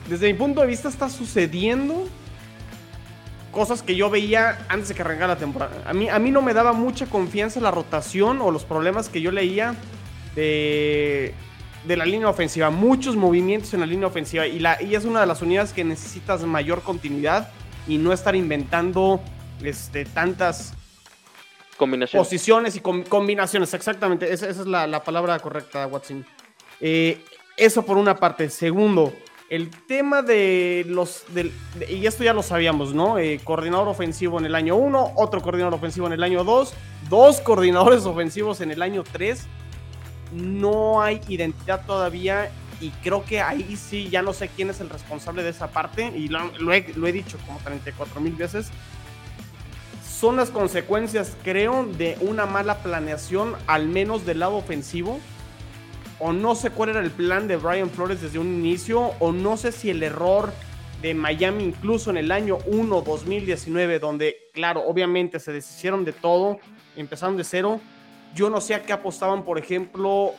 Desde 0.07 0.31
mi 0.31 0.35
punto 0.35 0.61
de 0.61 0.67
vista 0.67 0.87
está 0.87 1.09
sucediendo 1.09 2.07
cosas 3.51 3.81
que 3.81 3.95
yo 3.95 4.09
veía 4.09 4.65
antes 4.69 4.87
de 4.89 4.95
que 4.95 5.01
arrancara 5.01 5.33
la 5.33 5.39
temporada. 5.39 5.83
A 5.85 5.93
mí, 5.93 6.07
a 6.07 6.17
mí 6.17 6.31
no 6.31 6.41
me 6.41 6.53
daba 6.53 6.71
mucha 6.71 7.07
confianza 7.07 7.59
la 7.59 7.71
rotación 7.71 8.39
o 8.41 8.51
los 8.51 8.63
problemas 8.63 9.09
que 9.09 9.19
yo 9.19 9.31
leía 9.31 9.75
de 10.35 11.33
de 11.87 11.97
la 11.97 12.05
línea 12.05 12.29
ofensiva, 12.29 12.69
muchos 12.69 13.15
movimientos 13.15 13.73
en 13.73 13.79
la 13.79 13.85
línea 13.85 14.07
ofensiva 14.07 14.47
y, 14.47 14.59
la, 14.59 14.81
y 14.81 14.95
es 14.95 15.05
una 15.05 15.21
de 15.21 15.27
las 15.27 15.41
unidades 15.41 15.73
que 15.73 15.83
necesitas 15.83 16.41
mayor 16.43 16.81
continuidad 16.81 17.51
y 17.87 17.97
no 17.97 18.11
estar 18.11 18.35
inventando 18.35 19.21
este, 19.63 20.05
tantas 20.05 20.73
combinaciones. 21.77 22.27
posiciones 22.27 22.75
y 22.75 22.79
combinaciones, 22.79 23.73
exactamente, 23.73 24.31
esa, 24.31 24.49
es 24.49 24.57
la, 24.65 25.03
palabra 25.03 25.37
correcta, 25.39 25.85
Watson. 25.87 26.25
Eh, 26.81 27.23
eso 27.57 27.85
por 27.85 27.97
una 27.97 28.15
parte. 28.15 28.49
Segundo, 28.49 29.13
el 29.49 29.69
tema 29.69 30.21
de 30.21 30.85
los, 30.87 31.23
y 31.89 32.05
esto 32.05 32.23
ya 32.23 32.33
lo 32.33 32.41
sabíamos, 32.41 32.93
¿no? 32.93 33.19
Eh, 33.19 33.39
coordinador 33.43 33.87
ofensivo 33.87 34.39
en 34.39 34.45
el 34.45 34.55
año 34.55 34.75
1, 34.75 35.13
otro 35.15 35.41
coordinador 35.41 35.75
ofensivo 35.75 36.07
en 36.07 36.13
el 36.13 36.23
año 36.23 36.43
2, 36.43 36.73
dos 37.09 37.41
coordinadores 37.41 38.05
ofensivos 38.05 38.61
en 38.61 38.71
el 38.71 38.81
año 38.81 39.03
3 39.09 39.47
no 40.33 41.01
hay 41.01 41.21
identidad 41.27 41.85
todavía 41.85 42.51
y 42.81 42.89
creo 42.89 43.23
que 43.23 43.41
ahí 43.41 43.75
sí 43.77 44.09
ya 44.09 44.21
no 44.21 44.33
sé 44.33 44.49
quién 44.49 44.69
es 44.69 44.81
el 44.81 44.89
responsable 44.89 45.43
de 45.43 45.49
esa 45.49 45.67
parte 45.67 46.11
y 46.15 46.27
lo, 46.27 46.73
he, 46.73 47.11
dicho 47.11 47.37
como 47.45 47.59
34 47.59 48.19
mil 48.21 48.33
veces. 48.33 48.69
Son 50.03 50.37
las 50.37 50.49
consecuencias, 50.49 51.35
creo, 51.43 51.85
de 51.85 52.17
una 52.21 52.45
mala 52.45 52.77
planeación, 52.79 53.55
al 53.67 53.87
menos 53.87 54.25
del 54.25 54.39
lado 54.39 54.55
ofensivo. 54.55 55.19
O 56.19 56.31
no 56.31 56.55
sé 56.55 56.69
cuál 56.69 56.91
era 56.91 57.01
el 57.01 57.11
plan 57.11 57.47
de 57.47 57.57
Brian 57.57 57.89
Flores 57.89 58.21
desde 58.21 58.39
un 58.39 58.47
inicio, 58.47 59.11
o 59.19 59.33
no 59.33 59.57
sé 59.57 59.73
si 59.73 59.89
el 59.89 60.01
error 60.01 60.53
de 61.01 61.13
Miami 61.13 61.65
incluso 61.65 62.09
en 62.09 62.17
el 62.17 62.31
año 62.31 62.57
1, 62.67 63.01
2019, 63.01 63.99
donde, 63.99 64.49
claro, 64.53 64.83
obviamente 64.85 65.39
se 65.39 65.51
deshicieron 65.51 66.05
de 66.05 66.13
todo, 66.13 66.59
empezaron 66.95 67.35
de 67.35 67.43
cero 67.43 67.81
yo 68.35 68.49
no 68.49 68.61
sé 68.61 68.75
a 68.75 68.83
qué 68.83 68.93
apostaban, 68.93 69.43
por 69.43 69.57
ejemplo, 69.57 70.33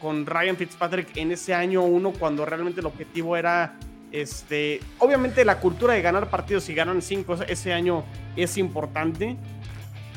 con 0.00 0.26
Ryan 0.26 0.56
Fitzpatrick 0.56 1.16
en 1.16 1.32
ese 1.32 1.54
año 1.54 1.82
uno, 1.82 2.12
cuando 2.12 2.44
realmente 2.44 2.80
el 2.80 2.86
objetivo 2.86 3.36
era, 3.36 3.78
este, 4.12 4.80
obviamente 4.98 5.44
la 5.44 5.60
cultura 5.60 5.94
de 5.94 6.02
ganar 6.02 6.28
partidos 6.28 6.68
y 6.68 6.74
ganan 6.74 7.00
cinco 7.00 7.34
ese 7.34 7.72
año 7.72 8.04
es 8.36 8.58
importante, 8.58 9.36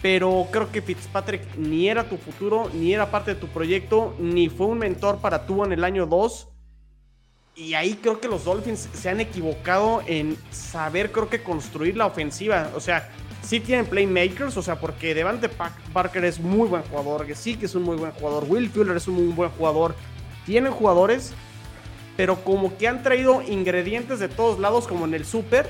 pero 0.01 0.47
creo 0.51 0.71
que 0.71 0.81
Fitzpatrick 0.81 1.55
ni 1.57 1.87
era 1.87 2.09
tu 2.09 2.17
futuro, 2.17 2.71
ni 2.73 2.93
era 2.93 3.11
parte 3.11 3.35
de 3.35 3.39
tu 3.39 3.47
proyecto, 3.47 4.15
ni 4.19 4.49
fue 4.49 4.65
un 4.65 4.79
mentor 4.79 5.19
para 5.19 5.45
tú 5.45 5.63
en 5.63 5.73
el 5.73 5.83
año 5.83 6.07
2. 6.07 6.47
Y 7.53 7.75
ahí 7.75 7.99
creo 8.01 8.19
que 8.19 8.27
los 8.27 8.45
Dolphins 8.45 8.89
se 8.93 9.09
han 9.09 9.19
equivocado 9.19 10.01
en 10.07 10.37
saber, 10.49 11.11
creo 11.11 11.29
que 11.29 11.43
construir 11.43 11.97
la 11.97 12.07
ofensiva. 12.07 12.71
O 12.75 12.79
sea, 12.79 13.11
sí 13.41 13.59
tienen 13.59 13.85
playmakers, 13.85 14.55
o 14.57 14.61
sea, 14.61 14.79
porque 14.79 15.13
Devante 15.13 15.49
Parker 15.49 16.25
es 16.25 16.39
muy 16.39 16.67
buen 16.67 16.83
jugador, 16.83 17.25
que 17.25 17.35
sí 17.35 17.55
que 17.55 17.65
es 17.65 17.75
un 17.75 17.83
muy 17.83 17.97
buen 17.97 18.11
jugador, 18.11 18.45
Will 18.47 18.69
Fuller 18.69 18.97
es 18.97 19.07
un 19.07 19.15
muy 19.15 19.33
buen 19.33 19.49
jugador, 19.51 19.95
tienen 20.45 20.71
jugadores, 20.71 21.33
pero 22.17 22.43
como 22.43 22.77
que 22.77 22.87
han 22.87 23.03
traído 23.03 23.41
ingredientes 23.41 24.19
de 24.19 24.27
todos 24.29 24.59
lados, 24.59 24.87
como 24.87 25.05
en 25.05 25.13
el 25.13 25.25
super, 25.25 25.69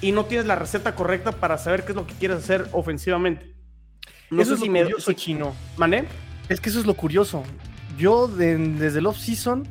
y 0.00 0.12
no 0.12 0.26
tienes 0.26 0.46
la 0.46 0.54
receta 0.54 0.94
correcta 0.94 1.32
para 1.32 1.58
saber 1.58 1.84
qué 1.84 1.92
es 1.92 1.96
lo 1.96 2.06
que 2.06 2.14
quieres 2.14 2.38
hacer 2.38 2.68
ofensivamente. 2.72 3.54
No 4.30 4.42
eso 4.42 4.54
es 4.54 4.60
lo 4.60 4.66
curioso, 4.66 5.12
Chino. 5.12 5.54
¿Mané? 5.76 6.04
Es 6.48 6.60
que 6.60 6.68
eso 6.68 6.80
es 6.80 6.86
lo 6.86 6.94
curioso. 6.94 7.42
Yo 7.96 8.28
desde 8.28 8.98
el 8.98 9.06
off-season 9.06 9.66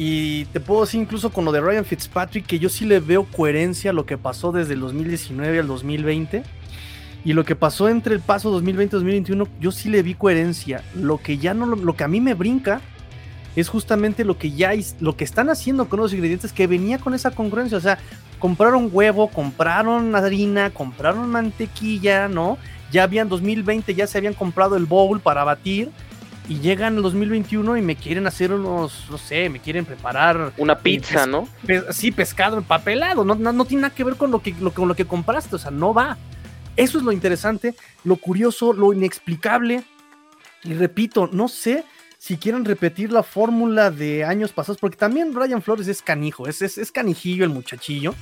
y 0.00 0.44
te 0.46 0.60
puedo 0.60 0.82
decir 0.82 1.00
incluso 1.00 1.30
con 1.30 1.44
lo 1.44 1.50
de 1.50 1.60
Ryan 1.60 1.84
Fitzpatrick 1.84 2.46
que 2.46 2.60
yo 2.60 2.68
sí 2.68 2.86
le 2.86 3.00
veo 3.00 3.24
coherencia 3.24 3.90
a 3.90 3.92
lo 3.92 4.06
que 4.06 4.16
pasó 4.16 4.52
desde 4.52 4.74
el 4.74 4.80
2019 4.80 5.58
al 5.58 5.66
2020. 5.66 6.44
Y 7.24 7.32
lo 7.32 7.44
que 7.44 7.56
pasó 7.56 7.88
entre 7.88 8.14
el 8.14 8.20
paso 8.20 8.56
2020-2021, 8.62 9.48
yo 9.60 9.72
sí 9.72 9.88
le 9.88 10.04
vi 10.04 10.14
coherencia. 10.14 10.84
Lo 10.94 11.18
que 11.18 11.38
ya 11.38 11.52
no, 11.52 11.66
lo, 11.66 11.96
que 11.96 12.04
a 12.04 12.08
mí 12.08 12.20
me 12.20 12.34
brinca 12.34 12.80
es 13.56 13.68
justamente 13.68 14.24
lo 14.24 14.38
que 14.38 14.52
ya 14.52 14.70
lo 15.00 15.16
que 15.16 15.24
están 15.24 15.50
haciendo 15.50 15.88
con 15.88 15.98
los 15.98 16.12
ingredientes 16.12 16.52
que 16.52 16.68
venía 16.68 16.98
con 16.98 17.12
esa 17.12 17.32
congruencia. 17.32 17.76
O 17.76 17.80
sea, 17.80 17.98
compraron 18.38 18.90
huevo, 18.92 19.26
compraron 19.26 20.14
harina, 20.14 20.70
compraron 20.70 21.28
mantequilla, 21.28 22.28
¿no? 22.28 22.56
Ya 22.92 23.02
habían 23.02 23.28
2020, 23.28 23.96
ya 23.96 24.06
se 24.06 24.16
habían 24.16 24.34
comprado 24.34 24.76
el 24.76 24.86
bowl 24.86 25.18
para 25.18 25.42
batir 25.42 25.90
y 26.48 26.60
llegan 26.60 26.96
el 26.96 27.02
2021 27.02 27.76
y 27.76 27.82
me 27.82 27.94
quieren 27.94 28.26
hacer 28.26 28.52
unos, 28.52 29.06
no 29.10 29.18
sé, 29.18 29.50
me 29.50 29.60
quieren 29.60 29.84
preparar. 29.84 30.52
Una 30.56 30.72
eh, 30.72 30.78
pizza, 30.82 31.26
¿no? 31.26 31.46
sí, 31.90 32.10
pescado 32.10 32.56
empapelado, 32.56 33.22
no, 33.24 33.34
no, 33.34 33.52
no, 33.52 33.64
tiene 33.66 33.82
nada 33.82 33.94
que 33.94 34.02
ver 34.02 34.16
con 34.16 34.30
lo 34.30 34.40
que, 34.40 34.54
lo, 34.58 34.72
con 34.72 34.88
lo 34.88 34.94
que 34.94 35.04
compraste, 35.04 35.56
o 35.56 35.58
sea, 35.58 35.70
no 35.70 35.92
va. 35.92 36.16
Eso 36.76 36.98
es 36.98 37.04
lo 37.04 37.12
interesante, 37.12 37.74
lo 38.04 38.16
curioso, 38.16 38.72
lo 38.72 38.92
inexplicable. 38.92 39.82
Y 40.64 40.72
repito, 40.72 41.28
no 41.30 41.48
sé 41.48 41.84
si 42.18 42.38
quieren 42.38 42.64
repetir 42.64 43.12
la 43.12 43.22
fórmula 43.22 43.90
de 43.90 44.24
años 44.24 44.52
pasados, 44.52 44.78
porque 44.80 44.96
también 44.96 45.34
Brian 45.34 45.60
Flores 45.60 45.86
es 45.86 46.02
canijo, 46.02 46.46
es, 46.46 46.62
es, 46.62 46.92
canijillo 46.92 47.44
el 47.44 47.50
muchachillo. 47.50 48.14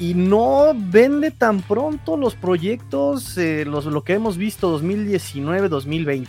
Y 0.00 0.14
no 0.14 0.72
vende 0.74 1.30
tan 1.30 1.62
pronto 1.62 2.16
los 2.16 2.34
proyectos, 2.34 3.38
eh, 3.38 3.64
los, 3.64 3.84
lo 3.84 4.02
que 4.02 4.14
hemos 4.14 4.36
visto 4.36 4.80
2019-2020. 4.80 6.26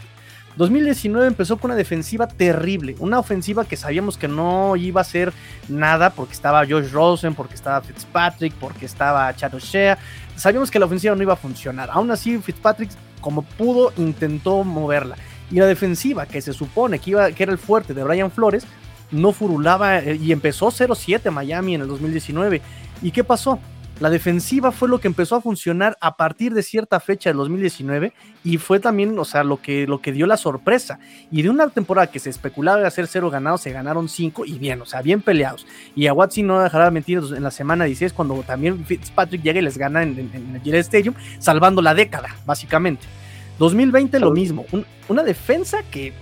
2019 0.55 1.27
empezó 1.27 1.57
con 1.57 1.71
una 1.71 1.77
defensiva 1.77 2.27
terrible, 2.27 2.95
una 2.99 3.19
ofensiva 3.19 3.65
que 3.65 3.75
sabíamos 3.75 4.17
que 4.17 4.27
no 4.27 4.75
iba 4.75 5.01
a 5.01 5.03
ser 5.03 5.33
nada 5.67 6.11
porque 6.11 6.33
estaba 6.33 6.65
Josh 6.67 6.91
Rosen, 6.91 7.33
porque 7.33 7.55
estaba 7.55 7.81
Fitzpatrick, 7.81 8.53
porque 8.53 8.85
estaba 8.85 9.35
Chad 9.35 9.53
Shea. 9.57 9.97
Sabíamos 10.35 10.69
que 10.69 10.79
la 10.79 10.85
ofensiva 10.85 11.15
no 11.15 11.23
iba 11.23 11.33
a 11.33 11.37
funcionar. 11.37 11.89
Aún 11.91 12.11
así, 12.11 12.37
Fitzpatrick, 12.37 12.91
como 13.21 13.41
pudo, 13.41 13.93
intentó 13.97 14.63
moverla. 14.63 15.15
Y 15.49 15.55
la 15.55 15.65
defensiva, 15.65 16.25
que 16.25 16.41
se 16.41 16.53
supone 16.53 16.99
que, 16.99 17.11
iba, 17.11 17.31
que 17.31 17.43
era 17.43 17.51
el 17.51 17.57
fuerte 17.57 17.93
de 17.93 18.03
Brian 18.03 18.31
Flores, 18.31 18.65
no 19.11 19.31
furulaba 19.31 19.99
eh, 19.99 20.15
y 20.15 20.31
empezó 20.31 20.67
0-7 20.67 21.31
Miami 21.31 21.75
en 21.75 21.81
el 21.81 21.87
2019. 21.87 22.61
¿Y 23.01 23.11
qué 23.11 23.23
pasó? 23.23 23.59
La 23.99 24.09
defensiva 24.09 24.71
fue 24.71 24.89
lo 24.89 24.99
que 24.99 25.07
empezó 25.07 25.35
a 25.35 25.41
funcionar 25.41 25.97
a 26.01 26.17
partir 26.17 26.53
de 26.53 26.63
cierta 26.63 26.99
fecha 26.99 27.29
del 27.29 27.37
2019 27.37 28.11
y 28.43 28.57
fue 28.57 28.79
también, 28.79 29.17
o 29.19 29.23
sea, 29.23 29.43
lo 29.43 29.61
que, 29.61 29.85
lo 29.87 30.01
que 30.01 30.11
dio 30.11 30.25
la 30.25 30.35
sorpresa. 30.35 30.99
Y 31.31 31.43
de 31.43 31.49
una 31.49 31.69
temporada 31.69 32.07
que 32.07 32.19
se 32.19 32.31
especulaba 32.31 32.81
de 32.81 32.87
hacer 32.87 33.05
cero 33.07 33.29
ganados, 33.29 33.61
se 33.61 33.71
ganaron 33.71 34.09
cinco 34.09 34.45
y 34.45 34.57
bien, 34.57 34.81
o 34.81 34.85
sea, 34.85 35.01
bien 35.03 35.21
peleados. 35.21 35.67
Y 35.95 36.07
a 36.07 36.13
Watson 36.13 36.47
no 36.47 36.59
dejará 36.59 36.85
de 36.85 36.91
mentir 36.91 37.19
en 37.19 37.43
la 37.43 37.51
semana 37.51 37.85
16 37.85 38.13
cuando 38.13 38.41
también 38.41 38.83
Fitzpatrick 38.83 39.43
llega 39.43 39.59
y 39.59 39.63
les 39.63 39.77
gana 39.77 40.01
en, 40.01 40.17
el 40.17 40.61
Gillette 40.61 40.85
Stadium, 40.85 41.13
salvando 41.37 41.81
la 41.81 41.93
década, 41.93 42.35
básicamente. 42.45 43.05
2020 43.59 44.19
lo 44.19 44.31
mismo, 44.31 44.65
una 45.07 45.21
defensa 45.21 45.83
que 45.91 46.13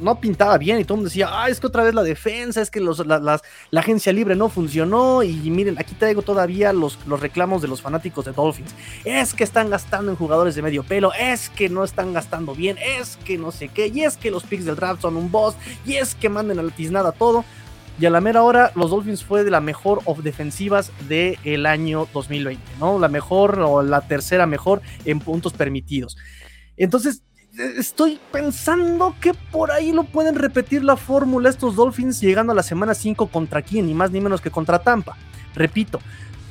no 0.00 0.20
pintaba 0.20 0.58
bien 0.58 0.80
y 0.80 0.84
todo 0.84 0.94
el 0.94 0.98
mundo 0.98 1.08
decía, 1.08 1.28
ah, 1.30 1.48
es 1.48 1.60
que 1.60 1.66
otra 1.66 1.84
vez 1.84 1.94
la 1.94 2.02
defensa, 2.02 2.60
es 2.60 2.70
que 2.70 2.80
los, 2.80 3.04
la, 3.06 3.40
agencia 3.76 4.12
libre 4.12 4.34
no 4.34 4.48
funcionó 4.48 5.22
y 5.22 5.34
miren, 5.50 5.78
aquí 5.78 5.94
traigo 5.94 6.22
todavía 6.22 6.72
los, 6.72 6.98
los 7.06 7.20
reclamos 7.20 7.62
de 7.62 7.68
los 7.68 7.80
fanáticos 7.80 8.24
de 8.24 8.32
Dolphins. 8.32 8.74
Es 9.04 9.34
que 9.34 9.44
están 9.44 9.70
gastando 9.70 10.10
en 10.10 10.16
jugadores 10.16 10.54
de 10.54 10.62
medio 10.62 10.82
pelo, 10.82 11.12
es 11.18 11.50
que 11.50 11.68
no 11.68 11.84
están 11.84 12.12
gastando 12.12 12.54
bien, 12.54 12.76
es 12.78 13.18
que 13.24 13.38
no 13.38 13.52
sé 13.52 13.68
qué, 13.68 13.88
y 13.88 14.02
es 14.02 14.16
que 14.16 14.30
los 14.30 14.44
picks 14.44 14.64
del 14.64 14.76
draft 14.76 15.02
son 15.02 15.16
un 15.16 15.30
boss, 15.30 15.54
y 15.84 15.94
es 15.94 16.14
que 16.14 16.28
manden 16.28 16.58
a 16.58 16.62
la 16.62 16.70
tiznada 16.70 17.12
todo. 17.12 17.44
Y 18.00 18.06
a 18.06 18.10
la 18.10 18.20
mera 18.20 18.42
hora, 18.42 18.72
los 18.74 18.90
Dolphins 18.90 19.22
fue 19.22 19.44
de 19.44 19.52
la 19.52 19.60
mejor 19.60 20.00
of 20.04 20.18
defensivas 20.24 20.90
del 21.08 21.64
año 21.64 22.08
2020, 22.12 22.60
¿no? 22.80 22.98
La 22.98 23.06
mejor 23.06 23.60
o 23.60 23.82
la 23.84 24.00
tercera 24.00 24.46
mejor 24.46 24.82
en 25.04 25.20
puntos 25.20 25.52
permitidos. 25.52 26.16
Entonces, 26.76 27.22
estoy 27.58 28.18
pensando 28.32 29.14
que 29.20 29.32
por 29.34 29.70
ahí 29.70 29.92
lo 29.92 30.04
pueden 30.04 30.34
repetir 30.34 30.82
la 30.82 30.96
fórmula 30.96 31.48
estos 31.48 31.76
Dolphins 31.76 32.20
llegando 32.20 32.52
a 32.52 32.56
la 32.56 32.62
semana 32.62 32.94
5 32.94 33.28
contra 33.28 33.62
quién, 33.62 33.86
ni 33.86 33.94
más 33.94 34.10
ni 34.10 34.20
menos 34.20 34.40
que 34.40 34.50
contra 34.50 34.80
Tampa. 34.80 35.16
Repito, 35.54 36.00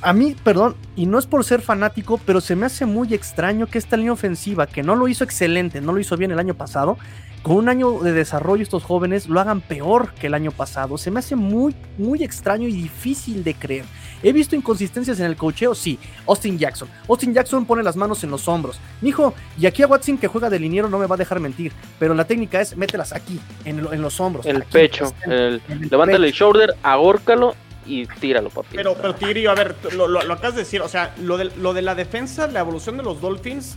a 0.00 0.12
mí, 0.12 0.36
perdón, 0.42 0.76
y 0.96 1.06
no 1.06 1.18
es 1.18 1.26
por 1.26 1.44
ser 1.44 1.60
fanático, 1.60 2.18
pero 2.24 2.40
se 2.40 2.56
me 2.56 2.66
hace 2.66 2.86
muy 2.86 3.12
extraño 3.14 3.66
que 3.66 3.78
esta 3.78 3.96
línea 3.96 4.12
ofensiva, 4.12 4.66
que 4.66 4.82
no 4.82 4.96
lo 4.96 5.08
hizo 5.08 5.24
excelente, 5.24 5.80
no 5.80 5.92
lo 5.92 6.00
hizo 6.00 6.16
bien 6.16 6.30
el 6.30 6.38
año 6.38 6.54
pasado, 6.54 6.98
con 7.44 7.56
un 7.56 7.68
año 7.68 8.00
de 8.00 8.12
desarrollo 8.14 8.62
estos 8.62 8.84
jóvenes 8.84 9.28
lo 9.28 9.38
hagan 9.38 9.60
peor 9.60 10.14
que 10.14 10.28
el 10.28 10.34
año 10.34 10.50
pasado. 10.50 10.96
Se 10.96 11.10
me 11.10 11.18
hace 11.18 11.36
muy, 11.36 11.76
muy 11.98 12.24
extraño 12.24 12.66
y 12.66 12.72
difícil 12.72 13.44
de 13.44 13.52
creer. 13.54 13.84
He 14.22 14.32
visto 14.32 14.56
inconsistencias 14.56 15.20
en 15.20 15.26
el 15.26 15.36
cocheo, 15.36 15.74
sí. 15.74 15.98
Austin 16.26 16.58
Jackson. 16.58 16.88
Austin 17.06 17.34
Jackson 17.34 17.66
pone 17.66 17.82
las 17.82 17.96
manos 17.96 18.24
en 18.24 18.30
los 18.30 18.48
hombros. 18.48 18.80
Mijo, 19.02 19.34
y 19.60 19.66
aquí 19.66 19.82
a 19.82 19.86
Watson 19.86 20.16
que 20.16 20.26
juega 20.26 20.48
de 20.48 20.58
liniero 20.58 20.88
no 20.88 20.98
me 20.98 21.06
va 21.06 21.16
a 21.16 21.18
dejar 21.18 21.38
mentir. 21.38 21.70
Pero 21.98 22.14
la 22.14 22.24
técnica 22.24 22.62
es 22.62 22.78
mételas 22.78 23.12
aquí, 23.12 23.38
en, 23.66 24.00
los 24.00 24.20
hombros. 24.20 24.46
El 24.46 24.62
pecho. 24.62 25.12
El, 25.26 25.60
levántale 25.90 26.28
el 26.28 26.32
shoulder, 26.32 26.74
agórcalo 26.82 27.54
y 27.84 28.06
tíralo, 28.06 28.48
papi. 28.48 28.74
Pero, 28.74 28.94
pero 28.94 29.14
Tigrillo, 29.16 29.50
a 29.50 29.54
ver, 29.54 29.76
lo, 29.92 30.08
lo, 30.08 30.20
acabas 30.32 30.54
de 30.54 30.62
decir, 30.62 30.80
o 30.80 30.88
sea, 30.88 31.14
lo 31.20 31.36
de, 31.36 31.44
lo 31.58 31.74
de 31.74 31.82
la 31.82 31.94
defensa, 31.94 32.46
la 32.46 32.60
evolución 32.60 32.96
de 32.96 33.02
los 33.02 33.20
Dolphins 33.20 33.76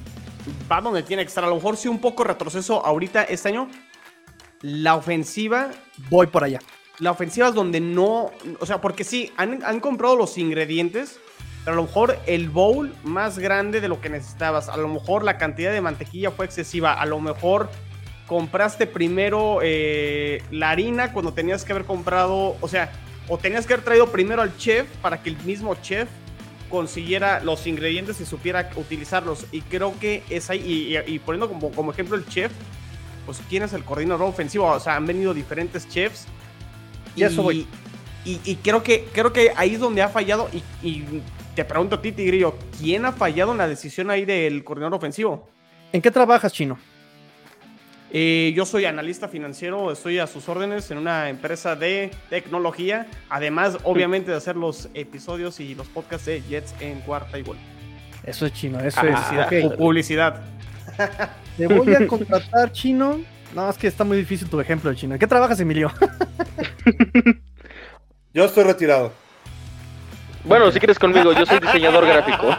va 0.71 0.81
donde 0.81 1.03
tiene 1.03 1.23
que 1.23 1.27
estar. 1.27 1.43
A 1.43 1.47
lo 1.47 1.55
mejor 1.55 1.77
sí 1.77 1.87
un 1.87 1.99
poco 1.99 2.23
retroceso 2.23 2.85
ahorita 2.85 3.23
este 3.23 3.49
año. 3.49 3.69
La 4.61 4.95
ofensiva. 4.95 5.71
Voy 6.09 6.27
por 6.27 6.43
allá. 6.43 6.59
La 6.99 7.11
ofensiva 7.11 7.49
es 7.49 7.53
donde 7.53 7.79
no. 7.79 8.31
O 8.59 8.65
sea, 8.65 8.81
porque 8.81 9.03
sí, 9.03 9.31
han, 9.37 9.79
comprado 9.79 10.15
los 10.15 10.37
ingredientes. 10.37 11.19
Pero 11.63 11.73
a 11.73 11.81
lo 11.81 11.83
mejor 11.83 12.17
el 12.27 12.49
bowl 12.49 12.95
más 13.03 13.39
grande 13.39 13.81
de 13.81 13.87
lo 13.87 13.99
que 13.99 14.09
necesitabas. 14.09 14.69
A 14.69 14.77
lo 14.77 14.87
mejor 14.87 15.23
la 15.23 15.37
cantidad 15.37 15.71
de 15.71 15.81
mantequilla 15.81 16.31
fue 16.31 16.45
excesiva. 16.45 16.93
A 16.93 17.05
lo 17.05 17.19
mejor 17.19 17.69
compraste 18.25 18.87
primero 18.87 19.59
eh, 19.61 20.43
la 20.51 20.69
harina 20.69 21.13
cuando 21.13 21.33
tenías 21.33 21.65
que 21.65 21.73
haber 21.73 21.85
comprado. 21.85 22.55
O 22.61 22.67
sea, 22.67 22.91
o 23.27 23.37
tenías 23.37 23.67
que 23.67 23.73
haber 23.73 23.85
traído 23.85 24.07
primero 24.07 24.41
al 24.41 24.55
chef 24.57 24.87
para 25.01 25.21
que 25.21 25.29
el 25.29 25.37
mismo 25.43 25.75
chef 25.75 26.07
consiguiera 26.69 27.41
los 27.41 27.67
ingredientes 27.67 28.19
y 28.21 28.25
supiera 28.25 28.69
utilizarlos. 28.75 29.45
Y 29.51 29.61
creo 29.61 29.97
que 29.99 30.23
es 30.29 30.49
ahí, 30.49 30.97
y, 31.05 31.19
poniendo 31.19 31.47
como, 31.47 31.71
como, 31.71 31.91
ejemplo 31.91 32.15
el 32.15 32.25
chef, 32.27 32.51
pues 33.25 33.41
quién 33.49 33.63
es 33.63 33.73
el 33.73 33.83
coordinador 33.83 34.27
ofensivo, 34.27 34.65
o 34.65 34.79
sea, 34.79 34.95
han 34.95 35.05
venido 35.05 35.33
diferentes 35.33 35.87
chefs. 35.87 36.25
Y, 37.15 37.23
eso 37.23 37.43
voy. 37.43 37.67
Y, 38.25 38.55
creo, 38.57 38.83
que, 38.83 39.07
creo 39.13 39.31
que 39.31 39.53
ahí 39.55 39.75
es 39.75 39.79
donde 39.79 40.01
ha 40.01 40.09
fallado. 40.09 40.49
Y, 40.81 41.03
te 41.55 41.65
pregunto 41.65 41.95
a 41.95 42.01
ti, 42.01 42.11
Tigrillo, 42.11 42.55
¿quién 42.77 43.05
ha 43.05 43.11
fallado 43.11 43.51
en 43.51 43.57
la 43.57 43.67
decisión 43.67 44.11
ahí 44.11 44.25
del 44.25 44.63
coordinador 44.63 44.97
ofensivo? 44.97 45.49
¿En 45.91 46.01
qué 46.01 46.11
trabajas, 46.11 46.53
Chino? 46.53 46.77
Eh, 48.11 48.53
yo 48.55 48.65
soy 48.65 48.85
analista 48.85 49.27
financiero, 49.27 49.91
estoy 49.91 50.19
a 50.19 50.27
sus 50.27 50.47
órdenes 50.47 50.89
en 50.91 50.97
una 50.97 51.29
empresa 51.29 51.75
de 51.75 52.11
tecnología, 52.29 53.07
además 53.29 53.77
obviamente 53.83 54.31
de 54.31 54.37
hacer 54.37 54.55
los 54.55 54.87
episodios 54.93 55.59
y 55.59 55.75
los 55.75 55.87
podcasts 55.87 56.25
de 56.25 56.41
Jets 56.41 56.73
en 56.79 57.01
cuarta 57.01 57.37
y 57.37 57.43
gol. 57.43 57.57
Eso 58.23 58.45
es 58.45 58.53
chino, 58.53 58.79
eso 58.79 59.01
es 59.01 59.75
publicidad. 59.75 60.41
Te 61.57 61.67
voy 61.67 61.93
a 61.95 62.07
contratar 62.07 62.71
chino. 62.71 63.19
No, 63.55 63.69
es 63.69 63.77
que 63.77 63.87
está 63.87 64.03
muy 64.03 64.17
difícil 64.17 64.49
tu 64.49 64.59
ejemplo, 64.59 64.93
chino. 64.93 65.15
¿En 65.15 65.19
qué 65.19 65.27
trabajas, 65.27 65.59
Emilio? 65.59 65.91
yo 68.33 68.45
estoy 68.45 68.63
retirado. 68.63 69.11
Bueno, 70.47 70.71
si 70.71 70.79
quieres 70.79 70.97
conmigo, 70.97 71.33
yo 71.33 71.45
soy 71.45 71.59
diseñador 71.59 72.05
gráfico. 72.07 72.55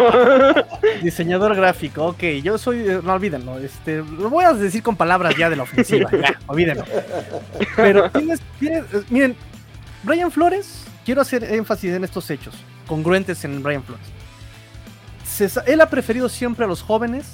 diseñador 1.03 1.57
gráfico, 1.57 2.05
ok. 2.07 2.23
Yo 2.43 2.59
soy, 2.59 2.81
eh, 2.81 3.01
no 3.03 3.15
olvídenlo, 3.15 3.59
este, 3.59 3.97
lo 3.99 4.29
voy 4.29 4.45
a 4.45 4.53
decir 4.53 4.83
con 4.83 4.95
palabras 4.95 5.35
ya 5.37 5.49
de 5.49 5.57
la 5.57 5.63
ofensiva, 5.63 6.11
ya, 6.11 6.39
olvídenlo. 6.47 6.85
Pero 7.77 8.11
tienes, 8.11 8.41
tienes, 8.61 8.85
eh, 8.93 9.03
miren, 9.09 9.37
Brian 10.03 10.31
Flores, 10.31 10.85
quiero 11.05 11.23
hacer 11.23 11.45
énfasis 11.45 11.95
en 11.95 12.05
estos 12.05 12.31
hechos, 12.31 12.55
congruentes 12.87 13.43
en 13.45 13.63
Brian 13.63 13.83
Flores. 13.83 14.07
él 15.67 15.81
ha 15.81 15.89
preferido 15.89 16.29
siempre 16.29 16.67
a 16.67 16.69
los 16.69 16.83
jóvenes 16.83 17.27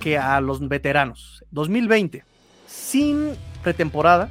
que 0.00 0.18
a 0.18 0.40
los 0.40 0.66
veteranos. 0.68 1.44
2020, 1.52 2.24
sin 2.66 3.36
pretemporada, 3.62 4.28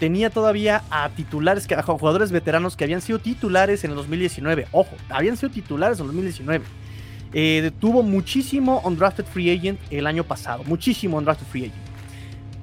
tenía 0.00 0.30
todavía 0.30 0.82
a 0.90 1.10
titulares, 1.10 1.70
a 1.70 1.82
jugadores 1.82 2.32
veteranos 2.32 2.74
que 2.74 2.84
habían 2.84 3.02
sido 3.02 3.18
titulares 3.18 3.84
en 3.84 3.90
el 3.90 3.96
2019. 3.98 4.66
Ojo, 4.72 4.96
habían 5.10 5.36
sido 5.36 5.50
titulares 5.50 5.98
en 5.98 6.04
el 6.04 6.08
2019. 6.08 6.64
Eh, 7.32 7.70
tuvo 7.78 8.02
muchísimo 8.02 8.80
undrafted 8.82 9.26
free 9.26 9.50
agent 9.50 9.78
el 9.90 10.06
año 10.06 10.24
pasado, 10.24 10.64
muchísimo 10.64 11.18
undrafted 11.18 11.46
free 11.46 11.64
agent. 11.64 11.82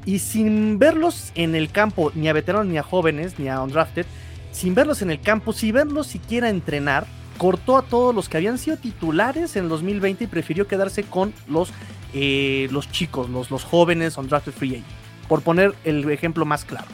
Y 0.03 0.19
sin 0.19 0.79
verlos 0.79 1.31
en 1.35 1.53
el 1.53 1.69
campo, 1.69 2.11
ni 2.15 2.27
a 2.27 2.33
veteranos, 2.33 2.65
ni 2.65 2.79
a 2.79 2.83
jóvenes, 2.83 3.37
ni 3.37 3.49
a 3.49 3.61
undrafted, 3.61 4.07
sin 4.51 4.73
verlos 4.73 5.03
en 5.03 5.11
el 5.11 5.21
campo, 5.21 5.53
sin 5.53 5.73
verlos 5.73 6.07
siquiera 6.07 6.49
entrenar, 6.49 7.05
cortó 7.37 7.77
a 7.77 7.83
todos 7.83 8.15
los 8.15 8.29
que 8.29 8.37
habían 8.37 8.57
sido 8.57 8.77
titulares 8.77 9.55
en 9.55 9.65
el 9.65 9.69
2020 9.69 10.23
y 10.23 10.27
prefirió 10.27 10.67
quedarse 10.67 11.03
con 11.03 11.33
los, 11.47 11.71
eh, 12.15 12.67
los 12.71 12.91
chicos, 12.91 13.29
los, 13.29 13.51
los 13.51 13.63
jóvenes 13.63 14.17
undrafted 14.17 14.53
free 14.53 14.71
agent. 14.71 14.87
Por 15.27 15.43
poner 15.43 15.75
el 15.83 16.09
ejemplo 16.09 16.43
más 16.43 16.65
claro. 16.65 16.87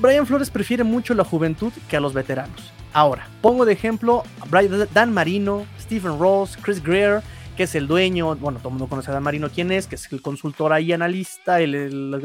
Brian 0.00 0.26
Flores 0.26 0.50
prefiere 0.50 0.84
mucho 0.84 1.14
la 1.14 1.24
juventud 1.24 1.72
que 1.88 1.96
a 1.96 2.00
los 2.00 2.12
veteranos. 2.12 2.72
Ahora, 2.92 3.28
pongo 3.40 3.64
de 3.64 3.72
ejemplo 3.72 4.22
a 4.40 4.62
Dan 4.92 5.12
Marino, 5.12 5.66
Stephen 5.80 6.18
Ross, 6.18 6.58
Chris 6.60 6.82
Greer, 6.82 7.22
que 7.56 7.64
es 7.64 7.74
el 7.74 7.86
dueño, 7.86 8.36
bueno, 8.36 8.58
todo 8.58 8.68
el 8.68 8.74
mundo 8.74 8.88
conoce 8.88 9.10
a 9.10 9.14
Dan 9.14 9.22
Marino 9.22 9.50
quién 9.50 9.72
es, 9.72 9.86
que 9.86 9.96
es 9.96 10.12
el 10.12 10.22
consultor 10.22 10.72
ahí, 10.72 10.92
analista, 10.92 11.60
el, 11.60 12.20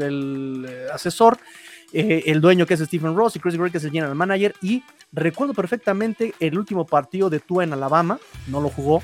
eh, 0.68 0.86
asesor, 0.92 1.38
eh, 1.92 2.24
el 2.26 2.40
dueño 2.40 2.66
que 2.66 2.74
es 2.74 2.80
Stephen 2.80 3.16
Ross 3.16 3.36
y 3.36 3.40
Chris 3.40 3.56
Greer 3.56 3.70
que 3.70 3.78
es 3.78 3.84
el 3.84 3.90
general 3.90 4.14
manager. 4.14 4.54
Y 4.60 4.82
recuerdo 5.12 5.54
perfectamente 5.54 6.34
el 6.40 6.58
último 6.58 6.86
partido 6.86 7.30
de 7.30 7.40
Tua 7.40 7.64
en 7.64 7.72
Alabama, 7.72 8.18
no 8.48 8.60
lo 8.60 8.68
jugó, 8.68 9.02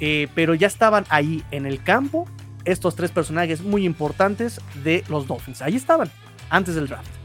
eh, 0.00 0.28
pero 0.34 0.54
ya 0.54 0.66
estaban 0.66 1.04
ahí 1.08 1.44
en 1.50 1.66
el 1.66 1.82
campo 1.82 2.26
estos 2.64 2.94
tres 2.94 3.10
personajes 3.10 3.62
muy 3.62 3.84
importantes 3.84 4.60
de 4.82 5.04
los 5.08 5.26
Dolphins. 5.26 5.62
Ahí 5.62 5.76
estaban, 5.76 6.10
antes 6.50 6.74
del 6.74 6.88
draft. 6.88 7.19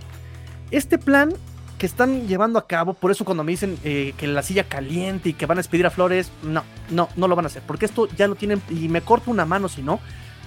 Este 0.72 0.97
plan 0.97 1.34
que 1.78 1.86
están 1.86 2.28
llevando 2.28 2.57
a 2.57 2.68
cabo, 2.68 2.93
por 2.93 3.11
eso 3.11 3.26
cuando 3.26 3.43
me 3.43 3.51
dicen 3.51 3.78
eh, 3.84 4.13
que 4.18 4.28
la 4.28 4.43
silla 4.43 4.63
caliente 4.63 5.30
y 5.30 5.34
que 5.34 5.45
van 5.45 5.57
a 5.57 5.59
despedir 5.59 5.86
a 5.86 5.89
Flores, 5.89 6.32
no, 6.43 6.63
no, 6.89 7.09
no 7.16 7.28
lo 7.28 7.36
van 7.36 7.45
a 7.45 7.47
hacer, 7.47 7.63
porque 7.68 7.86
esto 7.86 8.07
ya 8.16 8.28
lo 8.28 8.36
tienen, 8.36 8.61
y 8.70 8.88
me 8.88 9.01
corto 9.01 9.30
una 9.30 9.45
mano 9.45 9.68
si 9.68 9.82
no, 9.82 9.99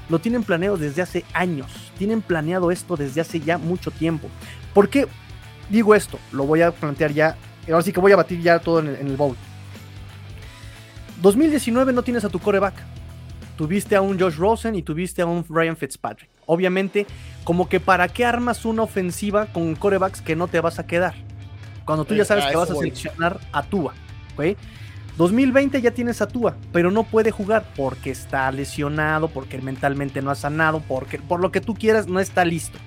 lo 0.08 0.18
tienen 0.20 0.42
planeado 0.42 0.78
desde 0.78 1.02
hace 1.02 1.24
años. 1.34 1.70
Tienen 1.98 2.22
planeado 2.22 2.70
esto 2.70 2.96
desde 2.96 3.20
hace 3.20 3.40
ya 3.40 3.58
mucho 3.58 3.90
tiempo. 3.90 4.28
¿Por 4.72 4.88
qué 4.88 5.06
digo 5.68 5.94
esto? 5.94 6.18
Lo 6.32 6.44
voy 6.44 6.62
a 6.62 6.70
plantear 6.70 7.12
ya. 7.12 7.36
Ahora 7.66 7.82
sí 7.82 7.92
que 7.92 8.00
voy 8.00 8.12
a 8.12 8.16
batir 8.16 8.40
ya 8.40 8.58
todo 8.58 8.80
en 8.80 8.88
el, 8.88 8.96
en 8.96 9.08
el 9.08 9.16
bowl. 9.16 9.36
2019 11.20 11.92
no 11.92 12.02
tienes 12.02 12.24
a 12.24 12.30
tu 12.30 12.38
coreback. 12.38 12.74
Tuviste 13.56 13.96
a 13.96 14.00
un 14.00 14.18
Josh 14.18 14.36
Rosen 14.36 14.76
y 14.76 14.82
tuviste 14.82 15.20
a 15.20 15.26
un 15.26 15.44
Ryan 15.48 15.76
Fitzpatrick. 15.76 16.30
Obviamente, 16.46 17.06
como 17.48 17.66
que 17.66 17.80
para 17.80 18.08
qué 18.08 18.26
armas 18.26 18.66
una 18.66 18.82
ofensiva 18.82 19.46
con 19.46 19.74
corebacks 19.74 20.20
que 20.20 20.36
no 20.36 20.48
te 20.48 20.60
vas 20.60 20.78
a 20.78 20.86
quedar. 20.86 21.14
Cuando 21.86 22.04
tú 22.04 22.14
ya 22.14 22.26
sabes 22.26 22.44
que 22.44 22.54
vas 22.54 22.70
a 22.70 22.74
seleccionar 22.74 23.40
a 23.52 23.62
Tua. 23.62 23.94
2020 25.16 25.80
ya 25.80 25.92
tienes 25.92 26.20
a 26.20 26.28
Tua, 26.28 26.56
pero 26.74 26.90
no 26.90 27.04
puede 27.04 27.30
jugar 27.30 27.64
porque 27.74 28.10
está 28.10 28.52
lesionado, 28.52 29.28
porque 29.28 29.56
mentalmente 29.62 30.20
no 30.20 30.30
ha 30.30 30.34
sanado, 30.34 30.82
porque 30.86 31.20
por 31.20 31.40
lo 31.40 31.50
que 31.50 31.62
tú 31.62 31.72
quieras 31.72 32.06
no 32.06 32.20
está 32.20 32.44
listo. 32.44 32.78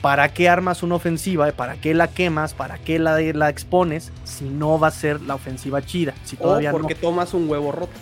¿Para 0.00 0.32
qué 0.32 0.48
armas 0.48 0.82
una 0.82 0.94
ofensiva? 0.94 1.52
¿Para 1.52 1.74
qué 1.74 1.92
la 1.92 2.08
quemas? 2.08 2.54
¿Para 2.54 2.78
qué 2.78 2.98
la, 2.98 3.20
la 3.20 3.50
expones 3.50 4.12
si 4.24 4.46
no 4.46 4.78
va 4.78 4.88
a 4.88 4.92
ser 4.92 5.20
la 5.20 5.34
ofensiva 5.34 5.82
chida? 5.82 6.14
Si 6.24 6.36
todavía 6.36 6.70
o 6.70 6.78
porque 6.78 6.94
tomas 6.94 7.34
un 7.34 7.50
huevo 7.50 7.70
roto. 7.70 7.92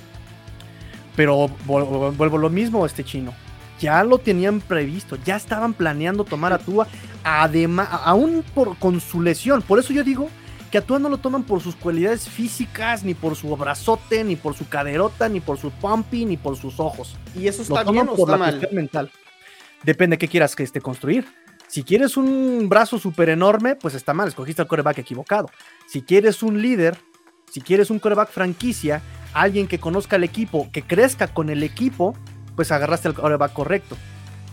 Pero 1.17 1.49
vuelvo 1.67 2.39
lo 2.39 2.51
mismo, 2.51 2.87
este 2.87 3.03
chino. 3.03 3.35
Ya 3.79 4.03
lo 4.05 4.19
tenían 4.19 4.61
previsto, 4.61 5.17
ya 5.25 5.37
estaban 5.37 5.75
planeando 5.75 6.25
tomar 6.25 6.53
a 6.53 6.59
Tua, 6.59 6.87
además, 7.25 7.89
aún 8.05 8.45
por, 8.55 8.77
con 8.79 9.01
su 9.01 9.21
lesión. 9.21 9.63
Por 9.63 9.79
eso 9.79 9.93
yo 9.93 10.03
digo 10.03 10.31
que 10.71 10.79
a 10.79 10.83
Tua 10.83 10.99
no 10.99 11.09
lo 11.09 11.19
toman 11.19 11.45
por 11.45 11.61
sus 11.61 11.77
cualidades 11.77 12.29
físicas, 12.29 13.05
ni 13.05 13.15
por 13.15 13.37
su 13.37 13.55
brazote, 13.57 14.25
ni 14.25 14.37
por 14.37 14.55
su 14.55 14.69
caderota, 14.69 15.29
ni 15.29 15.41
por 15.41 15.59
su 15.59 15.71
pumpy, 15.71 16.25
ni 16.25 16.37
por 16.37 16.57
sus 16.57 16.81
ojos. 16.81 17.17
¿Y 17.35 17.49
eso 17.49 17.63
está 17.63 17.85
bien 17.85 18.09
o 18.09 18.15
por 18.17 18.31
está 18.31 18.33
la 18.33 18.39
mal? 18.39 18.69
mental. 18.73 19.11
Depende 19.83 20.15
de 20.15 20.19
qué 20.19 20.29
quieras 20.29 20.57
que 20.57 20.63
esté 20.63 20.81
construir. 20.81 21.27
Si 21.69 21.83
quieres 21.83 22.17
un 22.17 22.69
brazo 22.69 22.99
súper 22.99 23.29
enorme, 23.29 23.77
pues 23.77 23.95
está 23.95 24.15
mal, 24.15 24.29
escogiste 24.29 24.63
al 24.63 24.69
coreback 24.69 24.99
equivocado. 24.99 25.51
Si 25.87 26.03
quieres 26.03 26.43
un 26.43 26.63
líder, 26.63 26.97
si 27.51 27.61
quieres 27.61 27.91
un 27.91 27.99
coreback 27.99 28.31
franquicia, 28.31 29.03
alguien 29.35 29.67
que 29.67 29.79
conozca 29.79 30.17
el 30.17 30.25
equipo, 30.25 30.69
que 30.73 30.83
crezca 30.83 31.29
con 31.29 31.51
el 31.51 31.63
equipo, 31.63 32.15
pues 32.57 32.73
agarraste 32.73 33.09
el 33.09 33.15
coreback 33.15 33.53
correcto. 33.53 33.97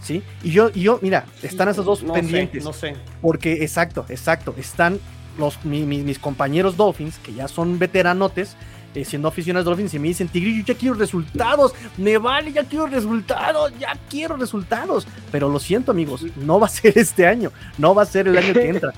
¿Sí? 0.01 0.22
Y 0.43 0.51
yo, 0.51 0.70
y 0.74 0.82
yo, 0.82 0.99
mira, 1.01 1.26
están 1.41 1.70
esos 1.70 1.86
dos 1.86 2.04
pendientes. 2.04 2.62
no 2.66 2.74
sé. 2.74 2.93
Porque, 3.22 3.64
exacto, 3.64 4.06
exacto, 4.10 4.54
están 4.58 4.99
los, 5.38 5.64
mis 5.64 6.20
compañeros 6.20 6.76
Dolphins, 6.76 7.18
que 7.20 7.34
ya 7.34 7.47
son 7.47 7.80
veteranotes, 7.80 8.58
eh, 8.95 9.06
siendo 9.06 9.30
aficionados 9.30 9.66
Dolphins, 9.66 9.93
y 9.93 9.99
me 9.99 10.10
dicen, 10.10 10.28
Tigrillo, 10.28 10.66
ya 10.66 10.76
quiero 10.76 10.95
resultados, 10.95 11.74
me 11.97 12.18
vale, 12.18 12.51
ya 12.51 12.66
quiero 12.66 12.88
resultados, 12.88 13.72
ya 13.80 13.97
quiero 14.10 14.36
resultados. 14.36 15.08
Pero 15.32 15.47
lo 15.47 15.58
siento, 15.58 15.91
amigos, 15.91 16.26
no 16.36 16.60
va 16.60 16.68
a 16.68 16.70
ser 16.70 16.97
este 16.97 17.26
año, 17.26 17.54
no 17.78 17.95
va 17.95 18.04
a 18.04 18.06
ser 18.06 18.28
el 18.28 18.38
año 18.38 18.54
que 18.54 18.68
entra. 18.68 18.91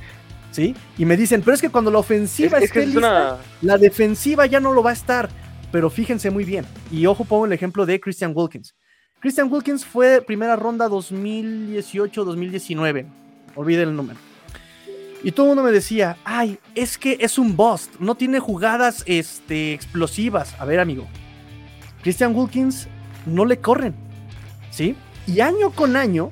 ¿Sí? 0.51 0.73
Y 0.97 1.05
me 1.05 1.17
dicen, 1.17 1.41
pero 1.43 1.53
es 1.53 1.61
que 1.61 1.69
cuando 1.69 1.91
la 1.91 1.99
ofensiva 1.99 2.57
esté 2.57 2.87
lista, 2.87 3.37
la 3.61 3.77
defensiva 3.77 4.47
ya 4.47 4.59
no 4.59 4.73
lo 4.73 4.81
va 4.81 4.91
a 4.91 4.93
estar 4.93 5.29
pero 5.75 5.89
fíjense 5.89 6.31
muy 6.31 6.45
bien. 6.45 6.65
Y 6.89 7.05
ojo, 7.05 7.25
pongo 7.25 7.45
el 7.45 7.51
ejemplo 7.51 7.85
de 7.85 7.99
Christian 7.99 8.31
Wilkins. 8.33 8.73
Christian 9.25 9.51
Wilkins 9.51 9.83
fue 9.83 10.21
primera 10.21 10.55
ronda 10.55 10.87
2018-2019. 10.87 13.07
Olviden 13.55 13.89
el 13.89 13.95
número. 13.95 14.19
Y 15.23 15.31
todo 15.31 15.47
el 15.47 15.55
mundo 15.55 15.63
me 15.63 15.71
decía, 15.71 16.17
ay, 16.23 16.59
es 16.75 16.99
que 16.99 17.17
es 17.19 17.39
un 17.39 17.57
bust, 17.57 17.99
no 17.99 18.13
tiene 18.13 18.39
jugadas 18.39 19.01
este, 19.07 19.73
explosivas. 19.73 20.53
A 20.59 20.65
ver, 20.65 20.79
amigo, 20.79 21.07
Christian 22.03 22.35
Wilkins 22.35 22.87
no 23.25 23.45
le 23.45 23.59
corren, 23.59 23.95
¿sí? 24.69 24.95
Y 25.25 25.39
año 25.39 25.71
con 25.71 25.95
año 25.95 26.29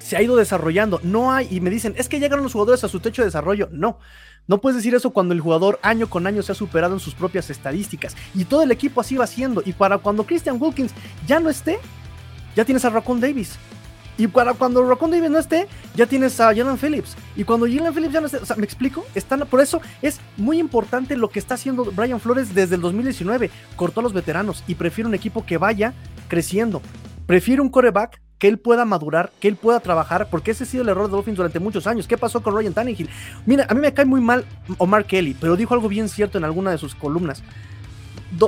se 0.00 0.16
ha 0.16 0.22
ido 0.22 0.34
desarrollando. 0.34 0.98
No 1.04 1.30
hay, 1.30 1.46
y 1.48 1.60
me 1.60 1.70
dicen, 1.70 1.94
es 1.96 2.08
que 2.08 2.18
llegaron 2.18 2.42
los 2.42 2.54
jugadores 2.54 2.82
a 2.82 2.88
su 2.88 2.98
techo 2.98 3.22
de 3.22 3.26
desarrollo. 3.26 3.68
No, 3.70 4.00
no 4.46 4.58
puedes 4.58 4.76
decir 4.76 4.94
eso 4.94 5.10
cuando 5.10 5.32
el 5.32 5.40
jugador 5.40 5.78
año 5.82 6.08
con 6.08 6.26
año 6.26 6.42
se 6.42 6.52
ha 6.52 6.54
superado 6.54 6.94
en 6.94 7.00
sus 7.00 7.14
propias 7.14 7.48
estadísticas. 7.50 8.14
Y 8.34 8.44
todo 8.44 8.62
el 8.62 8.70
equipo 8.70 9.00
así 9.00 9.16
va 9.16 9.26
siendo. 9.26 9.62
Y 9.64 9.72
para 9.72 9.98
cuando 9.98 10.24
Christian 10.24 10.58
Wilkins 10.60 10.92
ya 11.26 11.40
no 11.40 11.48
esté, 11.48 11.78
ya 12.54 12.64
tienes 12.64 12.84
a 12.84 12.90
Raccoon 12.90 13.20
Davis. 13.20 13.58
Y 14.16 14.28
para 14.28 14.54
cuando 14.54 14.86
Raccoon 14.88 15.10
Davis 15.10 15.30
no 15.30 15.38
esté, 15.38 15.66
ya 15.96 16.06
tienes 16.06 16.38
a 16.40 16.54
Jalen 16.54 16.78
Phillips. 16.78 17.16
Y 17.34 17.44
cuando 17.44 17.66
Jalen 17.66 17.92
Phillips 17.92 18.12
ya 18.12 18.20
no 18.20 18.26
esté, 18.26 18.38
o 18.38 18.46
sea, 18.46 18.56
¿me 18.56 18.64
explico? 18.64 19.04
Están, 19.14 19.40
por 19.40 19.60
eso 19.60 19.80
es 20.02 20.20
muy 20.36 20.58
importante 20.58 21.16
lo 21.16 21.30
que 21.30 21.38
está 21.38 21.54
haciendo 21.54 21.84
Brian 21.86 22.20
Flores 22.20 22.54
desde 22.54 22.76
el 22.76 22.80
2019. 22.80 23.50
Cortó 23.76 24.00
a 24.00 24.02
los 24.02 24.12
veteranos 24.12 24.62
y 24.68 24.76
prefiere 24.76 25.08
un 25.08 25.14
equipo 25.14 25.44
que 25.44 25.58
vaya 25.58 25.94
creciendo. 26.28 26.80
Prefiere 27.26 27.60
un 27.60 27.70
coreback 27.70 28.20
que 28.44 28.48
él 28.48 28.58
pueda 28.58 28.84
madurar, 28.84 29.32
que 29.40 29.48
él 29.48 29.56
puda 29.56 29.80
trabajar, 29.80 30.28
porque 30.30 30.50
ese 30.50 30.64
ha 30.64 30.66
sido 30.66 30.82
el 30.82 30.90
error 30.90 31.06
de 31.06 31.12
Dolphins 31.12 31.38
durante 31.38 31.60
muchos 31.60 31.86
años. 31.86 32.06
¿Qué 32.06 32.18
pasó 32.18 32.42
con 32.42 32.54
Ryan 32.54 32.74
Tannehill? 32.74 33.08
Mira, 33.46 33.66
a 33.70 33.72
mí 33.72 33.80
me 33.80 33.94
cae 33.94 34.04
muy 34.04 34.20
mal 34.20 34.44
Omar 34.76 35.06
Kelly, 35.06 35.34
pero 35.40 35.56
dijo 35.56 35.72
algo 35.72 35.88
bien 35.88 36.10
cierto 36.10 36.36
en 36.36 36.44
alguna 36.44 36.70
de 36.70 36.76
sus 36.76 36.94
columnas. 36.94 37.42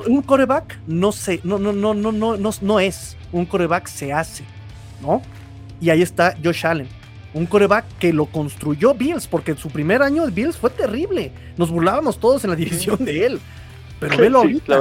un 0.06 0.20
coreback 0.20 0.78
no 0.86 1.12
sé, 1.12 1.40
no, 1.44 1.58
no, 1.58 1.72
no, 1.72 1.94
no, 1.94 2.12
no, 2.12 2.36
no, 2.36 2.50
no 2.60 2.78
es. 2.78 3.16
Un 3.32 3.46
coreback 3.46 3.86
se 3.86 4.12
hace, 4.12 4.44
¿no? 5.00 5.22
Y 5.80 5.88
ahí 5.88 6.02
está 6.02 6.36
Josh 6.44 6.66
Allen. 6.66 6.88
Un 7.32 7.46
coreback 7.46 7.86
que 7.98 8.12
lo 8.12 8.26
construyó 8.26 8.92
Bills, 8.92 9.26
porque 9.26 9.54
su 9.54 9.70
primer 9.70 10.02
año 10.02 10.26
de 10.26 10.30
Bills 10.30 10.58
fue 10.58 10.68
terrible. 10.68 11.32
Nos 11.56 11.70
burlábamos 11.70 12.20
todos 12.20 12.44
en 12.44 12.50
la 12.50 12.56
división 12.56 13.02
de 13.02 13.24
él. 13.24 13.40
Pero 13.98 14.18
velo 14.18 14.40
ahorita. 14.40 14.78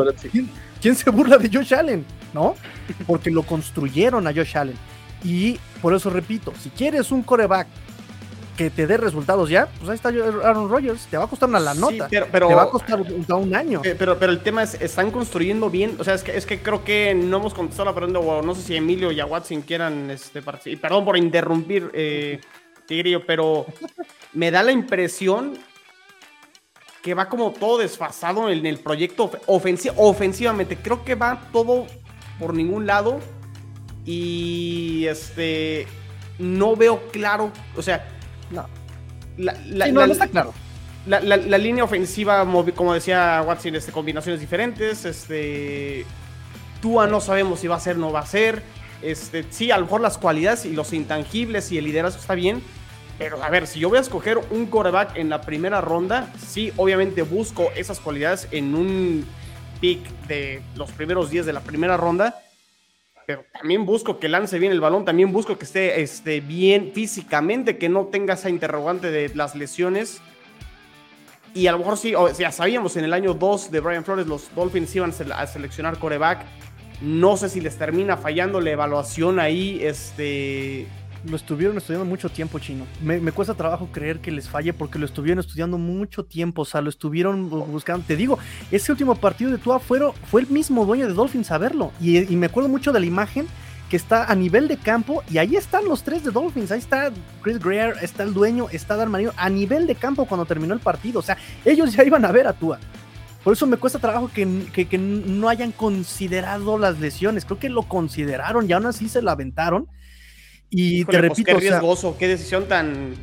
¿Quién 0.81 0.93
se 0.93 1.09
burla 1.09 1.37
de 1.37 1.49
Josh 1.49 1.73
Allen? 1.73 2.03
¿No? 2.33 2.55
Porque 3.07 3.31
lo 3.31 3.43
construyeron 3.43 4.27
a 4.27 4.33
Josh 4.33 4.57
Allen. 4.57 4.75
Y 5.23 5.59
por 5.81 5.93
eso 5.93 6.09
repito, 6.09 6.53
si 6.61 6.69
quieres 6.69 7.11
un 7.11 7.23
coreback 7.23 7.67
que 8.55 8.69
te 8.69 8.87
dé 8.87 8.97
resultados 8.97 9.49
ya, 9.49 9.67
pues 9.77 9.89
ahí 9.89 9.95
está 9.95 10.09
Aaron 10.09 10.69
Rodgers, 10.69 11.07
te 11.07 11.17
va 11.17 11.25
a 11.25 11.27
costar 11.27 11.49
una 11.49 11.59
la 11.59 11.73
nota, 11.73 12.07
pero, 12.09 12.47
te 12.47 12.55
va 12.55 12.63
a 12.63 12.69
costar 12.69 13.01
un, 13.01 13.55
año. 13.55 13.81
Eh, 13.83 13.95
pero, 13.97 14.17
pero 14.17 14.31
el 14.31 14.39
tema 14.41 14.63
es, 14.63 14.75
están 14.75 15.11
construyendo 15.11 15.69
bien, 15.69 15.95
o 15.99 16.03
sea, 16.03 16.13
es 16.13 16.23
que, 16.23 16.35
es 16.37 16.45
que 16.45 16.59
creo 16.59 16.83
que 16.83 17.13
no 17.13 17.37
hemos 17.37 17.53
contestado 17.53 17.89
la 17.89 17.95
pregunta, 17.95 18.19
o 18.19 18.41
no 18.41 18.55
sé 18.55 18.61
si 18.61 18.75
Emilio 18.75 19.11
y 19.11 19.19
a 19.19 19.25
Watson 19.25 19.61
quieran 19.61 20.09
este, 20.09 20.41
participar, 20.41 20.89
perdón 20.89 21.05
por 21.05 21.17
interrumpir, 21.17 21.91
eh, 21.93 22.39
Tigrillo, 22.85 23.25
pero 23.25 23.65
me 24.33 24.51
da 24.51 24.63
la 24.63 24.71
impresión 24.71 25.57
que 27.01 27.13
va 27.13 27.27
como 27.27 27.51
todo 27.51 27.79
desfasado 27.79 28.49
en 28.49 28.65
el 28.65 28.79
proyecto 28.79 29.31
ofensivamente, 29.47 30.77
creo 30.77 31.03
que 31.03 31.15
va 31.15 31.49
todo 31.51 31.87
por 32.39 32.53
ningún 32.53 32.85
lado 32.85 33.19
y 34.05 35.05
este 35.07 35.87
no 36.37 36.75
veo 36.75 37.07
claro, 37.11 37.51
o 37.75 37.81
sea, 37.81 38.07
no. 38.51 38.67
La, 39.37 39.53
no, 39.91 40.03
está 40.05 40.27
claro. 40.27 40.53
La, 41.05 41.37
línea 41.57 41.83
ofensiva, 41.83 42.45
como 42.75 42.93
decía 42.93 43.43
Watson, 43.45 43.75
este, 43.75 43.91
combinaciones 43.91 44.39
diferentes. 44.39 45.05
Este, 45.05 46.05
Tua 46.81 47.07
no 47.07 47.19
sabemos 47.19 47.59
si 47.59 47.67
va 47.67 47.75
a 47.75 47.79
ser 47.79 47.97
o 47.97 47.99
no 47.99 48.11
va 48.11 48.21
a 48.21 48.25
ser. 48.25 48.63
Este, 49.01 49.45
sí, 49.49 49.71
a 49.71 49.77
lo 49.77 49.85
mejor 49.85 50.01
las 50.01 50.17
cualidades 50.17 50.65
y 50.65 50.71
los 50.71 50.93
intangibles 50.93 51.71
y 51.71 51.77
el 51.77 51.85
liderazgo 51.85 52.19
está 52.19 52.33
bien. 52.33 52.61
Pero 53.17 53.41
a 53.43 53.49
ver, 53.49 53.67
si 53.67 53.79
yo 53.79 53.89
voy 53.89 53.97
a 53.97 54.01
escoger 54.01 54.39
un 54.51 54.65
quarterback 54.65 55.15
en 55.17 55.29
la 55.29 55.41
primera 55.41 55.79
ronda, 55.79 56.33
sí, 56.37 56.71
obviamente 56.75 57.21
busco 57.21 57.71
esas 57.75 57.99
cualidades 57.99 58.47
en 58.51 58.75
un 58.75 59.25
pick 59.79 60.01
de 60.27 60.61
los 60.75 60.91
primeros 60.91 61.29
10 61.29 61.45
de 61.45 61.53
la 61.53 61.61
primera 61.61 61.97
ronda 61.97 62.44
pero 63.25 63.45
también 63.53 63.85
busco 63.85 64.19
que 64.19 64.29
lance 64.29 64.59
bien 64.59 64.71
el 64.71 64.79
balón, 64.79 65.05
también 65.05 65.31
busco 65.31 65.57
que 65.57 65.65
esté, 65.65 66.01
esté 66.01 66.41
bien 66.41 66.91
físicamente, 66.93 67.77
que 67.77 67.89
no 67.89 68.05
tenga 68.05 68.35
esa 68.35 68.49
interrogante 68.49 69.09
de 69.09 69.31
las 69.33 69.55
lesiones. 69.55 70.21
Y 71.53 71.67
a 71.67 71.71
lo 71.71 71.79
mejor 71.79 71.97
sí, 71.97 72.13
o 72.13 72.33
sea, 72.33 72.51
sabíamos 72.51 72.97
en 72.97 73.05
el 73.05 73.13
año 73.13 73.33
2 73.33 73.71
de 73.71 73.79
Brian 73.79 74.03
Flores, 74.03 74.27
los 74.27 74.53
Dolphins 74.53 74.95
iban 74.95 75.13
a 75.33 75.47
seleccionar 75.47 75.97
coreback. 75.97 76.45
No 77.01 77.37
sé 77.37 77.49
si 77.49 77.61
les 77.61 77.77
termina 77.77 78.17
fallando 78.17 78.61
la 78.61 78.71
evaluación 78.71 79.39
ahí, 79.39 79.79
este, 79.81 80.87
lo 81.29 81.35
estuvieron 81.35 81.77
estudiando 81.77 82.05
mucho 82.05 82.29
tiempo, 82.29 82.59
chino. 82.59 82.85
Me, 83.01 83.19
cuesta 83.31 83.53
trabajo 83.53 83.89
creer 83.91 84.19
que 84.19 84.31
les 84.31 84.49
falle 84.49 84.73
porque 84.73 84.99
lo 84.99 85.05
estuvieron 85.05 85.39
estudiando 85.39 85.77
mucho 85.77 86.23
tiempo. 86.25 86.63
O 86.63 86.65
sea, 86.65 86.81
lo 86.81 86.89
estuvieron 86.89 87.49
buscando. 87.49 88.05
Te 88.05 88.15
digo, 88.15 88.37
ese 88.71 88.91
último 88.91 89.15
partido 89.15 89.51
de 89.51 89.57
Tua 89.57 89.79
fue, 89.79 89.99
fue 90.29 90.41
el 90.41 90.47
mismo 90.47 90.85
dueño 90.85 91.07
de 91.07 91.13
Dolphins 91.13 91.51
a 91.51 91.57
verlo. 91.57 91.91
Y, 91.99 92.21
me 92.35 92.47
acuerdo 92.47 92.69
mucho 92.69 92.91
de 92.91 92.99
la 92.99 93.05
imagen 93.05 93.47
que 93.89 93.97
está 93.97 94.25
a 94.25 94.35
nivel 94.35 94.67
de 94.67 94.77
campo 94.77 95.23
y 95.29 95.37
ahí 95.37 95.55
están 95.55 95.85
los 95.85 96.03
tres 96.03 96.23
de 96.23 96.31
Dolphins. 96.31 96.71
Ahí 96.71 96.79
está 96.79 97.11
Chris 97.41 97.59
Greer, 97.59 97.95
está 98.01 98.23
el 98.23 98.33
dueño, 98.33 98.67
está 98.71 98.95
Dan 98.95 99.11
Marino 99.11 99.31
a 99.37 99.49
nivel 99.49 99.87
de 99.87 99.95
campo 99.95 100.25
cuando 100.25 100.45
terminó 100.45 100.73
el 100.73 100.79
partido. 100.79 101.19
O 101.19 101.23
sea, 101.23 101.37
ellos 101.63 101.93
ya 101.93 102.03
iban 102.03 102.25
a 102.25 102.31
ver 102.31 102.47
a 102.47 102.53
Tua. 102.53 102.79
Por 103.45 103.53
eso 103.53 103.67
me 103.67 103.77
cuesta 103.77 103.99
trabajo 103.99 104.31
que, 104.33 104.65
que, 104.73 104.97
no 104.97 105.49
hayan 105.49 105.71
considerado 105.71 106.79
las 106.79 106.99
lesiones. 106.99 107.45
Creo 107.45 107.59
que 107.59 107.69
lo 107.69 107.83
consideraron 107.83 108.67
y 108.67 108.73
aún 108.73 108.87
así 108.87 109.07
se 109.07 109.21
la 109.21 109.33
aventaron. 109.33 109.87
Y 110.69 110.99
te 110.99 111.05
pues, 111.05 111.21
repito. 111.21 111.45
qué 111.45 111.59
riesgoso, 111.59 112.17
qué 112.17 112.27
decisión 112.27 112.67
tan. 112.67 113.13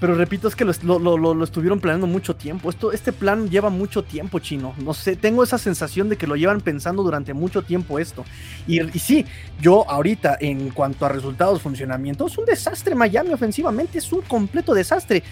pero 0.00 0.14
repito, 0.14 0.48
es 0.48 0.56
que 0.56 0.64
lo, 0.64 0.98
lo, 0.98 1.44
estuvieron 1.44 1.80
planeando 1.80 2.06
mucho 2.06 2.34
tiempo. 2.34 2.70
Esto, 2.70 2.92
este 2.92 3.12
plan 3.12 3.50
lleva 3.50 3.68
mucho 3.68 4.02
tiempo, 4.02 4.38
chino. 4.38 4.74
No 4.78 4.94
sé, 4.94 5.16
tengo 5.16 5.44
esa 5.44 5.58
sensación 5.58 6.08
de 6.08 6.16
que 6.16 6.26
lo 6.26 6.36
llevan 6.36 6.60
pensando 6.60 7.02
durante 7.02 7.34
mucho 7.34 7.62
tiempo 7.62 7.98
esto. 7.98 8.24
Y, 8.66 8.80
y 8.80 8.98
sí, 8.98 9.26
yo 9.60 9.88
ahorita, 9.90 10.38
en 10.40 10.70
cuanto 10.70 11.04
a 11.04 11.08
resultados, 11.08 11.60
funcionamiento, 11.60 12.26
es 12.26 12.38
un 12.38 12.46
desastre 12.46 12.94
Miami 12.94 13.32
ofensivamente, 13.32 13.98
es 13.98 14.12
un 14.12 14.22
completo 14.22 14.72
desastre. 14.72 15.22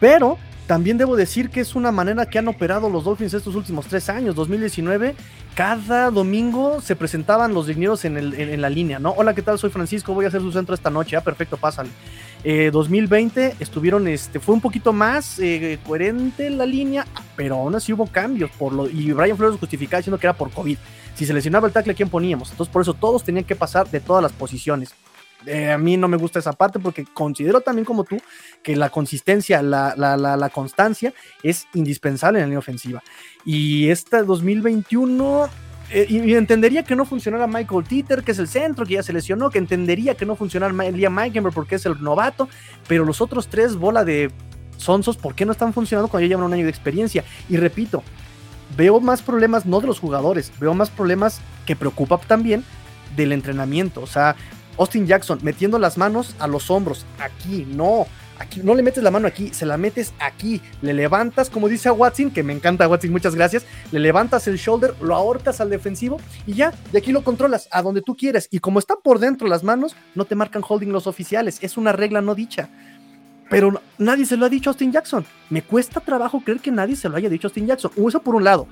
Pero 0.00 0.38
también 0.66 0.98
debo 0.98 1.14
decir 1.14 1.50
que 1.50 1.60
es 1.60 1.76
una 1.76 1.92
manera 1.92 2.26
que 2.26 2.38
han 2.38 2.48
operado 2.48 2.90
los 2.90 3.04
Dolphins 3.04 3.34
estos 3.34 3.54
últimos 3.54 3.86
tres 3.86 4.08
años. 4.08 4.34
2019, 4.34 5.14
cada 5.54 6.10
domingo 6.10 6.80
se 6.80 6.96
presentaban 6.96 7.54
los 7.54 7.68
dineros 7.68 8.04
en, 8.04 8.16
en, 8.16 8.60
la 8.60 8.68
línea, 8.68 8.98
¿no? 8.98 9.12
Hola, 9.12 9.32
¿qué 9.32 9.42
tal? 9.42 9.58
Soy 9.58 9.70
Francisco, 9.70 10.12
voy 10.12 10.24
a 10.24 10.28
hacer 10.28 10.40
su 10.40 10.50
centro 10.50 10.74
esta 10.74 10.90
noche. 10.90 11.16
Ah, 11.16 11.20
perfecto, 11.20 11.56
pásale. 11.56 11.90
2020 12.72 13.46
eh, 13.46 13.54
estuvieron, 13.58 14.06
este, 14.06 14.40
fue 14.40 14.54
un 14.54 14.60
poquito 14.60 14.92
más 14.92 15.38
eh, 15.38 15.78
coherente 15.86 16.50
la 16.50 16.66
línea, 16.66 17.06
pero 17.34 17.56
aún 17.56 17.74
así 17.74 17.92
hubo 17.92 18.06
cambios. 18.06 18.50
Por 18.52 18.72
lo, 18.72 18.88
y 18.88 19.12
Brian 19.12 19.36
Flores 19.36 19.58
justificaba 19.58 20.00
diciendo 20.00 20.18
que 20.18 20.26
era 20.26 20.34
por 20.34 20.50
COVID. 20.50 20.78
Si 21.14 21.24
se 21.24 21.32
lesionaba 21.32 21.66
el 21.66 21.72
tackle, 21.72 21.94
¿quién 21.94 22.08
poníamos? 22.08 22.50
Entonces, 22.50 22.72
por 22.72 22.82
eso 22.82 22.94
todos 22.94 23.24
tenían 23.24 23.44
que 23.44 23.56
pasar 23.56 23.88
de 23.88 24.00
todas 24.00 24.22
las 24.22 24.32
posiciones. 24.32 24.94
Eh, 25.46 25.70
a 25.70 25.78
mí 25.78 25.96
no 25.96 26.08
me 26.08 26.16
gusta 26.16 26.38
esa 26.38 26.52
parte 26.52 26.78
porque 26.78 27.04
considero 27.04 27.60
también 27.60 27.84
como 27.84 28.04
tú 28.04 28.18
que 28.62 28.76
la 28.76 28.90
consistencia, 28.90 29.62
la, 29.62 29.94
la, 29.96 30.16
la, 30.16 30.48
constancia 30.50 31.14
es 31.42 31.66
indispensable 31.74 32.38
en 32.38 32.42
la 32.42 32.46
línea 32.46 32.58
ofensiva. 32.58 33.02
Y 33.44 33.88
esta 33.88 34.22
2021 34.22 35.48
eh, 35.90 36.06
entendería 36.36 36.82
que 36.82 36.96
no 36.96 37.04
funcionara 37.04 37.46
Michael 37.46 37.84
Teeter, 37.84 38.24
que 38.24 38.32
es 38.32 38.38
el 38.38 38.48
centro, 38.48 38.84
que 38.84 38.94
ya 38.94 39.02
se 39.02 39.12
lesionó, 39.12 39.50
que 39.50 39.58
entendería 39.58 40.16
que 40.16 40.26
no 40.26 40.34
funcionara 40.34 40.72
Liam 40.90 41.14
Meikenberg 41.14 41.54
porque 41.54 41.76
es 41.76 41.86
el 41.86 42.02
novato, 42.02 42.48
pero 42.88 43.04
los 43.04 43.20
otros 43.20 43.48
tres 43.48 43.76
bola 43.76 44.04
de 44.04 44.30
sonsos, 44.76 45.16
¿por 45.16 45.34
qué 45.34 45.46
no 45.46 45.52
están 45.52 45.72
funcionando 45.72 46.08
cuando 46.08 46.26
ya 46.26 46.30
llevan 46.30 46.46
un 46.46 46.52
año 46.52 46.64
de 46.64 46.70
experiencia? 46.70 47.24
Y 47.48 47.56
repito, 47.56 48.02
veo 48.76 49.00
más 49.00 49.22
problemas 49.22 49.64
no 49.64 49.80
de 49.80 49.86
los 49.86 50.00
jugadores, 50.00 50.52
veo 50.58 50.74
más 50.74 50.90
problemas 50.90 51.40
que 51.66 51.76
preocupa 51.76 52.18
también 52.18 52.64
del 53.14 53.32
entrenamiento. 53.32 54.02
O 54.02 54.06
sea, 54.06 54.34
Austin 54.78 55.06
Jackson 55.06 55.38
metiendo 55.42 55.78
las 55.78 55.98
manos 55.98 56.34
a 56.38 56.46
los 56.46 56.70
hombros, 56.70 57.04
aquí, 57.18 57.66
no. 57.68 58.06
Aquí 58.38 58.60
no 58.62 58.74
le 58.74 58.82
metes 58.82 59.02
la 59.02 59.10
mano 59.10 59.26
aquí, 59.26 59.54
se 59.54 59.64
la 59.64 59.78
metes 59.78 60.12
aquí, 60.18 60.60
le 60.82 60.92
levantas, 60.92 61.48
como 61.48 61.68
dice 61.68 61.88
a 61.88 61.94
Watson, 61.94 62.30
que 62.30 62.42
me 62.42 62.52
encanta 62.52 62.86
Watson, 62.86 63.10
muchas 63.10 63.34
gracias, 63.34 63.64
le 63.92 63.98
levantas 63.98 64.46
el 64.46 64.58
shoulder, 64.58 64.94
lo 65.00 65.14
ahorcas 65.14 65.62
al 65.62 65.70
defensivo 65.70 66.20
y 66.46 66.52
ya, 66.52 66.74
de 66.92 66.98
aquí 66.98 67.12
lo 67.12 67.24
controlas 67.24 67.66
a 67.70 67.80
donde 67.80 68.02
tú 68.02 68.14
quieres. 68.14 68.48
Y 68.50 68.58
como 68.58 68.78
está 68.78 68.96
por 68.96 69.20
dentro 69.20 69.48
las 69.48 69.64
manos, 69.64 69.96
no 70.14 70.26
te 70.26 70.34
marcan 70.34 70.62
holding 70.66 70.92
los 70.92 71.06
oficiales, 71.06 71.58
es 71.62 71.78
una 71.78 71.92
regla 71.92 72.20
no 72.20 72.34
dicha. 72.34 72.68
Pero 73.48 73.80
nadie 73.96 74.26
se 74.26 74.36
lo 74.36 74.44
ha 74.44 74.48
dicho 74.48 74.68
a 74.68 74.72
Austin 74.72 74.92
Jackson. 74.92 75.24
Me 75.50 75.62
cuesta 75.62 76.00
trabajo 76.00 76.42
creer 76.44 76.60
que 76.60 76.72
nadie 76.72 76.96
se 76.96 77.08
lo 77.08 77.16
haya 77.16 77.28
dicho 77.30 77.46
a 77.46 77.48
Austin 77.48 77.68
Jackson. 77.68 77.92
Eso 77.96 78.20
por 78.20 78.34
un 78.34 78.44
lado. 78.44 78.66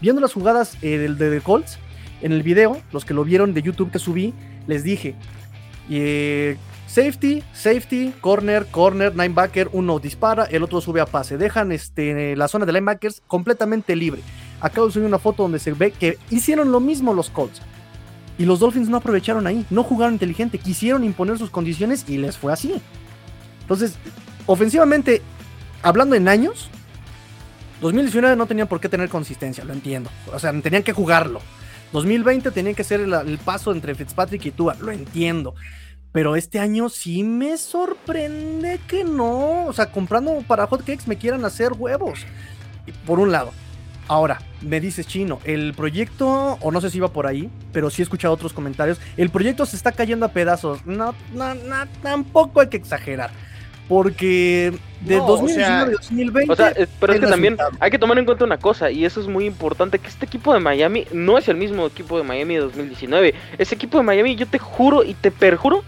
Viendo 0.00 0.20
las 0.20 0.34
jugadas 0.34 0.76
eh, 0.82 0.98
del 0.98 1.16
de, 1.16 1.30
de 1.30 1.40
Colts, 1.40 1.78
en 2.20 2.32
el 2.32 2.42
video, 2.42 2.80
los 2.92 3.04
que 3.04 3.14
lo 3.14 3.24
vieron 3.24 3.54
de 3.54 3.62
YouTube 3.62 3.90
que 3.90 3.98
subí, 3.98 4.34
les 4.66 4.84
dije, 4.84 5.14
y 5.88 6.56
safety, 6.86 7.42
safety, 7.52 8.12
corner, 8.20 8.66
corner, 8.66 9.14
linebacker, 9.16 9.68
uno 9.72 9.98
dispara, 9.98 10.44
el 10.44 10.62
otro 10.62 10.80
sube 10.80 11.00
a 11.00 11.06
pase. 11.06 11.38
Dejan 11.38 11.72
este, 11.72 12.36
la 12.36 12.48
zona 12.48 12.66
de 12.66 12.72
linebackers 12.72 13.22
completamente 13.26 13.96
libre. 13.96 14.22
Acabo 14.60 14.86
de 14.88 14.92
subir 14.92 15.06
una 15.06 15.18
foto 15.18 15.44
donde 15.44 15.58
se 15.58 15.72
ve 15.72 15.92
que 15.92 16.18
hicieron 16.30 16.72
lo 16.72 16.80
mismo 16.80 17.14
los 17.14 17.30
Colts. 17.30 17.60
Y 18.38 18.44
los 18.44 18.60
Dolphins 18.60 18.88
no 18.88 18.98
aprovecharon 18.98 19.46
ahí, 19.46 19.66
no 19.68 19.82
jugaron 19.82 20.14
inteligente, 20.14 20.58
quisieron 20.58 21.02
imponer 21.04 21.38
sus 21.38 21.50
condiciones 21.50 22.04
y 22.08 22.18
les 22.18 22.36
fue 22.38 22.52
así. 22.52 22.80
Entonces, 23.62 23.96
ofensivamente, 24.46 25.22
hablando 25.82 26.14
en 26.14 26.28
años, 26.28 26.70
2019 27.80 28.36
no 28.36 28.46
tenían 28.46 28.68
por 28.68 28.80
qué 28.80 28.88
tener 28.88 29.08
consistencia, 29.08 29.64
lo 29.64 29.72
entiendo. 29.72 30.10
O 30.32 30.38
sea, 30.38 30.52
tenían 30.60 30.82
que 30.82 30.92
jugarlo. 30.92 31.40
2020 31.92 32.50
tenía 32.50 32.74
que 32.74 32.84
ser 32.84 33.00
el, 33.00 33.38
paso 33.38 33.72
entre 33.72 33.94
Fitzpatrick 33.94 34.46
y 34.46 34.50
Tua, 34.50 34.76
lo 34.80 34.92
entiendo. 34.92 35.54
Pero 36.12 36.36
este 36.36 36.58
año 36.58 36.88
sí 36.88 37.22
me 37.22 37.56
sorprende 37.58 38.80
que 38.88 39.04
no. 39.04 39.66
O 39.66 39.72
sea, 39.72 39.90
comprando 39.92 40.42
para 40.46 40.66
hotcakes 40.66 41.06
me 41.06 41.18
quieran 41.18 41.44
hacer 41.44 41.72
huevos. 41.76 42.24
Por 43.06 43.18
un 43.18 43.32
lado. 43.32 43.52
Ahora, 44.08 44.38
me 44.62 44.80
dices 44.80 45.06
chino, 45.06 45.38
el 45.44 45.74
proyecto, 45.74 46.58
o 46.62 46.70
no 46.70 46.80
sé 46.80 46.88
si 46.88 46.96
iba 46.96 47.12
por 47.12 47.26
ahí, 47.26 47.50
pero 47.72 47.90
sí 47.90 48.00
he 48.00 48.04
escuchado 48.04 48.32
otros 48.32 48.54
comentarios, 48.54 48.98
el 49.18 49.28
proyecto 49.28 49.66
se 49.66 49.76
está 49.76 49.92
cayendo 49.92 50.24
a 50.24 50.30
pedazos. 50.30 50.84
No, 50.86 51.14
no, 51.34 51.54
no, 51.54 51.76
tampoco 52.02 52.60
hay 52.60 52.68
que 52.68 52.78
exagerar. 52.78 53.30
Porque 53.88 54.72
de 55.00 55.16
2019 55.16 55.72
a 55.72 55.86
2020. 55.86 56.52
O 56.52 56.56
sea, 56.56 56.74
pero 57.00 57.12
es 57.14 57.20
que 57.20 57.26
también 57.26 57.56
hay 57.80 57.90
que 57.90 57.98
tomar 57.98 58.18
en 58.18 58.24
cuenta 58.26 58.44
una 58.44 58.58
cosa, 58.58 58.90
y 58.90 59.04
eso 59.04 59.20
es 59.20 59.26
muy 59.26 59.46
importante: 59.46 59.98
que 59.98 60.08
este 60.08 60.26
equipo 60.26 60.52
de 60.52 60.60
Miami 60.60 61.06
no 61.12 61.38
es 61.38 61.48
el 61.48 61.56
mismo 61.56 61.86
equipo 61.86 62.18
de 62.18 62.24
Miami 62.24 62.54
de 62.54 62.60
2019. 62.60 63.34
Ese 63.56 63.74
equipo 63.74 63.98
de 63.98 64.04
Miami, 64.04 64.36
yo 64.36 64.46
te 64.46 64.58
juro 64.58 65.04
y 65.04 65.14
te 65.14 65.30
perjuro 65.30 65.82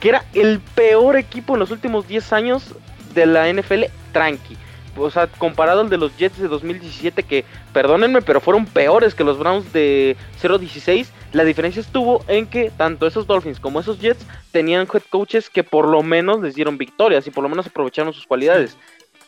que 0.00 0.10
era 0.10 0.24
el 0.34 0.60
peor 0.74 1.16
equipo 1.16 1.54
en 1.54 1.60
los 1.60 1.70
últimos 1.70 2.06
10 2.06 2.32
años 2.32 2.74
de 3.14 3.26
la 3.26 3.52
NFL 3.52 3.84
tranqui 4.12 4.56
o 4.98 5.10
sea, 5.10 5.26
comparado 5.26 5.80
al 5.80 5.88
de 5.88 5.96
los 5.96 6.16
Jets 6.16 6.38
de 6.38 6.48
2017, 6.48 7.22
que 7.22 7.44
perdónenme, 7.72 8.22
pero 8.22 8.40
fueron 8.40 8.66
peores 8.66 9.14
que 9.14 9.24
los 9.24 9.38
Browns 9.38 9.72
de 9.72 10.16
0-16, 10.42 11.06
la 11.32 11.44
diferencia 11.44 11.80
estuvo 11.80 12.24
en 12.28 12.46
que 12.46 12.70
tanto 12.70 13.06
esos 13.06 13.26
Dolphins 13.26 13.60
como 13.60 13.80
esos 13.80 14.00
Jets 14.00 14.26
tenían 14.52 14.88
head 14.92 15.02
coaches 15.10 15.50
que 15.50 15.64
por 15.64 15.86
lo 15.86 16.02
menos 16.02 16.40
les 16.40 16.54
dieron 16.54 16.78
victorias 16.78 17.26
y 17.26 17.30
por 17.30 17.42
lo 17.42 17.48
menos 17.48 17.66
aprovecharon 17.66 18.12
sus 18.12 18.26
cualidades. 18.26 18.76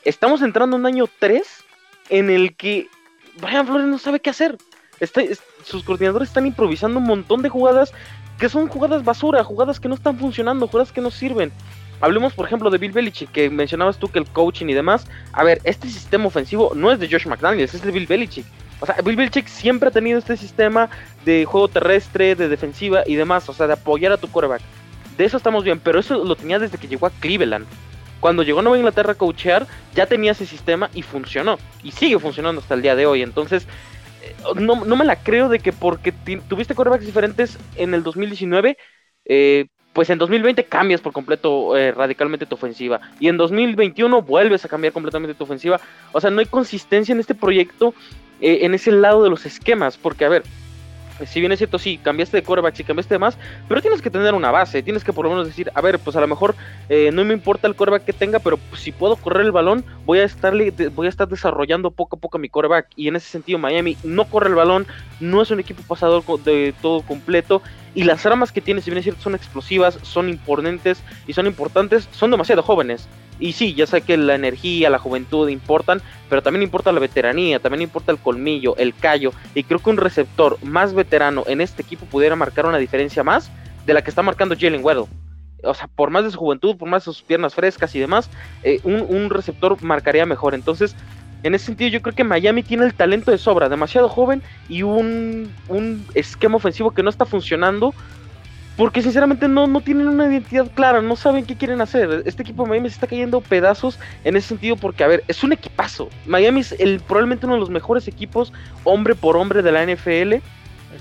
Estamos 0.04 0.42
entrando 0.42 0.76
en 0.76 0.82
un 0.82 0.86
año 0.86 1.08
3 1.18 1.46
en 2.08 2.30
el 2.30 2.56
que 2.56 2.88
Brian 3.40 3.66
Flores 3.66 3.86
no 3.86 3.98
sabe 3.98 4.20
qué 4.20 4.30
hacer. 4.30 4.56
sus 5.64 5.84
coordinadores 5.84 6.28
están 6.28 6.46
improvisando 6.46 6.98
un 6.98 7.06
montón 7.06 7.42
de 7.42 7.48
jugadas 7.48 7.92
que 8.38 8.48
son 8.48 8.68
jugadas 8.68 9.04
basura, 9.04 9.44
jugadas 9.44 9.78
que 9.78 9.88
no 9.88 9.94
están 9.94 10.18
funcionando, 10.18 10.66
jugadas 10.66 10.92
que 10.92 11.02
no 11.02 11.10
sirven. 11.10 11.52
Hablemos, 12.00 12.32
por 12.32 12.46
ejemplo, 12.46 12.70
de 12.70 12.78
Bill 12.78 12.92
Belichick, 12.92 13.30
que 13.30 13.50
mencionabas 13.50 13.98
tú 13.98 14.08
que 14.08 14.18
el 14.18 14.26
coaching 14.26 14.66
y 14.66 14.74
demás. 14.74 15.06
A 15.32 15.44
ver, 15.44 15.60
este 15.64 15.88
sistema 15.88 16.26
ofensivo 16.26 16.72
no 16.74 16.90
es 16.90 16.98
de 16.98 17.08
Josh 17.08 17.26
McDaniels, 17.26 17.74
es 17.74 17.82
de 17.82 17.90
Bill 17.90 18.06
Belichick. 18.06 18.46
O 18.80 18.86
sea, 18.86 18.96
Bill 19.04 19.16
Belichick 19.16 19.46
siempre 19.46 19.88
ha 19.90 19.92
tenido 19.92 20.18
este 20.18 20.36
sistema 20.36 20.88
de 21.24 21.44
juego 21.44 21.68
terrestre, 21.68 22.34
de 22.34 22.48
defensiva 22.48 23.02
y 23.06 23.14
demás, 23.14 23.48
o 23.48 23.52
sea, 23.52 23.66
de 23.66 23.74
apoyar 23.74 24.12
a 24.12 24.16
tu 24.16 24.28
quarterback. 24.30 24.62
De 25.18 25.24
eso 25.26 25.36
estamos 25.36 25.64
bien, 25.64 25.78
pero 25.78 26.00
eso 26.00 26.24
lo 26.24 26.34
tenía 26.34 26.58
desde 26.58 26.78
que 26.78 26.88
llegó 26.88 27.06
a 27.06 27.10
Cleveland. 27.10 27.66
Cuando 28.20 28.42
llegó 28.42 28.60
a 28.60 28.62
Nueva 28.62 28.78
Inglaterra 28.78 29.12
a 29.12 29.16
coachear, 29.16 29.66
ya 29.94 30.06
tenía 30.06 30.32
ese 30.32 30.46
sistema 30.46 30.90
y 30.94 31.02
funcionó. 31.02 31.58
Y 31.82 31.92
sigue 31.92 32.18
funcionando 32.18 32.62
hasta 32.62 32.74
el 32.74 32.82
día 32.82 32.96
de 32.96 33.06
hoy. 33.06 33.22
Entonces, 33.22 33.66
eh, 34.22 34.34
no, 34.56 34.76
me 34.76 35.04
la 35.04 35.16
creo 35.16 35.48
de 35.50 35.58
que 35.60 35.72
porque 35.72 36.12
tuviste 36.48 36.74
quarterbacks 36.74 37.04
diferentes 37.04 37.58
en 37.76 37.92
el 37.92 38.02
2019, 38.02 38.76
eh, 39.26 39.66
pues 39.92 40.10
en 40.10 40.18
2020 40.18 40.64
cambias 40.64 41.00
por 41.00 41.12
completo 41.12 41.76
eh, 41.76 41.92
radicalmente 41.92 42.46
tu 42.46 42.54
ofensiva 42.54 43.00
y 43.18 43.28
en 43.28 43.36
2021 43.36 44.22
vuelves 44.22 44.64
a 44.64 44.68
cambiar 44.68 44.92
completamente 44.92 45.34
tu 45.34 45.44
ofensiva. 45.44 45.80
O 46.12 46.20
sea, 46.20 46.30
no 46.30 46.40
hay 46.40 46.46
consistencia 46.46 47.12
en 47.12 47.20
este 47.20 47.34
proyecto 47.34 47.94
eh, 48.40 48.60
en 48.62 48.74
ese 48.74 48.92
lado 48.92 49.22
de 49.22 49.30
los 49.30 49.46
esquemas, 49.46 49.96
porque 49.96 50.24
a 50.24 50.28
ver, 50.28 50.42
si 51.26 51.40
bien 51.40 51.52
es 51.52 51.58
cierto, 51.58 51.78
sí, 51.78 51.98
cambiaste 51.98 52.36
de 52.36 52.42
quarterback, 52.42 52.74
sí 52.74 52.84
cambiaste 52.84 53.14
de 53.14 53.18
más, 53.18 53.36
pero 53.68 53.80
tienes 53.80 54.00
que 54.00 54.10
tener 54.10 54.34
una 54.34 54.50
base, 54.50 54.82
tienes 54.82 55.04
que 55.04 55.12
por 55.12 55.24
lo 55.24 55.30
menos 55.30 55.46
decir, 55.46 55.70
a 55.74 55.80
ver, 55.80 55.98
pues 55.98 56.16
a 56.16 56.20
lo 56.20 56.26
mejor 56.26 56.54
eh, 56.88 57.10
no 57.12 57.24
me 57.24 57.34
importa 57.34 57.66
el 57.66 57.74
quarterback 57.74 58.04
que 58.04 58.12
tenga, 58.12 58.38
pero 58.38 58.58
si 58.76 58.92
puedo 58.92 59.16
correr 59.16 59.44
el 59.44 59.52
balón, 59.52 59.84
voy 60.06 60.20
a, 60.20 60.24
estarle, 60.24 60.70
voy 60.94 61.06
a 61.06 61.10
estar 61.10 61.28
desarrollando 61.28 61.90
poco 61.90 62.16
a 62.16 62.18
poco 62.18 62.38
mi 62.38 62.48
quarterback. 62.48 62.88
Y 62.96 63.08
en 63.08 63.16
ese 63.16 63.28
sentido, 63.28 63.58
Miami 63.58 63.96
no 64.02 64.24
corre 64.24 64.48
el 64.48 64.54
balón, 64.54 64.86
no 65.20 65.42
es 65.42 65.50
un 65.50 65.60
equipo 65.60 65.82
pasador 65.82 66.24
de 66.42 66.74
todo 66.80 67.02
completo, 67.02 67.62
y 67.94 68.04
las 68.04 68.24
armas 68.24 68.52
que 68.52 68.60
tiene, 68.60 68.80
si 68.80 68.90
bien 68.90 68.98
es 68.98 69.04
cierto, 69.04 69.22
son 69.22 69.34
explosivas, 69.34 69.98
son 70.02 70.28
imponentes 70.28 71.02
y 71.26 71.32
son 71.32 71.46
importantes, 71.46 72.08
son 72.12 72.30
demasiado 72.30 72.62
jóvenes. 72.62 73.08
Y 73.40 73.52
sí, 73.52 73.74
ya 73.74 73.86
sé 73.86 74.02
que 74.02 74.16
la 74.16 74.34
energía, 74.34 74.90
la 74.90 74.98
juventud 74.98 75.48
importan, 75.48 76.02
pero 76.28 76.42
también 76.42 76.62
importa 76.62 76.92
la 76.92 77.00
veteranía, 77.00 77.58
también 77.58 77.82
importa 77.82 78.12
el 78.12 78.18
colmillo, 78.18 78.76
el 78.76 78.94
callo. 78.94 79.32
Y 79.54 79.64
creo 79.64 79.80
que 79.80 79.90
un 79.90 79.96
receptor 79.96 80.62
más 80.62 80.92
veterano 80.92 81.44
en 81.46 81.60
este 81.60 81.82
equipo 81.82 82.04
pudiera 82.06 82.36
marcar 82.36 82.66
una 82.66 82.78
diferencia 82.78 83.24
más 83.24 83.50
de 83.86 83.94
la 83.94 84.02
que 84.02 84.10
está 84.10 84.22
marcando 84.22 84.54
Jalen 84.58 84.84
Weddle. 84.84 85.06
O 85.62 85.74
sea, 85.74 85.88
por 85.88 86.10
más 86.10 86.24
de 86.24 86.30
su 86.30 86.38
juventud, 86.38 86.76
por 86.76 86.88
más 86.88 87.02
de 87.02 87.12
sus 87.12 87.22
piernas 87.22 87.54
frescas 87.54 87.94
y 87.94 87.98
demás, 87.98 88.30
eh, 88.62 88.80
un, 88.84 89.04
un 89.08 89.30
receptor 89.30 89.82
marcaría 89.82 90.24
mejor. 90.26 90.54
Entonces, 90.54 90.94
en 91.42 91.54
ese 91.54 91.66
sentido, 91.66 91.90
yo 91.90 92.02
creo 92.02 92.14
que 92.14 92.24
Miami 92.24 92.62
tiene 92.62 92.84
el 92.84 92.94
talento 92.94 93.30
de 93.30 93.38
sobra, 93.38 93.68
demasiado 93.68 94.08
joven 94.08 94.42
y 94.68 94.82
un, 94.82 95.50
un 95.68 96.04
esquema 96.14 96.56
ofensivo 96.56 96.90
que 96.90 97.02
no 97.02 97.10
está 97.10 97.24
funcionando. 97.24 97.94
Porque 98.76 99.02
sinceramente 99.02 99.46
no, 99.46 99.66
no 99.66 99.82
tienen 99.82 100.08
una 100.08 100.26
identidad 100.26 100.70
clara, 100.72 101.02
no 101.02 101.14
saben 101.14 101.44
qué 101.44 101.54
quieren 101.54 101.82
hacer. 101.82 102.22
Este 102.24 102.42
equipo 102.42 102.62
de 102.62 102.70
Miami 102.70 102.88
se 102.88 102.94
está 102.94 103.06
cayendo 103.06 103.42
pedazos 103.42 103.98
en 104.24 104.36
ese 104.36 104.48
sentido 104.48 104.76
porque, 104.76 105.04
a 105.04 105.06
ver, 105.06 105.22
es 105.28 105.44
un 105.44 105.52
equipazo. 105.52 106.08
Miami 106.24 106.60
es 106.60 106.72
el, 106.78 107.00
probablemente 107.00 107.44
uno 107.44 107.56
de 107.56 107.60
los 107.60 107.68
mejores 107.68 108.08
equipos 108.08 108.54
hombre 108.84 109.14
por 109.14 109.36
hombre 109.36 109.62
de 109.62 109.72
la 109.72 109.84
NFL. 109.84 110.36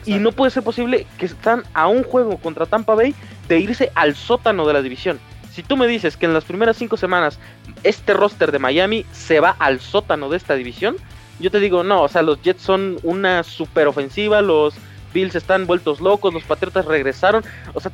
Y 0.05 0.15
no 0.15 0.33
puede 0.33 0.51
ser 0.51 0.63
posible 0.63 1.07
que 1.17 1.25
están 1.25 1.63
a 1.73 1.87
un 1.87 2.03
juego 2.03 2.37
contra 2.37 2.65
Tampa 2.65 2.95
Bay 2.95 3.15
de 3.47 3.59
irse 3.59 3.91
al 3.95 4.15
sótano 4.15 4.67
de 4.67 4.73
la 4.73 4.81
división 4.81 5.19
Si 5.59 5.63
tú 5.63 5.75
me 5.75 5.87
dices 5.87 6.15
que 6.15 6.25
en 6.25 6.33
las 6.33 6.45
primeras 6.45 6.77
cinco 6.77 6.95
semanas 6.95 7.37
este 7.83 8.13
roster 8.13 8.53
de 8.53 8.59
Miami 8.59 9.05
se 9.11 9.41
va 9.41 9.57
al 9.59 9.81
sótano 9.81 10.29
de 10.29 10.37
esta 10.37 10.55
división, 10.55 10.95
yo 11.41 11.51
te 11.51 11.59
digo, 11.59 11.83
no, 11.83 12.03
o 12.03 12.07
sea, 12.07 12.21
los 12.21 12.41
Jets 12.41 12.61
son 12.61 12.97
una 13.03 13.43
super 13.43 13.85
ofensiva, 13.87 14.41
los 14.41 14.73
Bills 15.13 15.35
están 15.35 15.67
vueltos 15.67 15.99
locos, 15.99 16.33
los 16.33 16.43
Patriotas 16.43 16.85
regresaron, 16.85 17.43
o 17.73 17.81
sea, 17.81 17.91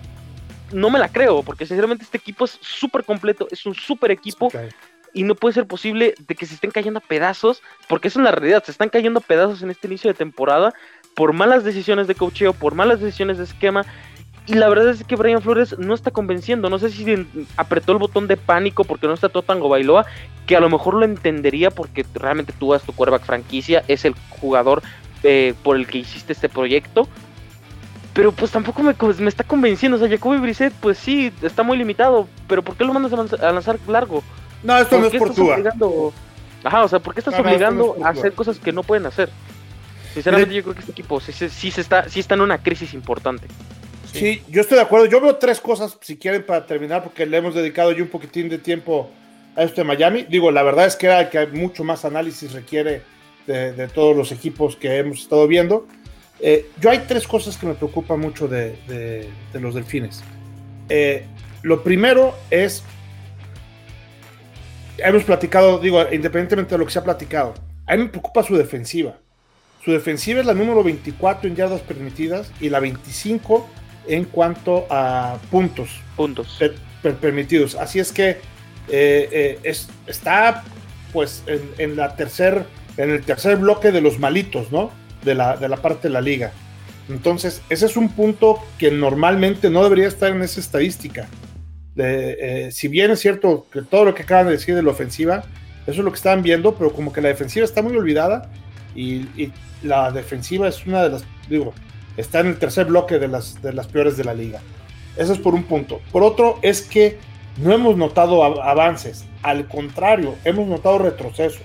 no 0.74 0.92
me 0.92 1.00
la 1.00 1.10
creo, 1.10 1.42
porque 1.42 1.66
sinceramente 1.66 2.04
este 2.04 2.20
equipo 2.20 2.46
es 2.46 2.60
súper 2.62 3.04
completo, 3.04 3.48
es 3.50 3.66
un 3.66 3.74
súper 3.74 4.12
equipo. 4.12 4.52
Y 5.12 5.24
no 5.24 5.34
puede 5.34 5.56
ser 5.56 5.66
posible 5.66 6.14
de 6.20 6.36
que 6.36 6.46
se 6.46 6.54
estén 6.54 6.70
cayendo 6.70 7.00
a 7.00 7.02
pedazos, 7.02 7.64
porque 7.88 8.10
eso 8.10 8.20
es 8.20 8.26
la 8.26 8.32
realidad, 8.32 8.64
se 8.64 8.74
están 8.74 8.90
cayendo 8.90 9.22
a 9.22 9.24
pedazos 9.24 9.64
en 9.64 9.72
este 9.72 9.88
inicio 9.88 10.12
de 10.12 10.14
temporada 10.14 10.72
por 11.16 11.34
malas 11.34 11.64
decisiones 11.64 12.06
de 12.06 12.14
cocheo, 12.14 12.54
por 12.54 12.76
malas 12.76 13.00
decisiones 13.00 13.40
de 13.40 13.46
esquema. 13.46 13.86
Y 14.48 14.54
la 14.54 14.70
verdad 14.70 14.90
es 14.90 15.04
que 15.04 15.16
Brian 15.16 15.42
Flores 15.42 15.78
no 15.80 15.94
está 15.94 16.12
convenciendo. 16.12 16.70
No 16.70 16.78
sé 16.78 16.90
si 16.90 17.28
apretó 17.58 17.94
el 17.94 17.98
botón 17.98 18.28
de 18.28 18.38
pánico 18.38 18.84
porque 18.84 19.08
no 19.08 19.14
está 19.14 19.30
Totango 19.30 19.70
Bailoa, 19.70 20.06
que 20.46 20.56
a 20.56 20.60
lo 20.60 20.70
mejor 20.70 20.94
lo 20.94 21.06
entendería 21.06 21.72
porque 21.72 22.06
realmente 22.14 22.54
tú 22.58 22.68
vas 22.68 22.84
tu 22.84 22.94
quarterback 22.94 23.26
franquicia, 23.26 23.84
es 23.88 24.06
el 24.06 24.14
jugador 24.30 24.84
eh, 25.24 25.56
por 25.64 25.76
el 25.76 25.88
que 25.88 26.00
hiciste 26.00 26.34
este 26.34 26.50
proyecto 26.50 27.08
pero 28.16 28.32
pues 28.32 28.50
tampoco 28.50 28.82
me, 28.82 28.96
me 29.20 29.28
está 29.28 29.44
convenciendo. 29.44 29.98
O 29.98 30.00
sea, 30.00 30.08
Jacoby 30.08 30.38
Brissett, 30.38 30.74
pues 30.76 30.98
sí, 30.98 31.34
está 31.42 31.64
muy 31.64 31.78
limitado. 31.78 32.30
Pero 32.48 32.64
¿por 32.64 32.78
qué 32.78 32.86
lo 32.86 32.94
mandas 32.94 33.12
a, 33.12 33.52
lanzar, 33.52 33.78
largo? 33.90 34.24
No, 34.64 34.78
esto 34.78 34.98
no 34.98 35.08
es 35.08 35.16
por 35.16 35.36
tú. 35.36 36.14
Ajá, 36.64 36.86
o 36.86 36.88
sea, 36.88 37.00
¿por 37.00 37.14
qué 37.14 37.20
estás 37.20 37.38
obligando 37.38 37.98
a 38.02 38.10
hacer 38.10 38.32
cosas 38.32 38.58
que 38.58 38.72
no 38.72 38.84
pueden 38.84 39.06
hacer? 39.06 39.30
Sinceramente, 40.14 40.56
yo 40.56 40.64
creo 40.64 40.74
que 40.74 40.80
este 40.80 40.94
equipo 40.94 41.20
sí, 41.20 41.34
sí, 41.34 41.72
se 41.72 41.82
está, 41.82 42.08
sí 42.08 42.22
está 42.22 42.36
en 42.36 42.42
una 42.42 42.60
crisis 42.60 42.94
importante. 42.94 43.48
Sí. 44.20 44.42
yo 44.50 44.62
estoy 44.62 44.78
de 44.78 44.84
acuerdo. 44.84 45.06
Yo 45.06 45.22
veo 45.22 45.36
tres 45.36 45.60
cosas, 45.60 45.98
si 46.02 46.18
quieren, 46.18 46.44
para 46.46 46.66
terminar, 46.66 47.04
porque 47.04 47.26
le 47.26 47.38
hemos 47.38 47.54
dedicado 47.54 47.92
yo 47.92 48.04
un 48.04 48.10
poquitín 48.10 48.50
de 48.50 48.58
tiempo 48.58 49.10
a 49.56 49.64
esto 49.64 49.82
de 49.82 49.86
Miami. 49.86 50.26
Digo, 50.30 50.52
la 50.52 50.64
verdad 50.64 50.86
es 50.86 50.96
que, 50.96 51.10
hay, 51.10 51.28
que 51.28 51.46
mucho 51.48 51.84
más 51.84 52.06
análisis 52.06 52.52
requiere 52.54 53.02
de, 53.46 53.74
de 53.74 53.88
todos 53.88 54.16
los 54.16 54.32
equipos 54.32 54.76
que 54.76 54.98
hemos 54.98 55.20
estado 55.20 55.48
viendo. 55.48 55.88
Eh, 56.40 56.70
yo 56.80 56.90
hay 56.90 57.00
tres 57.08 57.28
cosas 57.28 57.58
que 57.58 57.66
me 57.66 57.74
preocupan 57.74 58.20
mucho 58.20 58.48
de, 58.48 59.30
los 59.54 59.76
delfines. 59.76 60.24
Eh, 60.90 61.26
lo 61.62 61.84
primero 61.84 62.36
es, 62.50 62.84
hemos 64.98 65.24
platicado, 65.24 65.80
digo, 65.80 66.02
independientemente 66.12 66.76
de 66.76 66.80
lo 66.80 66.86
que 66.86 66.92
se 66.92 67.00
ha 67.00 67.04
platicado, 67.04 67.54
a 67.88 67.96
mí 67.96 68.04
me 68.04 68.10
preocupa 68.10 68.44
su 68.44 68.56
defensiva. 68.56 69.18
Su 69.84 69.92
defensiva 69.92 70.40
es 70.40 70.46
la 70.46 70.54
número 70.54 70.84
24 70.84 71.48
en 71.48 71.56
yardas 71.56 71.82
permitidas 71.82 72.52
y 72.60 72.70
la 72.70 72.80
25 72.80 73.70
en 74.08 74.26
cuanto 74.26 74.88
a 74.90 75.38
puntos, 75.52 75.90
puntos. 76.16 76.60
permitidos. 77.22 77.76
Así 77.76 78.00
es 78.00 78.12
que 78.12 78.38
eh, 78.90 79.60
está 80.08 80.64
pues 81.14 81.44
en, 81.78 81.96
la 81.96 82.16
tercer, 82.16 82.66
en 82.98 83.10
el 83.12 83.22
tercer 83.24 83.58
bloque 83.58 83.92
de 83.92 84.02
los 84.02 84.20
malitos, 84.20 84.72
¿no? 84.72 84.92
de 85.24 85.36
la, 85.36 85.56
de 85.58 85.70
la 85.70 85.78
parte 85.78 86.08
de 86.08 86.14
la 86.14 86.22
liga. 86.22 86.52
Entonces, 87.10 87.62
ese 87.70 87.86
es 87.86 87.98
un 87.98 88.10
punto 88.10 88.60
que 88.78 88.92
normalmente 88.92 89.70
no 89.70 89.84
debería 89.84 90.08
estar 90.08 90.32
en 90.32 90.42
esa 90.42 90.60
estadística. 90.60 91.28
Eh, 91.98 92.70
si 92.72 92.88
bien 92.88 93.12
es 93.12 93.20
cierto 93.20 93.68
que 93.72 93.82
todo 93.82 94.06
lo 94.06 94.14
que 94.16 94.24
acaban 94.24 94.48
de 94.48 94.54
decir 94.54 94.76
de 94.76 94.84
la 94.84 94.92
ofensiva, 94.92 95.44
eso 95.88 96.00
es 96.02 96.06
lo 96.06 96.12
que 96.12 96.18
estaban 96.18 96.42
viendo, 96.42 96.76
pero 96.76 96.92
como 96.92 97.14
que 97.14 97.22
la 97.22 97.30
defensiva 97.30 97.66
está 97.66 97.82
muy 97.82 97.96
olvidada 97.96 98.50
y, 98.96 99.52
la 99.84 100.12
defensiva 100.12 100.68
es 100.68 100.84
una 100.88 101.04
de 101.04 101.10
las, 101.10 101.24
digo, 101.48 101.72
está 102.18 102.40
en 102.40 102.48
el 102.48 102.60
tercer 102.60 102.86
bloque 102.86 103.20
de 103.20 103.28
las, 103.28 103.62
de 103.62 103.74
las 103.74 103.88
peores 103.88 104.18
de 104.18 104.24
la 104.24 104.34
liga. 104.34 104.62
Eso 105.18 105.34
es 105.34 105.40
por 105.40 105.54
un 105.54 105.64
punto. 105.64 106.02
Por 106.12 106.24
otro, 106.24 106.60
es 106.62 106.82
que 106.82 107.18
no 107.58 107.72
hemos 107.72 107.98
notado 107.98 108.44
avances, 108.44 109.26
al 109.44 109.68
contrario, 109.68 110.36
hemos 110.44 110.68
notado 110.68 110.98
retrocesos 110.98 111.64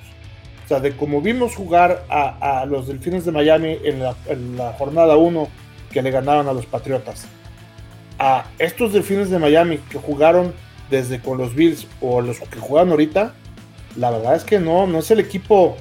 sea, 0.71 0.81
de 0.81 0.97
como 0.97 1.21
vimos 1.21 1.57
jugar 1.57 2.05
a, 2.09 2.65
los 2.67 2.87
Delfines 2.87 3.25
de 3.25 3.33
Miami 3.33 3.77
en 3.83 4.57
la, 4.57 4.73
jornada 4.79 5.17
1 5.17 5.49
que 5.93 6.01
le 6.01 6.13
ganaron 6.13 6.49
a 6.49 6.53
los 6.53 6.65
Patriotas, 6.67 7.27
a 8.19 8.45
estos 8.59 8.93
Delfines 8.93 9.31
de 9.31 9.41
Miami 9.41 9.79
que 9.91 9.99
jugaron 9.99 10.55
desde 10.89 11.21
con 11.21 11.39
los 11.39 11.55
Bills 11.57 11.89
o 12.01 12.21
los 12.21 12.39
que 12.39 12.61
juegan 12.61 12.91
ahorita, 12.91 13.35
la 13.97 14.11
verdad 14.11 14.37
es 14.37 14.45
que 14.45 14.61
no, 14.61 14.87
no 14.87 15.01
es 15.01 15.11
el 15.11 15.19
equipo 15.19 15.77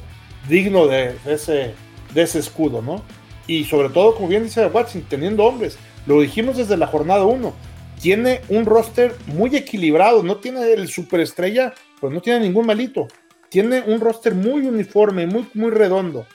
digno 0.48 0.88
de, 0.88 1.16
ese, 1.28 1.76
de 2.14 2.22
ese 2.24 2.40
escudo, 2.40 2.82
¿no? 2.82 3.04
Y 3.50 3.66
sobre 3.66 3.90
todo, 3.90 4.16
como 4.16 4.28
bien 4.28 4.44
dice 4.44 4.66
Watson, 4.68 5.04
teniendo 5.10 5.44
hombres, 5.44 5.78
lo 6.06 6.22
dijimos 6.22 6.58
desde 6.58 6.78
la 6.78 6.88
jornada 6.88 7.26
1, 7.26 7.54
tiene 8.02 8.42
un 8.50 8.66
roster 8.66 9.16
muy 9.28 9.56
equilibrado, 9.56 10.24
no 10.24 10.38
tiene 10.38 10.72
el 10.72 10.88
superestrella, 10.88 11.74
pues 12.00 12.14
no 12.14 12.22
tiene 12.22 12.42
ningún 12.42 12.66
malito 12.66 13.08
tiene 13.50 13.82
un 13.82 14.00
roster 14.00 14.34
muy 14.36 14.66
uniforme, 14.66 15.28
muy, 15.28 15.48
muy 15.54 15.72
redondo. 15.72 16.26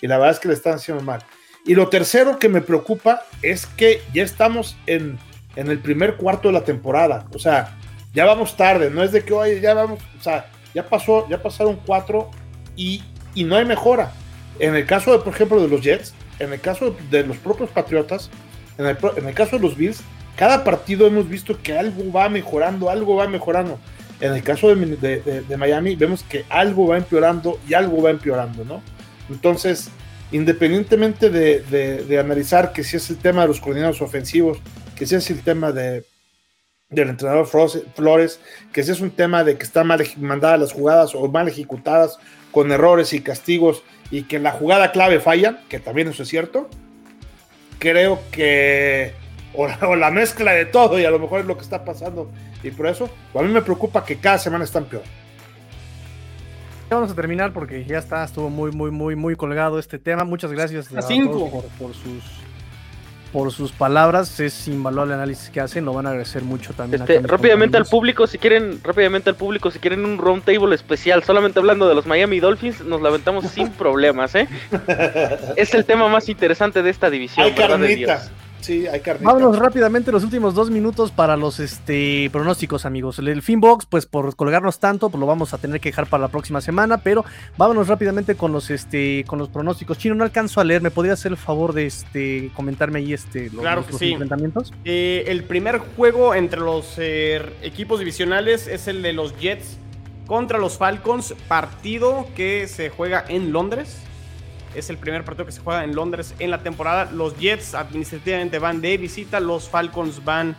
Y 0.00 0.08
la 0.08 0.16
verdad 0.16 0.32
es 0.32 0.40
que 0.40 0.48
le 0.48 0.54
están 0.54 0.74
haciendo 0.74 1.04
mal. 1.04 1.22
Y 1.64 1.74
lo 1.74 1.88
tercero 1.88 2.38
que 2.38 2.48
me 2.48 2.60
preocupa 2.60 3.22
es 3.42 3.66
que 3.66 4.02
ya 4.12 4.24
estamos 4.24 4.76
en, 4.86 5.18
en 5.54 5.68
el 5.68 5.78
primer 5.78 6.16
cuarto 6.16 6.48
de 6.48 6.54
la 6.54 6.64
temporada. 6.64 7.26
O 7.34 7.38
sea, 7.38 7.78
ya 8.12 8.24
vamos 8.24 8.56
tarde. 8.56 8.90
No 8.90 9.02
es 9.02 9.12
de 9.12 9.22
que, 9.22 9.32
hoy 9.32 9.60
ya 9.60 9.74
vamos, 9.74 10.00
o 10.18 10.22
sea, 10.22 10.50
ya 10.74 10.88
pasó, 10.88 11.28
ya 11.28 11.40
pasaron 11.40 11.78
cuatro 11.86 12.30
y, 12.74 13.02
y 13.34 13.44
no 13.44 13.56
hay 13.56 13.64
mejora. 13.64 14.12
En 14.58 14.74
el 14.74 14.86
caso, 14.86 15.12
de, 15.12 15.18
por 15.18 15.34
ejemplo, 15.34 15.60
de 15.60 15.68
los 15.68 15.82
Jets, 15.82 16.14
en 16.38 16.52
el 16.52 16.60
caso 16.60 16.96
de 17.10 17.24
los 17.24 17.36
propios 17.36 17.70
Patriotas, 17.70 18.30
en 18.78 18.86
el, 18.86 18.96
en 19.16 19.28
el 19.28 19.34
caso 19.34 19.56
de 19.56 19.62
los 19.62 19.76
Bills, 19.76 20.02
cada 20.36 20.64
partido 20.64 21.06
hemos 21.06 21.28
visto 21.28 21.60
que 21.62 21.76
algo 21.76 22.10
va 22.10 22.28
mejorando, 22.28 22.88
algo 22.88 23.16
va 23.16 23.28
mejorando. 23.28 23.78
En 24.20 24.34
el 24.34 24.42
caso 24.42 24.74
de, 24.74 25.56
Miami 25.58 25.96
vemos 25.96 26.22
que 26.22 26.44
algo 26.48 26.86
va 26.86 26.96
empeorando 26.96 27.58
y 27.68 27.74
algo 27.74 28.02
va 28.02 28.10
empeorando, 28.10 28.64
¿no? 28.64 28.82
Entonces, 29.28 29.90
independientemente 30.30 31.28
de, 31.28 32.18
analizar 32.18 32.72
que 32.72 32.84
si 32.84 32.96
es 32.96 33.10
el 33.10 33.18
tema 33.18 33.42
de 33.42 33.48
los 33.48 33.60
coordinadores 33.60 34.00
ofensivos, 34.00 34.58
que 34.96 35.06
si 35.06 35.16
es 35.16 35.28
el 35.30 35.42
tema 35.42 35.72
de, 35.72 36.04
del 36.88 37.08
entrenador 37.08 37.46
Flores, 37.46 38.40
que 38.72 38.84
si 38.84 38.92
es 38.92 39.00
un 39.00 39.10
tema 39.10 39.42
de 39.44 39.58
que 39.58 39.64
están 39.64 39.88
mal 39.88 40.02
mandadas 40.18 40.60
las 40.60 40.72
jugadas 40.72 41.14
o 41.14 41.26
mal 41.28 41.48
ejecutadas 41.48 42.18
con 42.52 42.70
errores 42.70 43.12
y 43.12 43.20
castigos 43.20 43.82
y 44.12 44.24
que 44.24 44.38
la 44.38 44.52
jugada 44.52 44.92
clave 44.92 45.18
falla, 45.18 45.58
que 45.68 45.80
también 45.80 46.06
eso 46.06 46.22
es 46.22 46.28
cierto, 46.28 46.68
creo 47.80 48.20
que 48.30 49.14
o 49.54 49.96
la 49.96 50.10
mezcla 50.10 50.52
de 50.52 50.66
todo 50.66 51.00
y 51.00 51.04
a 51.04 51.10
lo 51.10 51.18
mejor 51.18 51.40
es 51.40 51.46
lo 51.46 51.56
que 51.56 51.62
está 51.62 51.84
pasando 51.84 52.30
y 52.62 52.70
por 52.70 52.86
eso, 52.86 53.10
a 53.34 53.42
mí 53.42 53.48
me 53.48 53.62
preocupa 53.62 54.04
que 54.04 54.18
cada 54.18 54.38
semana 54.38 54.64
están 54.64 54.84
peor. 54.84 55.02
Vamos 56.90 57.10
a 57.10 57.14
terminar 57.14 57.54
porque 57.54 57.84
ya 57.86 57.98
está, 57.98 58.22
estuvo 58.22 58.50
muy, 58.50 58.70
muy, 58.70 58.90
muy, 58.90 59.16
muy 59.16 59.34
colgado 59.34 59.78
este 59.78 59.98
tema. 59.98 60.24
Muchas 60.24 60.52
gracias 60.52 60.92
a, 60.94 61.00
cinco. 61.00 61.64
por, 61.78 61.94
sus 61.94 62.22
por 63.32 63.50
sus 63.52 63.72
palabras. 63.72 64.38
Es 64.40 64.68
invaluable 64.68 65.14
el 65.14 65.20
análisis 65.20 65.50
que 65.50 65.60
hacen. 65.60 65.84
Lo 65.84 65.92
van 65.92 66.06
a 66.06 66.10
agradecer 66.10 66.42
mucho 66.42 66.72
también. 66.74 67.02
Este, 67.02 67.20
rápidamente 67.20 67.76
al 67.76 67.86
público, 67.86 68.26
si 68.26 68.38
quieren, 68.38 68.80
rápidamente 68.82 69.30
al 69.30 69.36
público, 69.36 69.70
si 69.70 69.78
quieren 69.78 70.04
un 70.04 70.18
round 70.18 70.44
table 70.44 70.74
especial, 70.74 71.24
solamente 71.24 71.58
hablando 71.58 71.88
de 71.88 71.94
los 71.94 72.06
Miami 72.06 72.40
Dolphins, 72.40 72.82
nos 72.82 73.00
la 73.00 73.08
aventamos 73.08 73.46
sin 73.46 73.70
problemas, 73.72 74.34
¿eh? 74.34 74.48
es 75.56 75.74
el 75.74 75.84
tema 75.84 76.08
más 76.08 76.28
interesante 76.28 76.82
de 76.82 76.90
esta 76.90 77.10
división. 77.10 77.46
Hay 77.46 77.52
carnita. 77.52 78.22
Sí, 78.62 78.86
hay 78.86 79.02
Vámonos 79.20 79.58
rápidamente 79.58 80.12
los 80.12 80.22
últimos 80.22 80.54
dos 80.54 80.70
minutos 80.70 81.10
para 81.10 81.36
los 81.36 81.58
este, 81.58 82.30
pronósticos, 82.30 82.86
amigos. 82.86 83.18
El 83.18 83.42
Finbox, 83.42 83.86
pues 83.86 84.06
por 84.06 84.36
colgarnos 84.36 84.78
tanto, 84.78 85.10
pues 85.10 85.20
lo 85.20 85.26
vamos 85.26 85.52
a 85.52 85.58
tener 85.58 85.80
que 85.80 85.88
dejar 85.88 86.06
para 86.06 86.22
la 86.22 86.28
próxima 86.28 86.60
semana, 86.60 86.98
pero 86.98 87.24
vámonos 87.58 87.88
rápidamente 87.88 88.36
con 88.36 88.52
los 88.52 88.70
este, 88.70 89.24
con 89.26 89.40
los 89.40 89.48
pronósticos. 89.48 89.98
Chino, 89.98 90.14
no 90.14 90.22
alcanzo 90.22 90.60
a 90.60 90.64
leer, 90.64 90.80
¿me 90.80 90.92
podría 90.92 91.14
hacer 91.14 91.32
el 91.32 91.38
favor 91.38 91.72
de 91.72 91.86
este 91.86 92.52
comentarme 92.54 93.00
ahí 93.00 93.12
este 93.12 93.50
los, 93.50 93.62
claro 93.62 93.84
enfrentamientos? 94.00 94.72
Eh, 94.84 95.24
el 95.26 95.42
primer 95.42 95.78
juego 95.78 96.32
entre 96.32 96.60
los 96.60 96.94
eh, 96.98 97.42
equipos 97.62 97.98
divisionales 97.98 98.68
es 98.68 98.86
el 98.86 99.02
de 99.02 99.12
los 99.12 99.36
Jets 99.40 99.76
contra 100.26 100.58
los 100.58 100.78
Falcons, 100.78 101.34
partido 101.48 102.26
que 102.36 102.68
se 102.68 102.90
juega 102.90 103.24
en 103.28 103.52
Londres. 103.52 103.98
Es 104.74 104.90
el 104.90 104.96
primer 104.96 105.24
partido 105.24 105.46
que 105.46 105.52
se 105.52 105.60
juega 105.60 105.84
en 105.84 105.94
Londres 105.94 106.34
en 106.38 106.50
la 106.50 106.62
temporada. 106.62 107.10
Los 107.10 107.38
Jets 107.38 107.74
administrativamente 107.74 108.58
van 108.58 108.80
de 108.80 108.96
visita, 108.96 109.40
los 109.40 109.68
Falcons 109.68 110.24
van 110.24 110.56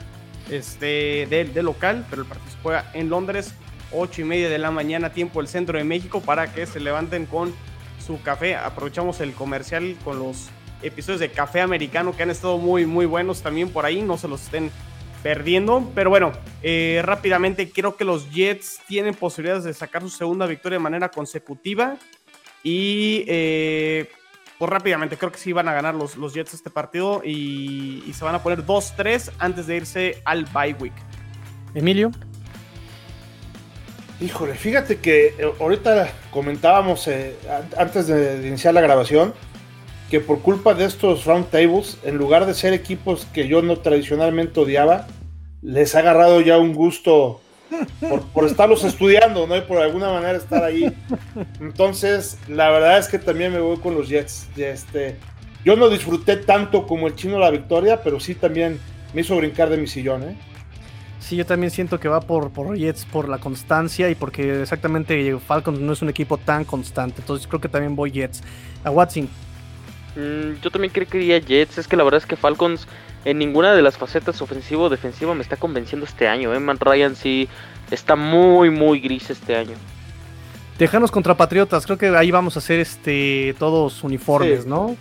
este, 0.50 1.26
de, 1.30 1.64
local, 1.64 2.06
pero 2.10 2.22
el 2.22 2.28
partido 2.28 2.52
se 2.52 2.58
juega 2.62 2.92
en 2.94 3.10
Londres, 3.10 3.54
8 3.92 4.22
y 4.22 4.24
media 4.26 4.50
de 4.50 4.58
la 4.58 4.72
mañana, 4.72 5.12
tiempo 5.12 5.40
del 5.40 5.48
centro 5.48 5.78
de 5.78 5.84
México, 5.84 6.22
para 6.22 6.54
que 6.54 6.66
se 6.66 6.80
levanten 6.80 7.26
con 7.26 7.54
su 8.06 8.22
café. 8.22 8.56
Aprovechamos 8.56 9.20
el 9.22 9.34
comercial 9.34 9.96
con 10.04 10.20
los 10.20 10.50
episodios 10.82 11.22
de 11.22 11.32
Café 11.32 11.62
Americano 11.62 12.16
que 12.16 12.24
han 12.24 12.30
estado 12.30 12.58
muy, 12.58 12.86
muy 12.86 13.06
buenos 13.06 13.42
también 13.42 13.70
por 13.70 13.86
ahí, 13.86 14.02
no 14.02 14.18
se 14.18 14.28
los 14.28 14.44
estén 14.44 14.70
perdiendo. 15.24 15.90
Pero 15.96 16.10
bueno, 16.10 16.34
eh, 16.62 17.02
rápidamente 17.04 17.72
creo 17.72 17.96
que 17.96 18.04
los 18.04 18.30
Jets 18.32 18.82
tienen 18.88 19.16
posibilidades 19.16 19.64
de 19.64 19.74
sacar 19.74 20.02
su 20.02 20.10
segunda 20.10 20.46
victoria 20.46 20.78
de 20.78 20.84
manera 20.84 21.10
consecutiva. 21.10 21.98
Y 22.64 23.26
eh, 23.28 24.10
pues 24.58 24.72
rápidamente, 24.72 25.18
creo 25.18 25.32
que 25.32 25.38
sí 25.38 25.52
van 25.52 25.68
a 25.68 25.74
ganar 25.74 25.94
los, 25.94 26.16
los 26.16 26.34
Jets 26.34 26.54
este 26.54 26.70
partido 26.70 27.22
y, 27.24 28.10
se 28.14 28.24
van 28.24 28.34
a 28.34 28.42
poner 28.42 28.66
2-3 28.66 29.32
antes 29.38 29.68
de 29.68 29.76
irse 29.76 30.22
al 30.24 30.46
bye 30.46 30.74
week. 30.80 30.94
Emilio. 31.76 32.12
Híjole, 34.22 34.54
fíjate 34.54 35.00
que 35.00 35.36
eh, 35.38 35.54
ahorita 35.60 36.14
comentábamos 36.32 37.08
eh, 37.10 37.36
antes 37.78 38.08
de 38.08 38.48
iniciar 38.48 38.74
la 38.74 38.80
grabación 38.82 39.34
que 40.10 40.22
por 40.22 40.42
culpa 40.42 40.74
de 40.76 40.86
estos 40.86 41.26
round 41.26 41.50
tables, 41.50 41.98
en 42.04 42.18
lugar 42.18 42.46
de 42.46 42.54
ser 42.54 42.72
equipos 42.72 43.28
que 43.34 43.48
yo 43.48 43.62
no 43.62 43.80
tradicionalmente 43.80 44.60
odiaba, 44.60 45.08
les 45.62 45.96
ha 45.96 46.00
agarrado 46.00 46.40
ya 46.40 46.58
un 46.58 46.74
gusto 46.74 47.42
por, 48.34 48.46
estarlos 48.46 48.84
estudiando, 48.84 49.48
¿no? 49.48 49.56
Y 49.56 49.62
por 49.62 49.78
alguna 49.78 50.12
manera 50.12 50.38
estar 50.38 50.64
ahí. 50.64 50.94
Entonces, 51.60 52.38
la 52.48 52.70
verdad 52.70 52.98
es 52.98 53.08
que 53.08 53.20
también 53.20 53.52
me 53.52 53.60
voy 53.60 53.78
con 53.78 53.96
los 53.96 54.10
Jets. 54.10 54.48
Este, 54.58 55.18
yo 55.64 55.76
no 55.76 55.90
disfruté 55.90 56.38
tanto 56.38 56.86
como 56.86 57.08
el 57.08 57.16
chino 57.16 57.40
la 57.40 57.50
victoria, 57.52 58.02
pero 58.04 58.20
sí 58.20 58.36
también 58.36 58.80
me 59.14 59.22
hizo 59.22 59.36
brincar 59.38 59.70
de 59.70 59.78
mi 59.78 59.88
sillón, 59.88 60.24
¿eh? 60.24 60.38
Sí, 61.20 61.38
yo 61.38 61.46
también 61.46 61.72
siento 61.72 62.02
que 62.02 62.10
va 62.10 62.20
por, 62.20 62.52
por 62.52 62.78
Jets 62.78 63.06
por 63.06 63.30
la 63.30 63.38
constancia 63.38 64.10
y 64.10 64.16
porque 64.16 64.62
exactamente 64.62 65.40
Falcons 65.40 65.80
no 65.80 65.94
es 65.94 66.02
un 66.02 66.10
equipo 66.10 66.38
tan 66.38 66.66
constante. 66.66 67.22
Entonces 67.22 67.48
creo 67.48 67.62
que 67.62 67.70
también 67.70 67.96
voy 67.96 68.12
Jets. 68.12 68.44
A 68.84 68.92
Watson. 68.92 69.30
Mm, 70.18 70.60
yo 70.62 70.70
también 70.70 70.92
creo 70.92 71.08
que 71.08 71.20
iría 71.20 71.40
Jets. 71.40 71.78
Es 71.78 71.88
que 71.88 71.96
la 71.96 72.04
verdad 72.04 72.18
es 72.18 72.26
que 72.26 72.36
Falcons 72.36 72.88
en 73.26 73.38
ninguna 73.38 73.74
de 73.74 73.82
las 73.82 73.98
facetas 73.98 74.42
ofensivo 74.42 74.84
o 74.84 74.90
defensiva 74.90 75.34
me 75.36 75.42
está 75.42 75.58
convenciendo 75.58 76.06
este 76.06 76.28
año. 76.28 76.54
¿eh? 76.54 76.60
Man 76.60 76.80
Ryan 76.80 77.16
sí 77.16 77.48
está 77.92 78.16
muy, 78.16 78.70
muy 78.70 79.00
gris 79.00 79.30
este 79.30 79.56
año. 79.56 79.76
Tejanos 80.78 81.12
contra 81.12 81.36
Patriotas. 81.36 81.86
Creo 81.86 81.98
que 81.98 82.08
ahí 82.10 82.32
vamos 82.32 82.56
a 82.56 82.60
hacer 82.60 82.80
este 82.80 83.56
todos 83.60 84.04
uniformes, 84.04 84.66
¿no? 84.66 84.98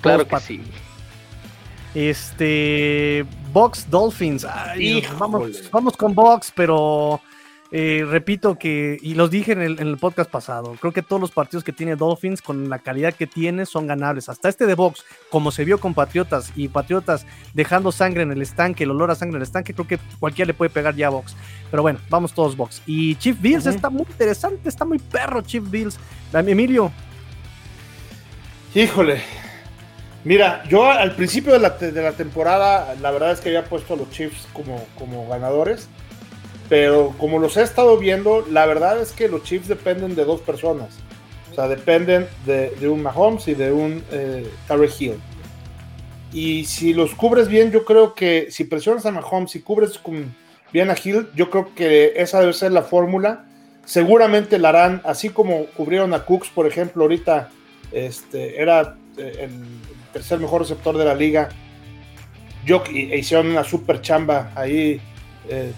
Claro 0.00 0.26
que 0.26 0.40
sí. 0.40 0.62
Este. 1.94 3.24
Box 3.52 3.88
Dolphins. 3.90 4.46
vamos, 5.18 5.70
vamos 5.70 5.96
con 5.96 6.14
Box, 6.14 6.52
pero 6.54 7.20
eh, 7.78 8.06
repito 8.08 8.58
que, 8.58 8.96
y 9.02 9.12
los 9.12 9.30
dije 9.30 9.52
en 9.52 9.60
el, 9.60 9.98
podcast 9.98 10.30
pasado, 10.30 10.76
creo 10.80 10.94
que 10.94 11.02
todos 11.02 11.20
los 11.20 11.30
partidos 11.30 11.62
que 11.62 11.72
tiene 11.72 11.94
Dolphins 11.94 12.40
con 12.40 12.70
la 12.70 12.78
calidad 12.78 13.12
que 13.12 13.26
tiene 13.26 13.66
son 13.66 13.86
ganables. 13.86 14.30
Hasta 14.30 14.48
este 14.48 14.64
de 14.64 14.72
Box, 14.72 15.04
como 15.28 15.50
se 15.50 15.62
vio 15.66 15.78
con 15.78 15.92
Patriotas 15.92 16.52
y 16.56 16.68
Patriotas 16.68 17.26
dejando 17.52 17.92
sangre 17.92 18.22
en 18.22 18.32
el 18.32 18.40
estanque, 18.40 18.84
el 18.84 18.92
olor 18.92 19.10
a 19.10 19.14
sangre 19.14 19.36
en 19.36 19.42
el 19.42 19.42
estanque, 19.42 19.74
creo 19.74 19.86
que 19.86 19.98
cualquiera 20.18 20.46
le 20.46 20.54
puede 20.54 20.70
pegar 20.70 20.96
ya 20.96 21.08
a 21.08 21.10
Box. 21.10 21.36
Pero 21.70 21.82
bueno, 21.82 21.98
vamos 22.08 22.32
todos 22.32 22.56
Box. 22.56 22.80
Y 22.86 23.16
Chief 23.16 23.38
Bills 23.38 23.66
está 23.66 23.90
muy 23.90 24.06
interesante, 24.08 24.70
está 24.70 24.86
muy 24.86 24.98
perro 24.98 25.42
Chief 25.42 25.70
Bills. 25.70 25.98
Emilio. 26.32 26.90
Híjole. 28.74 29.20
Mira, 30.24 30.64
yo 30.70 30.90
al 30.90 31.14
principio 31.14 31.52
de 31.52 31.58
la, 31.58 31.68
de 31.68 32.02
la 32.02 32.12
temporada, 32.12 32.94
la 33.02 33.10
verdad 33.10 33.32
es 33.32 33.40
que 33.40 33.50
había 33.50 33.66
puesto 33.66 33.92
a 33.92 33.96
los 33.98 34.10
Chiefs 34.10 34.48
como, 34.54 34.82
como 34.96 35.28
ganadores 35.28 35.90
pero 36.68 37.14
como 37.18 37.38
los 37.38 37.56
he 37.56 37.62
estado 37.62 37.96
viendo, 37.98 38.44
la 38.50 38.66
verdad 38.66 39.00
es 39.00 39.12
que 39.12 39.28
los 39.28 39.44
Chiefs 39.44 39.68
dependen 39.68 40.14
de 40.14 40.24
dos 40.24 40.40
personas. 40.40 40.98
O 41.50 41.54
sea, 41.54 41.68
dependen 41.68 42.26
de, 42.44 42.88
un 42.88 43.02
Mahomes 43.02 43.46
y 43.48 43.54
de 43.54 43.72
un 43.72 44.02
eh, 44.10 44.46
Hill. 44.98 45.14
Y 46.32 46.64
si 46.64 46.92
los 46.92 47.14
cubres 47.14 47.48
bien, 47.48 47.70
yo 47.70 47.84
creo 47.84 48.14
que 48.14 48.48
si 48.50 48.64
presionas 48.64 49.06
a 49.06 49.12
Mahomes 49.12 49.54
y 49.54 49.60
cubres 49.60 49.98
bien 50.72 50.90
a 50.90 50.96
Hill, 51.02 51.28
yo 51.34 51.50
creo 51.50 51.74
que 51.74 52.14
esa 52.16 52.40
debe 52.40 52.52
ser 52.52 52.72
la 52.72 52.82
fórmula. 52.82 53.44
Seguramente 53.84 54.58
la 54.58 54.70
harán, 54.70 55.00
así 55.04 55.30
como 55.30 55.66
cubrieron 55.66 56.12
a 56.12 56.24
Cooks, 56.24 56.48
por 56.48 56.66
ejemplo, 56.66 57.04
ahorita 57.04 57.50
este, 57.92 58.60
era 58.60 58.96
eh, 59.16 59.48
el 59.48 59.50
tercer 60.12 60.40
mejor 60.40 60.62
receptor 60.62 60.98
de 60.98 61.04
la 61.04 61.14
liga. 61.14 61.48
Yo, 62.64 62.82
e 62.92 63.16
hicieron 63.16 63.46
una 63.46 63.62
super 63.62 64.00
chamba 64.00 64.50
ahí 64.56 65.00
eh, 65.48 65.72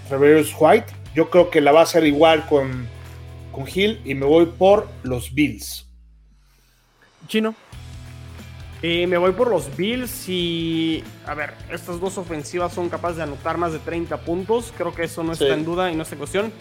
White. 0.59 0.87
Yo 1.15 1.31
creo 1.31 1.51
que 1.51 1.61
la 1.61 1.73
va 1.73 1.81
a 1.81 1.83
hacer 1.85 2.05
igual 2.05 2.47
con, 2.47 2.87
con 3.53 3.67
Hill 3.73 4.01
y 4.05 4.15
me 4.15 4.27
voy 4.27 4.47
por 4.47 4.89
los 5.03 5.35
Bills. 5.35 5.87
Chino. 7.27 7.55
Eh, 8.81 9.09
me 9.09 9.19
voy 9.19 9.33
por 9.33 9.51
los 9.51 9.77
Bills 9.77 10.29
y, 10.29 11.03
a 11.27 11.35
ver, 11.35 11.55
estas 11.73 11.99
dos 11.99 12.17
ofensivas 12.17 12.73
son 12.73 12.89
capaces 12.89 13.17
de 13.17 13.25
anotar 13.25 13.59
más 13.59 13.73
de 13.73 13.81
30 13.81 14.19
puntos. 14.19 14.73
Creo 14.77 14.95
que 14.95 15.05
eso 15.05 15.25
no 15.25 15.33
está 15.33 15.53
en 15.53 15.65
duda 15.65 15.91
y 15.91 15.97
no 15.97 16.03
está 16.03 16.15
en 16.15 16.19
cuestión. 16.19 16.53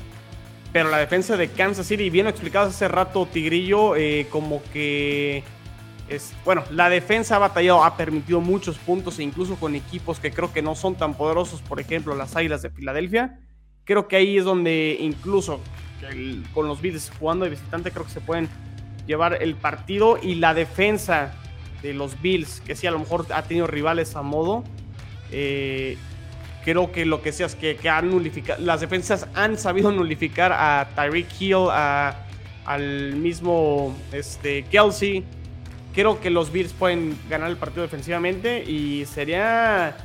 Pero 0.73 0.89
la 0.89 0.97
defensa 0.97 1.37
de 1.37 1.49
Kansas 1.49 1.87
City, 1.87 2.09
bien 2.09 2.27
explicado 2.27 2.69
hace 2.69 2.87
rato, 2.87 3.27
Tigrillo, 3.31 3.95
eh, 3.95 4.27
como 4.31 4.61
que 4.73 5.43
es, 6.09 6.33
bueno, 6.45 6.63
la 6.71 6.89
defensa 6.89 7.35
ha 7.35 7.39
batallado, 7.39 7.83
ha 7.83 7.97
permitido 7.97 8.41
muchos 8.41 8.77
puntos 8.77 9.19
e 9.19 9.23
incluso 9.23 9.55
con 9.55 9.75
equipos 9.75 10.19
que 10.19 10.31
creo 10.31 10.53
que 10.53 10.61
no 10.61 10.75
son 10.75 10.95
tan 10.95 11.13
poderosos, 11.13 11.61
por 11.61 11.79
ejemplo, 11.79 12.15
las 12.15 12.35
Águilas 12.35 12.61
de 12.61 12.69
Filadelfia. 12.69 13.39
Creo 13.83 14.07
que 14.07 14.15
ahí 14.15 14.37
es 14.37 14.45
donde 14.45 14.97
incluso 14.99 15.59
con 16.53 16.67
los 16.67 16.81
Bills 16.81 17.11
jugando 17.19 17.45
de 17.45 17.51
visitante 17.51 17.91
creo 17.91 18.05
que 18.05 18.11
se 18.11 18.21
pueden 18.21 18.49
llevar 19.07 19.41
el 19.41 19.55
partido 19.55 20.19
y 20.21 20.35
la 20.35 20.53
defensa 20.53 21.33
de 21.81 21.93
los 21.93 22.21
Bills, 22.21 22.61
que 22.61 22.75
sí 22.75 22.87
a 22.87 22.91
lo 22.91 22.99
mejor 22.99 23.25
ha 23.33 23.43
tenido 23.43 23.67
rivales 23.67 24.15
a 24.15 24.21
modo, 24.21 24.63
eh, 25.31 25.97
creo 26.63 26.91
que 26.91 27.05
lo 27.05 27.21
que 27.21 27.31
sea 27.31 27.45
es 27.45 27.55
que, 27.55 27.77
han 27.89 28.09
nulificado, 28.09 28.61
las 28.63 28.81
defensas 28.81 29.27
han 29.33 29.57
sabido 29.57 29.91
nulificar 29.91 30.51
a 30.51 30.89
Tyreek 30.95 31.27
Hill, 31.39 31.67
a, 31.71 32.25
al 32.65 33.15
mismo 33.15 33.95
este, 34.11 34.63
Kelsey, 34.63 35.23
creo 35.97 36.21
que 36.21 36.29
los 36.29 36.51
Bills 36.51 36.73
pueden 36.73 37.17
ganar 37.27 37.49
el 37.49 37.57
partido 37.57 37.81
defensivamente 37.81 38.63
y 38.63 39.05
sería 39.05 39.97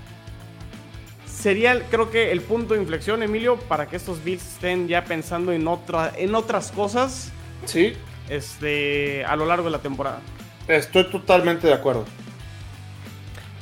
sería 1.26 1.82
creo 1.90 2.11
que 2.11 2.32
el 2.32 2.40
punto 2.40 2.72
de 2.72 2.80
inflexión 2.80 3.22
Emilio 3.22 3.59
para 3.59 3.86
que 3.86 3.97
estos 3.97 4.24
Bills 4.24 4.55
estén 4.55 4.88
ya 4.88 5.05
pensando 5.05 5.53
en 5.53 5.68
otra 5.68 6.11
en 6.16 6.34
otras 6.34 6.72
cosas 6.72 7.30
sí. 7.66 7.93
este 8.30 9.22
a 9.26 9.36
lo 9.36 9.45
largo 9.45 9.66
de 9.66 9.72
la 9.72 9.80
temporada. 9.80 10.20
Estoy 10.66 11.11
totalmente 11.11 11.66
de 11.66 11.74
acuerdo. 11.74 12.07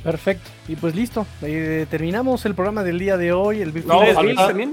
Perfecto. 0.04 0.48
Y 0.68 0.76
pues 0.76 0.94
listo 0.94 1.26
eh, 1.42 1.86
terminamos 1.90 2.46
el 2.46 2.54
programa 2.54 2.84
del 2.84 3.00
día 3.00 3.16
de 3.16 3.32
hoy 3.32 3.60
el 3.60 3.72
Bills. 3.72 3.88
también 3.88 4.72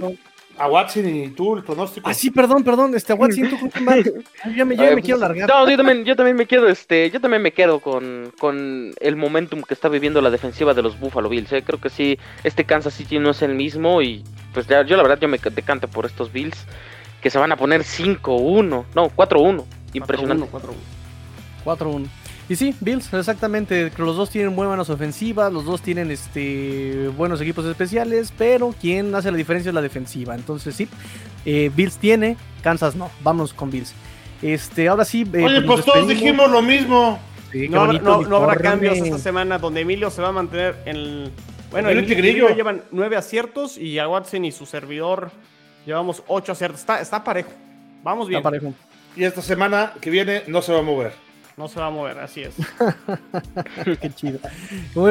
a 0.57 0.67
Watson 0.67 1.07
y 1.07 1.29
tú 1.29 1.55
el 1.55 1.63
pronóstico. 1.63 2.09
Ah, 2.09 2.13
sí, 2.13 2.31
perdón, 2.31 2.63
perdón, 2.63 2.95
este, 2.95 3.13
a 3.13 3.15
Watson, 3.15 3.49
tú 3.49 3.57
Yo 4.55 4.65
me, 4.65 4.75
yo 4.75 4.95
me 4.95 5.01
quiero 5.01 5.19
largar. 5.19 5.49
No, 5.49 5.69
yo 5.69 5.77
también, 5.77 6.05
yo 6.05 6.15
también 6.15 6.35
me 6.35 6.45
quedo, 6.45 6.67
este, 6.67 7.09
yo 7.11 7.21
también 7.21 7.41
me 7.41 7.51
quedo 7.51 7.79
con, 7.79 8.33
con 8.39 8.93
el 8.99 9.15
momentum 9.15 9.61
que 9.61 9.73
está 9.73 9.89
viviendo 9.89 10.21
la 10.21 10.29
defensiva 10.29 10.73
de 10.73 10.81
los 10.81 10.99
Buffalo 10.99 11.29
Bills. 11.29 11.51
¿eh? 11.53 11.63
Creo 11.63 11.79
que 11.79 11.89
sí, 11.89 12.17
este 12.43 12.65
Kansas 12.65 12.93
City 12.93 13.19
no 13.19 13.31
es 13.31 13.41
el 13.41 13.55
mismo 13.55 14.01
y 14.01 14.23
pues 14.53 14.67
ya, 14.67 14.83
yo 14.83 14.97
la 14.97 15.03
verdad 15.03 15.19
yo 15.19 15.27
me 15.27 15.37
decanto 15.37 15.87
por 15.87 16.05
estos 16.05 16.31
Bills 16.31 16.65
que 17.21 17.29
se 17.29 17.37
van 17.37 17.51
a 17.51 17.57
poner 17.57 17.81
5-1, 17.81 18.85
no, 18.93 19.09
4-1. 19.09 19.65
Impresionante. 19.93 20.47
4-1. 21.65 22.07
Y 22.49 22.55
sí, 22.55 22.73
Bills, 22.79 23.13
exactamente. 23.13 23.91
Los 23.97 24.15
dos 24.15 24.29
tienen 24.29 24.55
muy 24.55 24.67
buenas 24.67 24.89
ofensivas, 24.89 25.51
los 25.51 25.65
dos 25.65 25.81
tienen 25.81 26.11
este 26.11 27.09
buenos 27.17 27.41
equipos 27.41 27.65
especiales, 27.65 28.33
pero 28.37 28.73
quien 28.79 29.13
hace 29.15 29.31
la 29.31 29.37
diferencia 29.37 29.69
es 29.69 29.75
la 29.75 29.81
defensiva. 29.81 30.33
Entonces 30.33 30.73
sí, 30.73 30.87
eh, 31.45 31.69
Bills 31.75 31.97
tiene, 31.97 32.37
Kansas 32.63 32.95
no. 32.95 33.11
Vamos 33.21 33.53
con 33.53 33.69
Bills. 33.69 33.93
Este, 34.41 34.87
ahora 34.87 35.03
sí. 35.03 35.25
Eh, 35.33 35.43
Oye, 35.43 35.61
pues, 35.61 35.81
pues 35.81 35.85
todos 35.85 36.07
dijimos 36.07 36.49
lo 36.49 36.61
mismo. 36.61 37.19
no, 37.69 38.35
habrá 38.37 38.55
cambios 38.55 38.97
esta 38.97 39.17
semana 39.17 39.57
donde 39.57 39.81
Emilio 39.81 40.09
se 40.09 40.21
va 40.21 40.29
a 40.29 40.33
mantener 40.33 40.75
en 40.85 40.95
el. 40.95 41.31
Bueno, 41.69 41.89
el 41.89 42.09
Emilio 42.09 42.55
llevan 42.55 42.83
nueve 42.91 43.17
aciertos 43.17 43.77
y 43.77 43.99
a 43.99 44.07
Watson 44.07 44.45
y 44.45 44.53
su 44.53 44.65
servidor 44.65 45.31
llevamos 45.85 46.23
ocho 46.27 46.53
aciertos. 46.53 46.79
Está, 46.79 47.01
está 47.01 47.25
parejo. 47.25 47.51
Vamos 48.03 48.29
bien. 48.29 48.39
Está 48.39 48.49
parejo. 48.49 48.73
Y 49.17 49.25
esta 49.25 49.41
semana 49.41 49.91
que 49.99 50.09
viene 50.09 50.43
no 50.47 50.61
se 50.61 50.71
va 50.71 50.79
a 50.79 50.83
mover. 50.83 51.26
No 51.57 51.67
se 51.67 51.79
va 51.79 51.87
a 51.87 51.89
mover, 51.89 52.19
así 52.19 52.43
es. 52.43 52.53
qué 53.99 54.13
chido. 54.13 54.39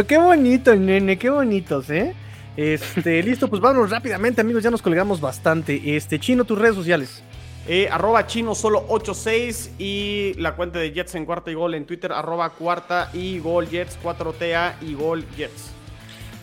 qué 0.07 0.17
bonito, 0.17 0.77
nene, 0.77 1.19
qué 1.19 1.29
bonitos, 1.29 1.91
¿eh? 1.91 2.15
Este, 2.57 3.21
listo, 3.25 3.49
pues 3.49 3.61
vámonos 3.61 3.91
rápidamente, 3.91 4.43
amigos, 4.43 4.63
ya 4.63 4.71
nos 4.71 4.81
colgamos 4.81 5.21
bastante. 5.21 5.97
Este, 5.97 6.21
Chino, 6.21 6.45
tus 6.45 6.57
redes 6.57 6.77
sociales. 6.77 7.21
Eh, 7.67 7.89
arroba 7.91 8.29
chino 8.29 8.55
solo 8.55 8.85
86 8.89 9.73
y 9.77 10.35
la 10.35 10.55
cuenta 10.55 10.79
de 10.79 10.93
Jets 10.93 11.17
en 11.17 11.27
cuarta 11.27 11.51
y 11.51 11.55
gol 11.55 11.75
en 11.75 11.85
Twitter, 11.85 12.13
arroba 12.13 12.51
cuarta 12.51 13.11
y 13.13 13.41
gol 13.41 13.69
Jets, 13.69 13.99
4TA 14.01 14.75
y 14.83 14.95
gol 14.95 15.27
Jets. 15.37 15.73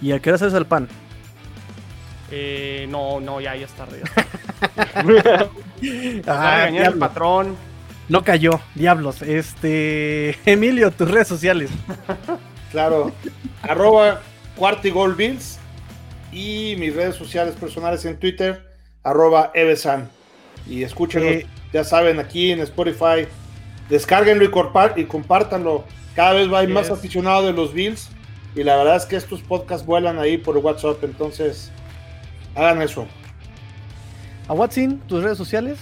¿Y 0.01 0.12
a 0.12 0.20
qué 0.20 0.32
hora 0.32 0.36
haces 0.36 0.54
el 0.54 0.66
pan? 0.66 0.89
Eh, 2.30 2.88
no, 2.89 3.22
no, 3.22 3.39
ya, 3.39 3.56
ya 3.56 3.68
es 3.68 3.72
tarde. 3.72 4.01
Ya 6.26 6.28
ah, 6.28 6.68
el 6.68 6.93
patrón. 6.95 7.56
No 8.14 8.24
cayó, 8.24 8.61
diablos. 8.76 9.24
Este. 9.24 10.38
Emilio, 10.45 10.91
tus 10.91 11.09
redes 11.09 11.28
sociales. 11.28 11.72
claro. 12.72 13.11
arroba 13.64 14.22
Bills. 15.18 15.57
Y 16.32 16.76
mis 16.78 16.95
redes 16.95 17.16
sociales 17.16 17.55
personales 17.55 18.05
en 18.05 18.20
Twitter, 18.20 18.68
arroba 19.01 19.49
Evesan. 19.55 20.11
Y 20.68 20.84
escúchenlo, 20.84 21.28
eh, 21.28 21.47
ya 21.74 21.84
saben, 21.84 22.20
aquí 22.20 22.51
en 22.51 22.59
Spotify. 22.59 23.28
Descárguenlo 23.89 24.43
y, 24.43 25.01
y 25.01 25.05
compártanlo. 25.05 25.84
Cada 26.16 26.34
vez 26.34 26.53
va 26.53 26.59
a 26.59 26.68
más 26.68 26.91
aficionado 26.91 27.47
de 27.47 27.53
los 27.53 27.74
Bills. 27.74 28.09
Y 28.53 28.61
la 28.61 28.76
verdad 28.76 28.97
es 28.97 29.07
que 29.07 29.16
estos 29.16 29.41
podcasts 29.41 29.88
vuelan 29.88 30.20
ahí 30.20 30.38
por 30.38 30.55
WhatsApp. 30.59 31.03
Entonces, 31.03 31.72
hagan 32.53 32.80
eso. 32.84 33.07
A 34.47 34.53
Watson, 34.53 34.99
tus 35.07 35.24
redes 35.24 35.39
sociales. 35.39 35.80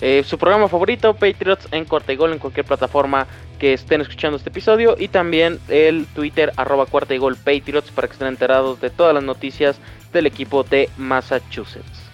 Eh, 0.00 0.22
su 0.26 0.38
programa 0.38 0.68
favorito, 0.68 1.14
Patriots 1.14 1.68
en 1.72 1.84
Corte 1.84 2.12
y 2.12 2.16
Gol, 2.16 2.32
en 2.32 2.38
cualquier 2.38 2.66
plataforma 2.66 3.26
que 3.58 3.72
estén 3.72 4.00
escuchando 4.00 4.36
este 4.36 4.50
episodio. 4.50 4.96
Y 4.98 5.08
también 5.08 5.58
el 5.68 6.06
Twitter, 6.06 6.52
arroba 6.56 6.86
Cuarta 6.86 7.14
y 7.14 7.18
Gol 7.18 7.36
Patriots, 7.36 7.90
para 7.90 8.08
que 8.08 8.12
estén 8.12 8.28
enterados 8.28 8.80
de 8.80 8.90
todas 8.90 9.14
las 9.14 9.22
noticias 9.22 9.78
del 10.12 10.26
equipo 10.26 10.62
de 10.62 10.90
Massachusetts. 10.96 12.06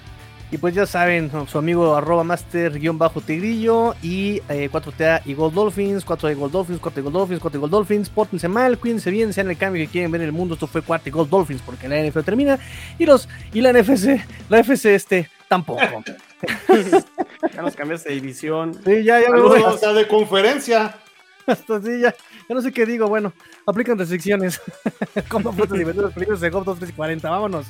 Y 0.52 0.58
pues 0.58 0.74
ya 0.74 0.84
saben, 0.84 1.30
su 1.48 1.56
amigo 1.56 1.96
arroba 1.96 2.24
master-tigrillo 2.24 3.94
y 4.02 4.38
4TA 4.40 5.20
eh, 5.20 5.22
y 5.24 5.32
Gold 5.32 5.54
Dolphins, 5.54 6.04
4 6.04 6.30
y 6.30 6.34
Gold 6.34 6.52
Dolphins, 6.52 6.78
4 6.78 7.00
y 7.00 7.02
Gold 7.04 7.16
Dolphins, 7.16 7.40
4 7.40 7.56
y 7.56 7.60
Gold 7.62 7.72
Dolphins, 7.72 8.10
pórtense 8.10 8.48
mal, 8.48 8.76
cuídense 8.76 9.10
bien, 9.10 9.32
sean 9.32 9.48
el 9.48 9.56
cambio 9.56 9.82
que 9.82 9.90
quieren 9.90 10.10
ver 10.10 10.20
en 10.20 10.26
el 10.26 10.32
mundo. 10.32 10.52
Esto 10.52 10.66
fue 10.66 10.82
4 10.82 11.08
y 11.08 11.10
Gold 11.10 11.30
Dolphins 11.30 11.62
porque 11.62 11.88
la 11.88 12.02
NFL 12.02 12.20
termina 12.20 12.58
y 12.98 13.06
los 13.06 13.30
y 13.54 13.62
la 13.62 13.72
NFC, 13.72 14.20
la 14.50 14.58
FC 14.58 14.94
este 14.94 15.30
tampoco. 15.48 15.80
ya 17.54 17.62
nos 17.62 17.76
cambiaste 17.76 18.08
de 18.08 18.14
división. 18.16 18.74
Sí, 18.84 19.04
ya, 19.04 19.20
ya 19.20 19.30
me 19.30 19.40
voy. 19.40 19.62
Hasta 19.62 19.92
de 19.92 20.06
conferencia. 20.08 20.94
Hasta 21.46 21.80
sí, 21.80 22.00
ya, 22.00 22.14
ya 22.48 22.54
no 22.54 22.62
sé 22.62 22.72
qué 22.72 22.86
digo. 22.86 23.08
Bueno, 23.08 23.32
aplican 23.66 23.98
restricciones. 23.98 24.60
Como 25.28 25.52
fotos 25.52 25.78
y 25.78 25.84
los 25.84 26.12
películas 26.12 26.40
de 26.40 26.50
GOP 26.50 26.64
2340. 26.64 27.30
Vámonos. 27.30 27.66